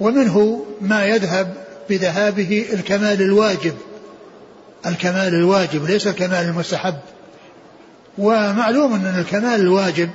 ومنه 0.00 0.64
ما 0.80 1.04
يذهب 1.04 1.54
بذهابه 1.90 2.66
الكمال 2.72 3.22
الواجب. 3.22 3.74
الكمال 4.86 5.34
الواجب 5.34 5.84
ليس 5.84 6.06
الكمال 6.06 6.48
المستحب. 6.48 6.94
ومعلوم 8.18 8.94
أن 8.94 9.18
الكمال 9.18 9.60
الواجب 9.60 10.10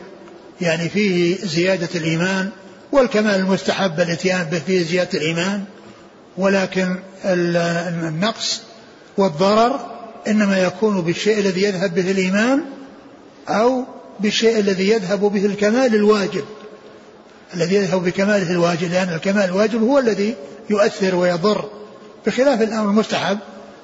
يعني 0.62 0.90
فيه 0.90 1.38
زيادة 1.46 1.90
الإيمان 1.96 2.50
والكمال 2.92 3.36
المستحب 3.36 4.00
الإتيان 4.00 4.44
به 4.44 4.60
فيه 4.60 4.84
زيادة 4.84 5.20
الإيمان 5.20 5.64
ولكن 6.38 6.96
النقص 7.26 8.62
والضرر 9.18 9.80
إنما 10.28 10.58
يكون 10.58 11.02
بالشيء 11.02 11.40
الذي 11.40 11.64
يذهب 11.64 11.96
به 11.96 12.12
الإيمان 12.12 12.64
أو 13.50 13.84
بالشيء 14.20 14.60
الذي 14.60 14.90
يذهب 14.90 15.20
به 15.20 15.46
الكمال 15.46 15.96
الواجب. 15.96 16.44
الذي 17.54 17.76
يذهب 17.76 18.04
بكماله 18.04 18.52
الواجب 18.52 18.92
لأن 18.92 19.10
الكمال 19.10 19.44
الواجب 19.44 19.84
هو 19.84 20.00
الذي 20.00 20.36
يؤثر 20.70 21.16
ويضر. 21.16 21.70
بخلاف 22.26 22.62
الأمر 22.62 22.90
المستحب 22.90 23.38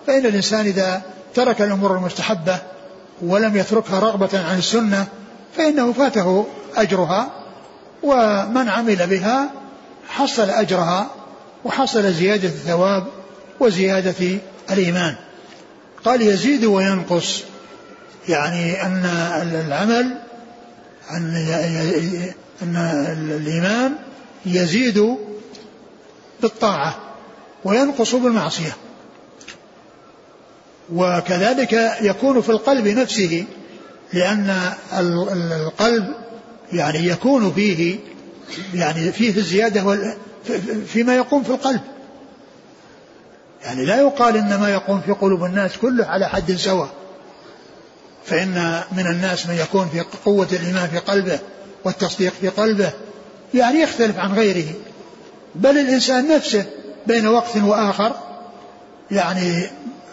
فإن 0.08 0.26
الإنسان 0.26 0.66
إذا 0.66 1.02
ترك 1.36 1.62
الأمور 1.62 1.96
المستحبة 1.96 2.58
ولم 3.22 3.58
يتركها 3.58 4.00
رغبة 4.00 4.46
عن 4.50 4.58
السنة 4.58 5.08
فإنه 5.58 5.94
فاته 5.94 6.46
أجرها 6.76 7.30
ومن 8.04 8.70
عمل 8.70 9.08
بها 9.08 9.50
حصل 10.10 10.50
أجرها 10.50 11.10
وحصل 11.66 12.14
زيادة 12.14 12.48
الثواب 12.48 13.08
وزيادة 13.60 14.38
الإيمان. 14.72 15.16
قال 16.06 16.22
يزيد 16.22 16.66
وينقص. 16.66 17.44
يعني 18.30 18.84
أن 18.84 19.06
العمل 19.66 20.18
أن 21.12 21.36
أن 22.62 22.76
الإيمان 23.32 23.96
يزيد 24.46 25.18
بالطاعة 26.42 26.96
وينقص 27.64 28.16
بالمعصية. 28.16 28.76
وكذلك 30.94 31.98
يكون 32.02 32.42
في 32.42 32.50
القلب 32.50 32.88
نفسه 32.88 33.46
لأن 34.14 34.74
القلب 34.94 36.14
يعني 36.74 37.08
يكون 37.08 37.54
فيه 37.54 38.00
يعني 38.74 39.12
فيه 39.12 39.38
الزيادة 39.38 40.16
فيما 40.88 41.16
يقوم 41.16 41.44
في 41.44 41.50
القلب. 41.50 41.82
يعني 43.64 43.86
لا 43.86 44.02
يقال 44.02 44.38
إن 44.38 44.60
ما 44.60 44.70
يقوم 44.70 45.02
في 45.02 45.12
قلوب 45.12 45.44
الناس 45.44 45.78
كله 45.78 46.06
على 46.06 46.30
حد 46.30 46.52
سواء. 46.52 46.99
فإن 48.30 48.82
من 48.92 49.08
الناس 49.08 49.48
من 49.48 49.56
يكون 49.56 49.90
في 49.90 50.04
قوة 50.26 50.48
الإيمان 50.52 50.88
في 50.88 50.98
قلبه 50.98 51.40
والتصديق 51.86 52.34
في 52.42 52.50
قلبه 52.50 52.92
يعني 53.54 53.80
يختلف 53.82 54.20
عن 54.20 54.34
غيره. 54.34 54.74
بل 55.56 55.78
الإنسان 55.78 56.36
نفسه 56.36 56.66
بين 57.08 57.28
وقت 57.28 57.58
وآخر 57.58 58.16
يعني 59.12 59.70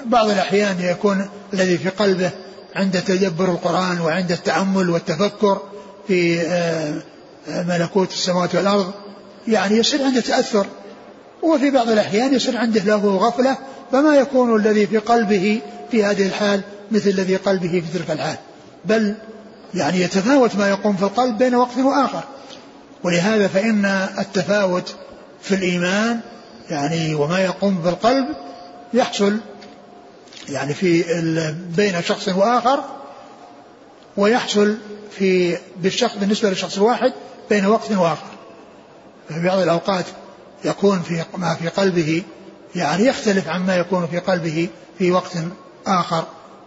بعض 0.07 0.31
الأحيان 0.31 0.77
يكون 0.81 1.29
الذي 1.55 1.79
في 1.79 1.89
قلبه 1.89 2.31
عند 2.77 3.03
تدبر 3.03 3.45
القرآن 3.45 4.01
وعند 4.01 4.33
التأمل 4.33 4.91
والتفكر 4.91 5.61
في 6.09 6.41
آه، 6.41 7.03
ملكوت 7.49 8.13
السماوات 8.13 8.55
والأرض 8.55 8.93
يعني 9.49 9.77
يصير 9.77 10.05
عنده 10.05 10.21
تأثر. 10.21 10.67
وفي 11.43 11.71
بعض 11.71 11.89
الأحيان 11.89 12.35
يصير 12.35 12.57
عنده 12.57 12.81
له 12.81 13.17
غفلة 13.17 13.57
فما 13.93 14.15
يكون 14.15 14.57
الذي 14.57 14.87
في 14.87 14.99
قلبه 14.99 15.61
في 15.91 16.05
هذه 16.05 16.27
الحال 16.27 16.61
مثل 16.91 17.11
الذي 17.11 17.37
قلبه 17.37 17.69
في 17.87 17.99
تلك 17.99 18.11
الحال 18.11 18.37
بل 18.85 19.15
يعني 19.75 20.01
يتفاوت 20.01 20.57
ما 20.57 20.69
يقوم 20.69 20.97
في 20.97 21.03
القلب 21.03 21.39
بين 21.39 21.55
وقت 21.55 21.79
وآخر. 21.79 22.25
ولهذا 23.05 23.49
فإن 23.49 23.85
التفاوت 24.19 24.95
في 25.43 25.55
الإيمان 25.55 26.21
يعني 26.71 27.15
وما 27.15 27.39
يقوم 27.39 27.79
بالقلب 27.79 28.27
يحصل 28.95 29.37
يعني 30.49 30.75
في 30.75 31.05
بين 31.77 32.03
شخص 32.03 32.29
وآخر 32.29 32.81
ويحصل 34.17 34.77
في 35.19 35.59
بالشخص 35.77 36.17
بالنسبة 36.17 36.49
للشخص 36.49 36.77
الواحد 36.77 37.13
بين 37.51 37.67
وقت 37.67 37.91
وآخر. 37.93 38.27
في 39.29 39.43
بعض 39.45 39.59
الأوقات 39.59 40.05
يكون 40.65 41.03
في 41.03 41.25
ما 41.37 41.55
في 41.55 41.69
قلبه 41.69 42.23
يعني 42.75 43.07
يختلف 43.07 43.49
عما 43.49 43.77
يكون 43.77 44.07
في 44.07 44.19
قلبه 44.19 44.69
في 44.99 45.13
وقت 45.13 45.33
آخر. 45.87 46.27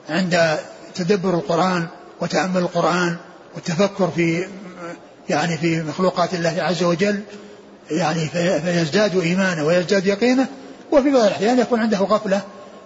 عند 0.09 0.59
تدبر 0.95 1.33
القرآن 1.33 1.87
وتأمل 2.21 2.57
القرآن 2.57 3.17
والتفكر 3.55 4.11
في 4.15 4.47
يعني 5.29 5.57
في 5.57 5.81
مخلوقات 5.81 6.33
الله 6.33 6.55
عز 6.59 6.83
وجل 6.83 7.19
يعني 7.91 8.25
فيزداد 8.59 9.17
إيمانه 9.17 9.65
ويزداد 9.65 10.05
يقينه 10.05 10.47
وفي 10.91 11.11
بعض 11.11 11.23
الأحيان 11.23 11.59
يكون 11.59 11.79
عنده 11.79 11.97
غفلة 11.97 12.41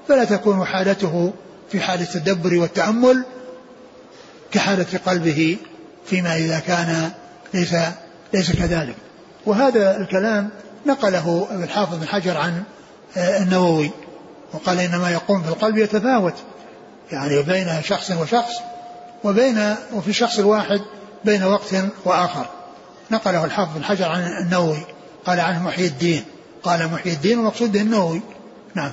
فلا 0.08 0.24
تكون 0.24 0.66
حالته 0.66 1.34
في 1.72 1.80
حال 1.80 2.02
التدبر 2.02 2.54
والتأمل 2.54 3.26
كحالة 4.52 4.86
قلبه 5.06 5.58
فيما 6.06 6.38
إذا 6.38 6.60
كان 6.60 7.12
ليس 7.54 7.76
ليس 8.34 8.52
كذلك. 8.52 8.96
وهذا 9.46 9.98
الكلام 9.98 10.50
نقله 10.86 11.48
الحافظ 11.52 11.98
بن 11.98 12.08
حجر 12.08 12.38
عن 12.38 12.64
آه، 13.18 13.38
النووي 13.44 13.92
وقال 14.54 14.80
إنما 14.80 15.12
يقوم 15.12 15.44
في 15.44 15.50
القلب 15.50 15.78
يتفاوت 15.78 16.34
يعني 17.14 17.42
بين 17.42 17.82
شخص 17.84 18.12
وشخص 18.12 18.54
وبين 19.24 19.76
وفي 19.94 20.08
الشخص 20.08 20.40
الواحد 20.40 20.82
بين 21.26 21.44
وقت 21.44 21.76
وآخر. 22.06 22.46
نقله 23.12 23.46
الحافظ 23.46 23.78
بن 23.78 23.84
حجر 23.84 24.06
عن 24.06 24.22
النووي 24.22 24.78
قال 25.26 25.40
عنه 25.40 25.64
محيي 25.64 25.88
الدين. 25.88 26.24
قال 26.64 26.88
محيي 26.88 27.14
الدين 27.14 27.38
والمقصود 27.38 27.72
به 27.72 27.82
النووي. 27.82 28.22
نعم. 28.76 28.92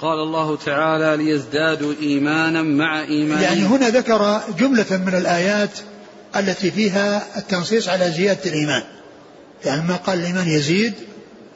قال 0.00 0.18
الله 0.18 0.56
تعالى 0.56 1.24
ليزدادوا 1.24 1.94
إيمانا 2.02 2.62
مع 2.62 3.02
إيمانهم. 3.02 3.42
يعني 3.42 3.62
هنا 3.62 3.88
ذكر 3.88 4.40
جملة 4.58 4.86
من 4.90 5.14
الآيات 5.14 5.78
التي 6.36 6.70
فيها 6.70 7.22
التنصيص 7.36 7.88
على 7.88 8.10
زيادة 8.10 8.50
الإيمان. 8.50 8.82
يعني 9.64 9.82
ما 9.82 9.96
قال 9.96 10.18
الإيمان 10.18 10.48
يزيد 10.48 10.94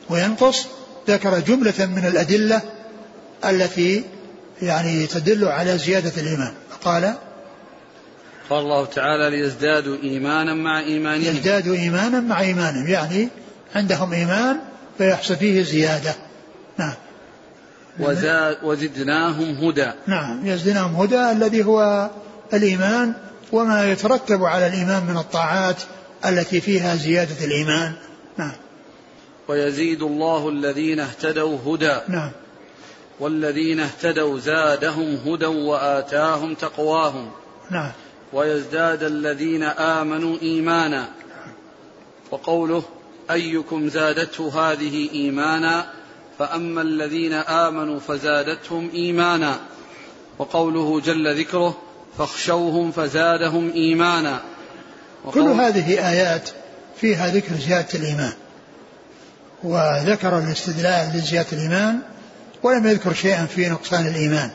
وينقص 0.08 0.66
ذكر 1.08 1.38
جملة 1.38 1.86
من 1.86 2.06
الأدلة 2.06 2.62
التي 3.44 4.04
يعني 4.62 5.06
تدل 5.06 5.44
على 5.48 5.78
زيادة 5.78 6.22
الإيمان. 6.22 6.52
قال 6.84 7.14
قال 8.50 8.58
الله 8.58 8.84
تعالى 8.86 9.30
ليزدادوا 9.30 9.96
إيمانا 10.02 10.54
مع 10.54 10.80
إيمانهم. 10.80 11.36
يزدادوا 11.36 11.74
إيمانا 11.74 12.20
مع 12.20 12.40
إيمانهم. 12.40 12.88
يعني 12.88 13.28
عندهم 13.74 14.12
إيمان 14.12 14.56
فيحصل 14.98 15.36
فيه 15.36 15.62
زيادة. 15.62 16.14
نعم. 16.78 16.94
وزاد 18.00 18.56
وزدناهم 18.62 19.64
هدى. 19.64 19.90
نعم. 20.06 20.46
يزدناهم 20.46 20.96
هدى 20.96 21.30
الذي 21.30 21.64
هو 21.64 22.10
الإيمان 22.54 23.12
وما 23.52 23.92
يترتب 23.92 24.44
على 24.44 24.66
الإيمان 24.66 25.04
من 25.04 25.16
الطاعات 25.16 25.76
التي 26.26 26.60
فيها 26.60 26.96
زيادة 26.96 27.44
الإيمان. 27.44 27.92
نعم. 28.36 28.52
ويزيد 29.48 30.02
الله 30.02 30.48
الذين 30.48 31.00
اهتدوا 31.00 31.58
هدى. 31.66 31.98
نعم. 32.08 32.30
والذين 33.20 33.80
اهتدوا 33.80 34.38
زادهم 34.38 35.18
هدى 35.26 35.46
وآتاهم 35.46 36.54
تقواهم. 36.54 37.30
نعم. 37.70 37.92
ويزداد 38.32 39.02
الذين 39.02 39.62
آمنوا 39.62 40.36
إيمانا. 40.42 41.08
وقوله 42.30 42.82
أيكم 43.30 43.88
زادته 43.88 44.72
هذه 44.72 45.10
إيمانا؟ 45.12 45.86
فأما 46.38 46.82
الذين 46.82 47.32
آمنوا 47.32 48.00
فزادتهم 48.00 48.90
إيمانا. 48.94 49.60
وقوله 50.38 51.00
جل 51.00 51.40
ذكره 51.40 51.78
فاخشوهم 52.18 52.92
فزادهم 52.92 53.72
إيمانا. 53.72 54.40
كل 55.32 55.40
هذه 55.40 56.08
آيات 56.10 56.50
فيها 57.00 57.28
ذكر 57.28 57.54
زيادة 57.54 57.88
الإيمان. 57.94 58.32
وذكر 59.62 60.38
الاستدلال 60.38 61.16
لزيادة 61.16 61.48
الإيمان 61.52 62.00
ولم 62.62 62.86
يذكر 62.86 63.12
شيئا 63.12 63.46
في 63.46 63.68
نقصان 63.68 64.06
الإيمان 64.06 64.50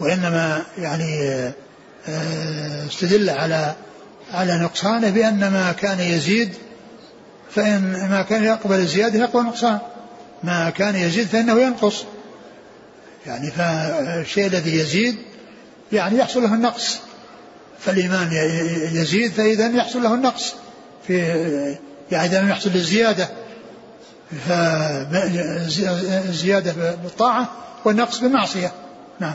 وإنما 0.00 0.62
يعني 0.78 1.22
آه، 2.08 2.86
استدل 2.86 3.30
على 3.30 3.74
على 4.32 4.58
نقصانه 4.58 5.10
بأن 5.10 5.38
ما 5.38 5.72
كان 5.72 6.00
يزيد 6.00 6.54
فإن 7.54 8.08
ما 8.10 8.22
كان 8.22 8.44
يقبل 8.44 8.74
الزيادة 8.74 9.18
يقبل 9.18 9.40
النقصان. 9.40 9.78
ما 10.42 10.70
كان 10.70 10.96
يزيد 10.96 11.26
فإنه 11.26 11.60
ينقص. 11.60 12.04
يعني 13.26 13.50
فالشيء 13.50 14.46
الذي 14.46 14.74
يزيد 14.74 15.16
يعني 15.92 16.18
يحصل 16.18 16.42
له 16.42 16.54
النقص. 16.54 16.98
فالإيمان 17.78 18.32
يزيد 18.92 19.32
فإذا 19.32 19.66
يحصل 19.66 20.02
له 20.02 20.14
النقص. 20.14 20.54
في 21.06 21.18
يعني 22.12 22.28
إذا 22.28 22.40
لم 22.40 22.48
يحصل 22.48 22.70
الزيادة 22.74 23.28
فالزيادة 25.28 26.72
بالطاعة 27.02 27.48
والنقص 27.84 28.20
بالمعصية. 28.20 28.72
نعم. 29.20 29.34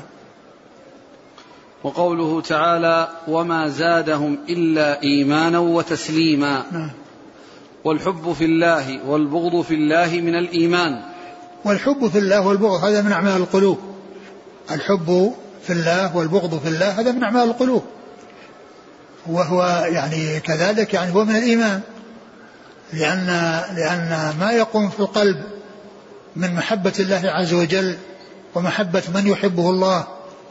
وقوله 1.84 2.42
تعالى 2.42 3.08
وما 3.28 3.68
زادهم 3.68 4.38
إلا 4.50 5.02
إيمانا 5.04 5.60
وتسليما. 5.60 6.64
نعم. 6.72 6.92
والحب 7.84 8.34
في 8.34 8.46
الله 8.46 9.06
والبغض 9.08 9.62
في 9.62 9.74
الله 9.74 10.22
من 10.22 10.36
الإيمان. 10.36 11.02
والحب 11.66 12.08
في 12.08 12.20
الله 12.20 12.48
والبغض 12.48 12.84
هذا 12.84 13.02
من 13.02 13.12
أعمال 13.12 13.38
القلوب. 13.38 13.80
الحب 14.72 15.34
في 15.64 15.74
الله 15.74 16.18
والبغض 16.18 16.60
في 16.60 16.68
الله 16.68 17.00
هذا 17.00 17.12
من 17.12 17.24
أعمال 17.24 17.44
القلوب. 17.44 17.84
وهو 19.28 19.86
يعني 19.88 20.40
كذلك 20.40 20.94
يعني 20.94 21.14
هو 21.14 21.26
من 21.26 21.36
الإيمان. 21.36 21.82
لأن 22.94 23.28
لأن 23.76 24.36
ما 24.40 24.52
يقوم 24.52 24.90
في 24.90 25.00
القلب 25.00 25.44
من 26.36 26.56
محبة 26.56 26.94
الله 27.00 27.22
عز 27.26 27.54
وجل 27.54 27.98
ومحبة 28.56 29.04
من 29.16 29.28
يحبه 29.28 29.70
الله 29.70 30.08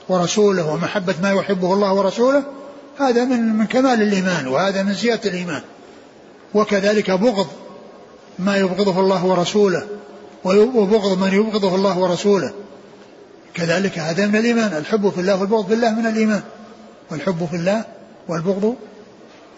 ورسوله 0.08 0.72
ومحبة 0.72 1.14
ما 1.22 1.32
يحبه 1.32 1.74
الله 1.74 1.92
ورسوله 1.92 2.42
هذا 2.98 3.24
من 3.24 3.56
من 3.56 3.66
كمال 3.66 4.02
الإيمان 4.02 4.46
وهذا 4.46 4.82
من 4.82 4.92
زيادة 4.92 5.30
الإيمان. 5.30 5.62
وكذلك 6.54 7.10
بغض 7.10 7.46
ما 8.38 8.56
يبغضه 8.56 9.00
الله 9.00 9.24
ورسوله 9.24 9.86
وبغض 10.44 11.18
من 11.18 11.32
يبغضه 11.32 11.74
الله 11.74 11.98
ورسوله. 11.98 12.52
كذلك 13.54 13.98
هذا 13.98 14.26
من 14.26 14.36
الإيمان 14.36 14.76
الحب 14.76 15.10
في 15.10 15.20
الله 15.20 15.40
والبغض 15.40 15.66
في 15.66 15.74
الله 15.74 15.90
من 15.90 16.06
الإيمان. 16.06 16.42
والحب 17.10 17.48
في 17.50 17.56
الله 17.56 17.84
والبغض 18.28 18.76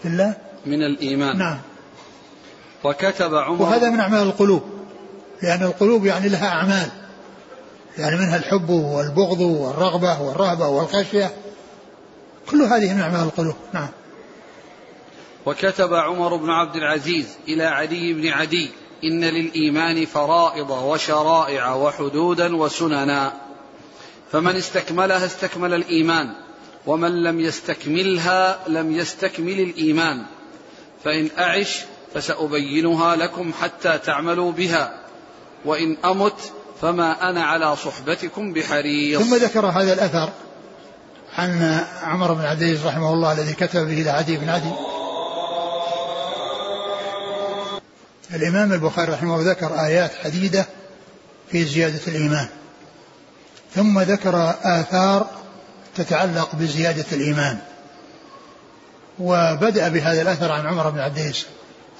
في 0.01 0.07
الله 0.07 0.33
من 0.65 0.83
الإيمان. 0.83 1.37
نعم. 1.37 1.57
وكتب 2.85 3.35
عمر 3.35 3.61
وهذا 3.61 3.89
من 3.89 3.99
أعمال 3.99 4.21
القلوب. 4.21 4.63
لأن 5.43 5.63
القلوب 5.63 6.05
يعني 6.05 6.29
لها 6.29 6.47
أعمال. 6.47 6.89
يعني 7.97 8.15
منها 8.15 8.37
الحب 8.37 8.69
والبغض 8.69 9.39
والرغبة 9.39 10.21
والرهبة 10.21 10.67
والخشية. 10.67 11.31
كل 12.51 12.61
هذه 12.61 12.93
من 12.93 13.01
أعمال 13.01 13.23
القلوب. 13.23 13.55
نعم. 13.73 13.87
وكتب 15.45 15.93
عمر 15.93 16.35
بن 16.35 16.49
عبد 16.49 16.75
العزيز 16.75 17.27
إلى 17.47 17.63
عدي 17.63 18.13
بن 18.13 18.27
عدي 18.27 18.71
إن 19.03 19.23
للإيمان 19.23 20.05
فرائض 20.05 20.69
وشرائع 20.69 21.73
وحدودا 21.73 22.55
وسننا. 22.55 23.33
فمن 24.31 24.55
استكملها 24.55 25.25
استكمل 25.25 25.73
الإيمان 25.73 26.33
ومن 26.85 27.23
لم 27.23 27.39
يستكملها 27.39 28.59
لم 28.67 28.91
يستكمل 28.91 29.59
الإيمان. 29.59 30.25
فإن 31.03 31.29
أعش 31.39 31.85
فسأبينها 32.15 33.15
لكم 33.15 33.53
حتى 33.61 33.97
تعملوا 33.97 34.51
بها. 34.51 34.93
وإن 35.65 35.97
أمت 36.05 36.51
فما 36.81 37.29
أنا 37.29 37.43
على 37.43 37.75
صحبتكم 37.75 38.53
بحريص. 38.53 39.21
ثم 39.21 39.35
ذكر 39.35 39.65
هذا 39.65 39.93
الأثر 39.93 40.29
عن 41.37 41.81
عمر 42.03 42.33
بن 42.33 42.41
عبد 42.41 42.61
العزيز 42.61 42.85
رحمه 42.85 43.13
الله 43.13 43.31
الذي 43.31 43.53
كتب 43.53 43.87
به 43.87 44.01
إلى 44.01 44.09
عدي 44.09 44.37
بن 44.37 44.49
عدي. 44.49 44.71
الإمام 48.33 48.73
البخاري 48.73 49.11
رحمه 49.11 49.35
الله 49.35 49.51
ذكر 49.51 49.85
آيات 49.85 50.11
عديدة 50.25 50.65
في 51.51 51.63
زيادة 51.63 52.01
الإيمان. 52.07 52.47
ثم 53.75 53.99
ذكر 53.99 54.53
آثار 54.63 55.27
تتعلق 55.95 56.55
بزيادة 56.55 57.05
الإيمان. 57.11 57.57
وبدأ 59.19 59.89
بهذا 59.89 60.21
الأثر 60.21 60.51
عن 60.51 60.67
عمر 60.67 60.89
بن 60.89 60.99
عبد 60.99 61.17
العزيز 61.17 61.45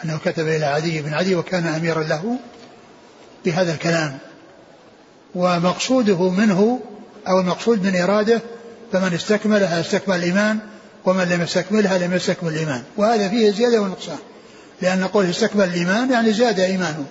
أنه 0.04 0.20
كتب 0.26 0.48
إلى 0.48 0.66
عدي 0.66 1.02
بن 1.02 1.14
عدي 1.14 1.36
وكان 1.36 1.68
أميرا 1.68 2.04
له 2.04 2.38
بهذا 3.46 3.74
الكلام. 3.74 4.18
ومقصوده 5.36 6.30
منه 6.30 6.80
أو 7.28 7.40
المقصود 7.40 7.84
من 7.84 8.02
إراده 8.02 8.42
فمن 8.92 9.14
استكملها 9.14 9.80
استكمل 9.82 10.16
الإيمان 10.16 10.60
ومن 11.06 11.24
لم 11.24 11.42
يستكملها 11.42 11.98
لم 11.98 12.14
يستكمل 12.14 12.54
الإيمان. 12.54 12.84
وهذا 12.98 13.30
فيه 13.30 13.52
زيادة 13.52 13.82
ونقصان. 13.82 14.18
لأن 14.82 15.04
قوله 15.04 15.30
استكمل 15.30 15.64
الإيمان 15.64 16.12
يعني 16.12 16.34
زاد 16.34 16.60
إيمانه. 16.60 17.06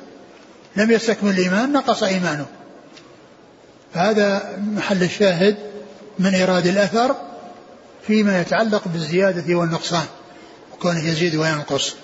لم 0.77 0.91
يستكمل 0.91 1.31
الإيمان 1.31 1.73
نقص 1.73 2.03
إيمانه. 2.03 2.47
هذا 3.93 4.59
محل 4.75 5.03
الشاهد 5.03 5.57
من 6.19 6.35
إيراد 6.35 6.67
الأثر 6.67 7.17
فيما 8.07 8.41
يتعلق 8.41 8.83
بالزيادة 8.89 9.55
والنقصان 9.55 10.05
وكونه 10.73 11.09
يزيد 11.09 11.35
وينقص. 11.37 11.95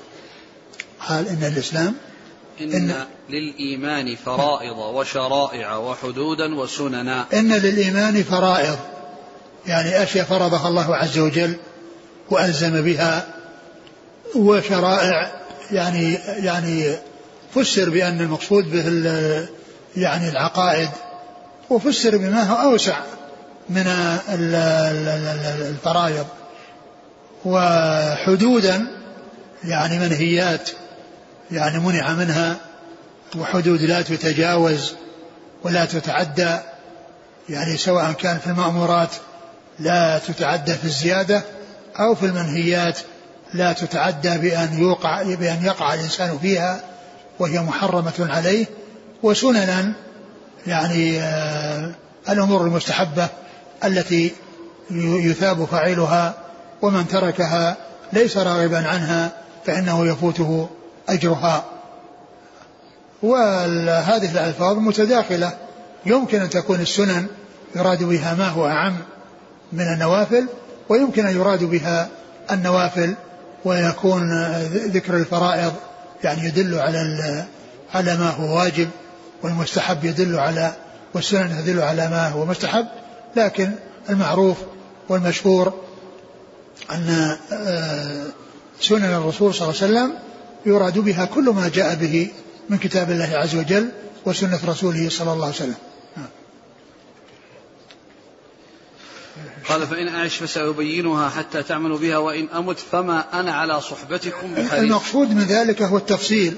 قال 1.09 1.29
إن 1.29 1.53
الإسلام 1.53 1.95
إن, 2.61 2.73
إن 2.75 3.07
للإيمان 3.31 4.17
فرائض 4.17 4.79
وشرائع 4.79 5.77
وحدودا 5.77 6.55
وسننا. 6.55 7.27
إن 7.33 7.53
للإيمان 7.53 8.23
فرائض 8.23 8.79
يعني 9.67 10.03
أشياء 10.03 10.25
فرضها 10.25 10.69
الله 10.69 10.97
عز 10.97 11.19
وجل 11.19 11.57
وألزم 12.31 12.83
بها 12.83 13.27
وشرائع 14.37 15.33
يعني 15.71 16.15
يعني 16.37 16.97
فسر 17.55 17.91
بأن 17.91 18.21
المقصود 18.21 18.71
به 18.71 18.85
يعني 19.97 20.29
العقائد 20.29 20.89
وفسر 21.71 22.17
بما 22.17 22.43
هو 22.43 22.71
أوسع 22.71 22.99
من 23.69 23.87
الفرائض. 25.71 26.27
وحدودا 27.45 28.87
يعني 29.65 29.99
منهيات. 29.99 30.71
يعني 31.53 31.79
منع 31.79 32.13
منها 32.13 32.57
وحدود 33.39 33.83
لا 33.83 34.03
تتجاوز 34.03 34.95
ولا 35.63 35.85
تتعدى 35.85 36.59
يعني 37.49 37.77
سواء 37.77 38.13
كان 38.13 38.39
في 38.39 38.47
المأمورات 38.47 39.11
لا 39.79 40.19
تتعدى 40.19 40.75
في 40.75 40.85
الزيادة 40.85 41.43
أو 41.97 42.15
في 42.15 42.27
المنهيات 42.27 42.99
لا 43.55 43.73
تتعدى 43.73 44.39
بأن 44.39 44.79
يوقع 44.79 45.23
بأن 45.23 45.65
يقع 45.65 45.95
الإنسان 45.95 46.39
فيها 46.39 46.81
وهي 47.39 47.61
محرمة 47.61 48.13
عليه. 48.19 48.67
وسننا 49.23 49.93
يعني 50.67 51.21
آه 51.21 51.93
الأمور 52.29 52.63
المستحبة 52.63 53.29
التي 53.85 54.33
يثاب 54.91 55.65
فاعلها 55.65 56.35
ومن 56.83 57.09
تركها 57.09 57.77
ليس 58.13 58.37
راغبا 58.37 58.89
عنها 58.89 59.33
فإنه 59.67 60.07
يفوته 60.07 60.69
أجرها. 61.13 61.65
وهذه 63.23 64.33
الألفاظ 64.33 64.77
متداخلة. 64.79 65.53
يمكن 66.07 66.41
أن 66.41 66.51
تكون 66.51 66.81
السنن 66.81 67.27
يراد 67.77 68.03
بها 68.03 68.35
ما 68.35 68.49
هو 68.49 68.67
أعم 68.67 68.97
من 69.73 69.81
النوافل 69.81 70.47
ويمكن 70.89 71.27
أن 71.27 71.37
يراد 71.37 71.65
بها 71.65 72.09
النوافل 72.51 73.15
ويكون 73.65 74.53
ذكر 74.73 75.17
الفرائض 75.17 75.73
يعني 76.25 76.45
يدل 76.45 76.79
على 76.79 77.45
على 77.95 78.17
ما 78.17 78.31
هو 78.31 78.57
واجب 78.57 78.89
والمستحب 79.43 80.05
يدل 80.05 80.39
على 80.39 80.73
والسنن 81.15 81.65
تدل 81.65 81.81
على 81.81 82.09
ما 82.09 82.29
هو 82.29 82.45
مستحب. 82.45 82.87
لكن 83.37 83.73
المعروف 84.11 84.57
والمشهور 85.09 85.75
أن 86.91 87.37
آه، 87.53 88.27
سنن 88.81 89.05
الرسول 89.05 89.55
صلى 89.55 89.69
الله 89.69 89.83
عليه 89.83 89.93
وسلم 89.93 90.30
يراد 90.67 90.99
بها 90.99 91.25
كل 91.25 91.45
ما 91.45 91.69
جاء 91.69 91.95
به 91.95 92.31
من 92.71 92.79
كتاب 92.79 93.11
الله 93.11 93.31
عز 93.37 93.55
وجل 93.55 93.89
وسنة 94.27 94.59
رسوله 94.67 95.09
صلى 95.09 95.33
الله 95.33 95.45
عليه 95.45 95.55
وسلم. 95.55 95.75
قال 99.69 99.87
فإن 99.87 100.09
أعش 100.09 100.37
فسأبينها 100.37 101.29
حتى 101.29 101.63
تعملوا 101.63 101.99
بها 101.99 102.19
وإن 102.19 102.49
أمت 102.49 102.79
فما 102.79 103.41
أنا 103.41 103.53
على 103.53 103.81
صحبتكم 103.81 104.55
بحريص. 104.55 104.73
المقصود 104.73 105.31
من 105.31 105.43
ذلك 105.43 105.83
هو 105.83 105.97
التفصيل 105.97 106.55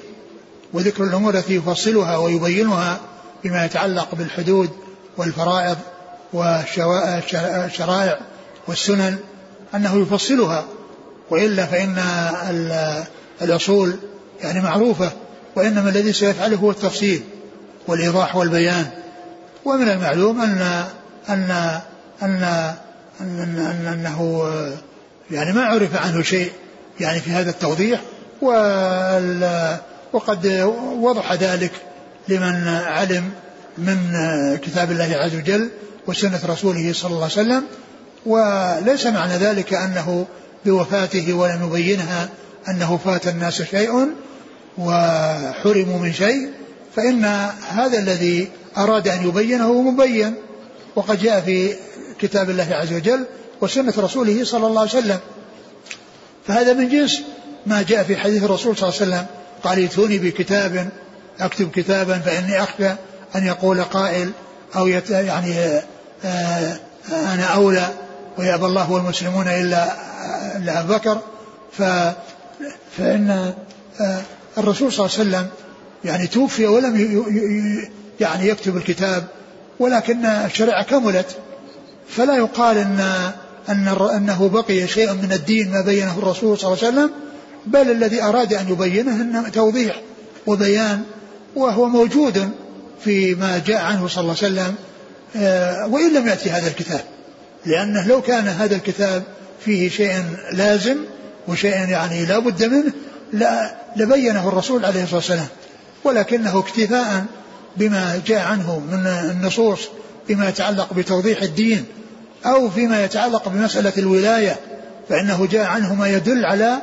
وذكر 0.72 1.04
الأمور 1.04 1.34
التي 1.34 1.54
يفصلها 1.54 2.16
ويبينها 2.16 3.00
بما 3.44 3.64
يتعلق 3.64 4.14
بالحدود 4.14 4.70
والفرائض 5.16 5.78
والشرائع 6.32 8.18
والسنن 8.68 9.18
أنه 9.74 10.02
يفصلها 10.02 10.64
وإلا 11.30 11.66
فإن 11.66 11.98
الأصول 13.42 13.96
يعني 14.42 14.60
معروفة 14.60 15.12
وإنما 15.56 15.90
الذي 15.90 16.12
سيفعله 16.12 16.56
هو 16.56 16.70
التفصيل 16.70 17.22
والإيضاح 17.86 18.36
والبيان. 18.36 18.86
ومن 19.64 19.88
المعلوم 19.88 20.40
أن 20.40 20.84
أن 21.28 21.50
أن, 22.22 22.42
أن, 23.20 23.34
أن 23.58 23.86
أنه 23.92 24.50
يعني 25.30 25.52
ما 25.52 25.62
عرف 25.62 25.96
عنه 25.96 26.22
شيء 26.22 26.52
يعني 27.00 27.20
في 27.20 27.30
هذا 27.30 27.50
التوضيح 27.50 28.00
وقد 30.12 30.46
وضح 31.00 31.32
ذلك 31.32 31.72
لمن 32.28 32.68
علم 32.68 33.30
من 33.78 33.96
كتاب 34.62 34.90
الله 34.90 35.16
عز 35.16 35.34
وجل 35.34 35.70
وسنة 36.06 36.40
رسوله 36.44 36.92
صلى 36.92 37.10
الله 37.10 37.22
عليه 37.22 37.32
وسلم. 37.32 37.64
وليس 38.26 39.06
معنى 39.06 39.36
ذلك 39.36 39.74
أنه 39.74 40.26
بوفاته 40.64 41.32
ولم 41.32 41.66
يبينها 41.66 42.28
أنه 42.68 42.98
فات 43.04 43.28
الناس 43.28 43.62
شيء 43.62 44.08
وحرموا 44.78 45.98
من 45.98 46.12
شيء 46.12 46.50
فإن 46.96 47.24
هذا 47.68 47.98
الذي 47.98 48.48
أراد 48.76 49.08
أن 49.08 49.28
يبينه 49.28 49.82
مبين 49.82 50.34
وقد 50.96 51.22
جاء 51.22 51.40
في 51.40 51.74
كتاب 52.20 52.50
الله 52.50 52.68
عز 52.70 52.92
وجل 52.92 53.24
وسنة 53.60 53.94
رسوله 53.98 54.44
صلى 54.44 54.66
الله 54.66 54.80
عليه 54.80 54.90
وسلم. 54.90 55.18
فهذا 56.46 56.72
من 56.72 56.88
جنس 56.88 57.22
ما 57.66 57.82
جاء 57.82 58.02
في 58.02 58.16
حديث 58.16 58.42
الرسول 58.44 58.76
صلى 58.76 58.88
الله 58.88 59.00
عليه 59.00 59.10
وسلم. 59.10 59.26
قال 59.64 59.78
ائتوني 59.78 60.18
بكتاب 60.18 60.88
أكتب 61.40 61.70
كتابا 61.70 62.18
فإني 62.18 62.62
أخشى 62.62 62.90
أن 63.36 63.46
يقول 63.46 63.82
قائل 63.82 64.30
أو 64.76 64.86
يت 64.86 65.10
يعني 65.10 65.58
آآ 65.58 65.82
آه، 66.24 66.78
آآ 67.12 67.34
أنا 67.34 67.44
أولى 67.44 67.88
ويأبى 68.38 68.66
الله 68.66 68.92
والمسلمون 68.92 69.48
إلا 69.48 69.96
إلا 70.56 70.80
أبو 70.80 70.94
بكر. 70.94 71.20
ف 71.78 71.82
فإن 72.98 73.52
آه، 74.00 74.22
الرسول 74.58 74.92
صلى 74.92 75.06
الله 75.06 75.18
عليه 75.18 75.28
وسلم 75.28 75.46
يعني 76.04 76.26
توفي 76.26 76.66
ولم 76.66 77.24
يعني 78.20 78.48
يكتب 78.48 78.76
الكتاب 78.76 79.24
ولكن 79.78 80.26
الشريعة 80.26 80.82
كملت. 80.82 81.36
فلا 82.08 82.36
يقال 82.36 82.78
إن 82.78 83.00
إن 83.68 83.88
إنه 83.88 84.48
بقي 84.48 84.88
شيء 84.88 85.12
من 85.12 85.32
الدين 85.32 85.72
ما 85.72 85.80
بينه 85.80 86.18
الرسول 86.18 86.58
صلى 86.58 86.72
الله 86.72 86.84
عليه 86.84 86.94
وسلم 86.94 87.10
بل 87.66 87.90
الذي 87.90 88.22
أراد 88.22 88.54
أن 88.54 88.68
يبينه 88.68 89.14
إنه 89.14 89.48
توضيح 89.48 90.00
وبيان 90.46 91.02
وهو 91.56 91.88
موجود 91.88 92.50
فيما 93.04 93.62
جاء 93.66 93.82
عنه 93.82 94.08
صلى 94.08 94.22
الله 94.22 94.36
عليه 94.42 94.52
وسلم 94.52 94.74
آه، 95.36 95.86
وإن 95.86 96.14
لم 96.14 96.26
يأتي 96.26 96.50
هذا 96.50 96.68
الكتاب. 96.68 97.00
لأنه 97.66 98.06
لو 98.06 98.22
كان 98.22 98.48
هذا 98.48 98.76
الكتاب 98.76 99.22
فيه 99.64 99.88
شيء 99.88 100.24
لازم 100.52 100.96
وشيء 101.48 101.88
يعني 101.88 102.24
لا 102.24 102.38
بد 102.38 102.64
منه 102.64 102.92
لا 103.32 103.74
لبينه 103.96 104.48
الرسول 104.48 104.84
عليه 104.84 105.02
الصلاة 105.02 105.16
والسلام. 105.16 105.46
ولكنه 106.04 106.58
اكتفاء 106.58 107.24
بما 107.76 108.20
جاء 108.26 108.46
عنه 108.46 108.78
من 108.78 109.06
النصوص 109.06 109.88
فيما 110.26 110.48
يتعلق 110.48 110.94
بتوضيح 110.94 111.42
الدين 111.42 111.84
أو 112.46 112.70
فيما 112.70 113.04
يتعلق 113.04 113.48
بمسألة 113.48 113.92
الولاية. 113.98 114.56
فإنه 115.08 115.46
جاء 115.46 115.66
عنه 115.66 115.94
ما 115.94 116.08
يدل 116.08 116.44
على 116.44 116.78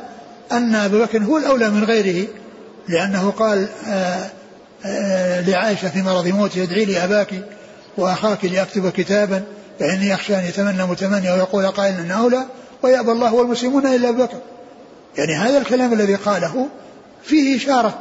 أن 0.52 0.74
أبا 0.74 1.04
بكر 1.04 1.22
هو 1.22 1.38
الأولى 1.38 1.70
من 1.70 1.84
غيره 1.84 2.28
لأنه 2.88 3.30
قال 3.30 3.68
آه، 3.86 4.30
آه، 4.84 5.40
لعائشة 5.40 5.88
في 5.88 6.02
مرض 6.02 6.26
موته 6.26 6.62
ادعي 6.62 6.84
لي 6.84 7.04
أباك 7.04 7.34
وأخاك 7.96 8.44
لأكتب 8.44 8.90
كتابا 8.90 9.42
فإني 9.80 10.14
أخشى 10.14 10.36
أن 10.36 10.44
يتمنى 10.44 10.86
متمني 10.86 11.30
ويقول 11.30 11.66
قائل 11.66 11.94
أن 11.94 12.10
أولى؟ 12.10 12.44
ويأبى 12.82 13.12
الله 13.12 13.34
والمسلمون 13.34 13.86
إلا 13.86 14.10
بكر. 14.10 14.38
يعني 15.16 15.34
هذا 15.34 15.58
الكلام 15.58 15.92
الذي 15.92 16.14
قاله 16.14 16.68
فيه 17.24 17.56
إشارة. 17.56 17.98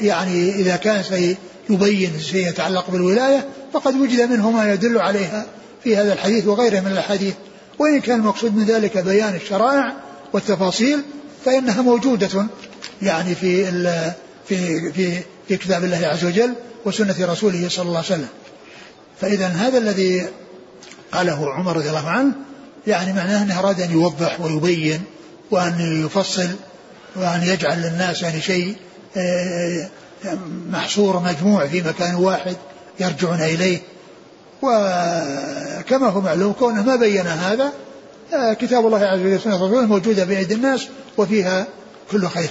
يعني 0.00 0.54
إذا 0.54 0.76
كان 0.76 1.02
سيبين 1.02 2.20
شيء 2.20 2.48
يتعلق 2.48 2.90
بالولاية 2.90 3.46
فقد 3.72 3.94
وجد 3.94 4.30
منه 4.30 4.50
ما 4.50 4.72
يدل 4.72 4.98
عليها 4.98 5.46
في 5.84 5.96
هذا 5.96 6.12
الحديث 6.12 6.46
وغيره 6.46 6.80
من 6.80 6.92
الأحاديث. 6.92 7.34
وإن 7.78 8.00
كان 8.00 8.20
المقصود 8.20 8.56
من 8.56 8.64
ذلك 8.64 8.98
بيان 8.98 9.34
الشرائع 9.34 9.94
والتفاصيل 10.32 11.02
فإنها 11.44 11.82
موجودة. 11.82 12.46
يعني 13.02 13.34
في 13.34 13.64
في 14.48 14.92
في 14.92 15.22
في 15.48 15.56
كتاب 15.56 15.84
الله 15.84 16.06
عز 16.06 16.24
وجل 16.24 16.54
وسنة 16.84 17.16
رسوله 17.20 17.68
صلى 17.68 17.86
الله 17.86 17.96
عليه 17.96 18.06
وسلم. 18.06 18.28
فإذا 19.20 19.46
هذا 19.46 19.78
الذي 19.78 20.26
قاله 21.12 21.50
عمر 21.50 21.76
رضي 21.76 21.88
الله 21.88 22.08
عنه 22.08 22.32
يعني 22.86 23.12
معناه 23.12 23.42
أنه 23.42 23.58
أراد 23.58 23.80
أن 23.80 23.90
يوضح 23.90 24.40
ويبين 24.40 25.02
وأن 25.50 26.04
يفصل 26.06 26.48
وأن 27.16 27.42
يجعل 27.42 27.82
للناس 27.82 28.22
يعني 28.22 28.40
شيء 28.40 28.76
آه، 29.16 29.88
محصور 30.70 31.18
مجموع 31.18 31.66
في 31.66 31.82
مكان 31.82 32.14
واحد 32.14 32.56
يرجعون 33.00 33.40
إليه. 33.40 33.78
وكما 34.62 36.08
هو 36.08 36.20
معلوم 36.20 36.52
كونه 36.52 36.82
ما 36.82 36.96
بين 36.96 37.26
هذا 37.26 37.72
آه، 38.34 38.52
كتاب 38.52 38.86
الله 38.86 38.98
عز 38.98 39.20
وجل 39.20 39.40
سنة 39.40 39.54
رسوله 39.54 39.86
موجودة 39.86 40.24
بأيدي 40.24 40.54
الناس 40.54 40.88
وفيها 41.16 41.66
كل 42.10 42.26
خير. 42.26 42.50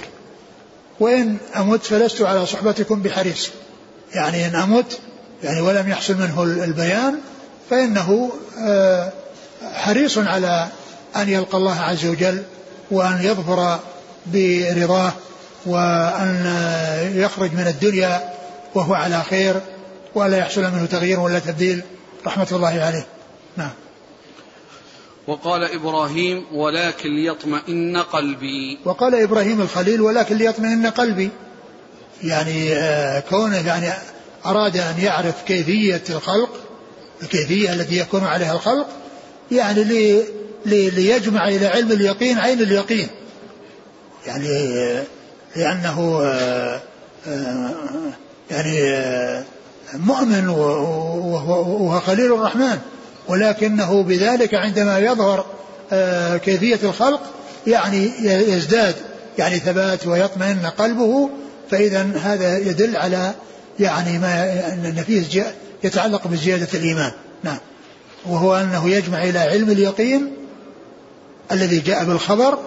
وإن 1.00 1.36
أمت 1.56 1.84
فلست 1.84 2.22
على 2.22 2.46
صحبتكم 2.46 3.02
بحريص. 3.02 3.50
يعني 4.14 4.46
إن 4.46 4.54
أمت 4.54 4.98
يعني 5.42 5.60
ولم 5.60 5.88
يحصل 5.88 6.14
منه 6.14 6.42
البيان 6.42 7.18
فإنه 7.70 8.32
آه، 8.58 9.12
حريص 9.90 10.18
على 10.18 10.68
أن 11.16 11.28
يلقى 11.28 11.58
الله 11.58 11.80
عز 11.80 12.06
وجل 12.06 12.42
وأن 12.90 13.20
يظفر 13.22 13.78
برضاه 14.26 15.12
وأن 15.66 17.12
يخرج 17.14 17.52
من 17.52 17.66
الدنيا 17.66 18.34
وهو 18.74 18.94
على 18.94 19.22
خير 19.22 19.60
ولا 20.14 20.38
يحصل 20.38 20.62
منه 20.62 20.86
تغيير 20.86 21.20
ولا 21.20 21.38
تبديل. 21.38 21.82
رحمة 22.26 22.46
الله 22.52 22.68
عليه. 22.68 23.06
نعم. 23.56 23.70
وقال 25.26 25.64
إبراهيم 25.64 26.44
ولكن 26.52 27.08
ليطمئن 27.10 27.96
قلبي. 27.96 28.78
وقال 28.84 29.14
إبراهيم 29.14 29.60
الخليل 29.60 30.00
ولكن 30.00 30.36
ليطمئن 30.36 30.86
قلبي. 30.86 31.30
يعني 32.22 32.74
آه 32.74 33.20
كونه 33.20 33.66
يعني 33.66 33.92
أراد 34.46 34.76
أن 34.76 34.94
يعرف 34.98 35.42
كيفية 35.46 36.02
الخلق 36.10 36.50
الكيفية 37.22 37.72
التي 37.72 37.98
يكون 37.98 38.24
عليها 38.24 38.54
الخلق 38.54 38.86
يعني 39.50 39.84
لي 39.84 40.24
لي 40.66 40.90
ليجمع 40.90 41.48
إلى 41.48 41.66
علم 41.66 41.92
اليقين 41.92 42.38
عين 42.38 42.60
اليقين. 42.60 43.08
يعني 44.26 44.78
لأنه 45.56 46.22
يعني 48.50 49.04
مؤمن 49.94 50.48
وهو 50.48 52.00
خليل 52.00 52.32
الرحمن. 52.32 52.78
ولكنه 53.28 54.02
بذلك 54.02 54.54
عندما 54.54 54.98
يظهر 54.98 55.46
كيفية 56.38 56.78
الخلق 56.82 57.20
يعني 57.66 58.10
يزداد 58.28 58.94
يعني 59.38 59.58
ثبات 59.58 60.06
ويطمئن 60.06 60.66
قلبه. 60.78 61.30
فإذا 61.70 62.06
هذا 62.22 62.58
يدل 62.58 62.96
على 62.96 63.32
يعني 63.80 64.18
ما 64.18 64.42
أن 64.72 65.04
فيه 65.06 65.44
يتعلق 65.84 66.28
بزيادة 66.28 66.68
الإيمان. 66.74 67.12
نعم. 67.44 67.58
وهو 68.26 68.56
أنه 68.56 68.90
يجمع 68.90 69.22
إلى 69.24 69.38
علم 69.38 69.70
اليقين 69.70 70.32
الذي 71.52 71.78
جاء 71.78 72.04
بالخبر 72.04 72.58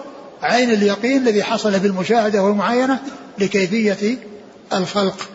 عين 0.42 0.70
اليقين 0.70 1.22
الذي 1.22 1.44
حصل 1.44 1.78
بالمشاهدة 1.78 2.42
والمعاينة 2.42 2.98
لكيفية 3.38 4.18
الخلق 4.72 5.28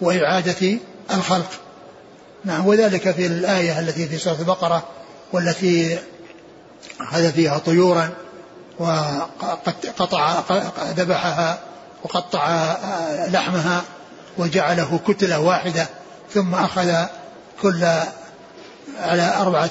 وإعادة 0.00 0.78
الخلق. 1.10 1.50
نعم 2.44 2.66
وذلك 2.66 3.10
في 3.10 3.26
الآية 3.26 3.80
التي 3.80 4.08
في 4.08 4.18
سورة 4.18 4.36
البقرة 4.40 4.82
والتي 5.32 5.98
أخذ 7.00 7.32
فيها 7.32 7.58
طيورا 7.58 8.10
وقد 8.78 9.74
قطع 9.98 10.42
ذبحها 10.96 11.58
وقطع 12.04 12.76
لحمها 13.28 13.82
وجعله 14.38 15.00
كتلة 15.08 15.40
واحدة 15.40 15.88
ثم 16.34 16.54
أخذ 16.54 16.94
كل 17.62 17.86
على 19.02 19.36
أربعة 19.36 19.70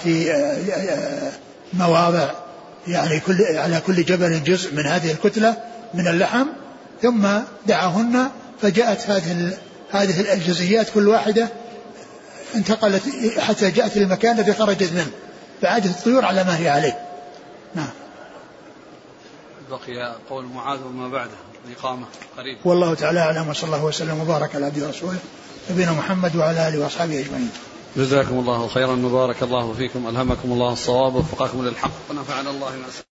مواضع 1.73 2.29
يعني 2.87 3.19
كل 3.19 3.37
على 3.55 3.81
كل 3.87 4.03
جبل 4.05 4.43
جزء 4.43 4.73
من 4.73 4.85
هذه 4.85 5.11
الكتلة 5.11 5.57
من 5.93 6.07
اللحم 6.07 6.45
ثم 7.01 7.27
دعاهن 7.67 8.29
فجاءت 8.61 9.09
هذه 9.09 9.57
هذه 9.91 10.33
الجزئيات 10.33 10.89
كل 10.89 11.07
واحدة 11.07 11.49
انتقلت 12.55 13.03
حتى 13.39 13.71
جاءت 13.71 13.97
للمكان 13.97 14.39
الذي 14.39 14.53
خرجت 14.53 14.93
منه 14.93 15.11
فعادت 15.61 15.85
الطيور 15.85 16.25
على 16.25 16.43
ما 16.43 16.57
هي 16.57 16.69
عليه. 16.69 16.99
نعم. 17.75 17.89
بقي 19.69 20.15
قول 20.29 20.45
معاذ 20.45 20.79
وما 20.83 21.07
بعده 21.07 21.31
الإقامة 21.67 22.05
قريب. 22.37 22.57
والله 22.65 22.93
تعالى 22.93 23.19
أعلم 23.19 23.49
وصلى 23.49 23.67
الله 23.67 23.85
وسلم 23.85 24.19
وبارك 24.19 24.55
على 24.55 24.65
عبده 24.65 24.85
ورسوله 24.85 25.19
نبينا 25.71 25.91
محمد 25.91 26.35
وعلى 26.35 26.67
آله 26.67 26.79
وأصحابه 26.79 27.19
أجمعين. 27.19 27.51
جزاكم 27.97 28.39
الله 28.39 28.67
خيرا 28.67 29.05
وبارك 29.05 29.43
الله 29.43 29.73
فيكم 29.73 30.07
ألهمكم 30.07 30.51
الله 30.51 30.73
الصواب 30.73 31.15
ووفقكم 31.15 31.65
للحق 31.65 31.91
ونفعنا 32.09 32.49
الله 32.49 32.69
ما 32.69 33.10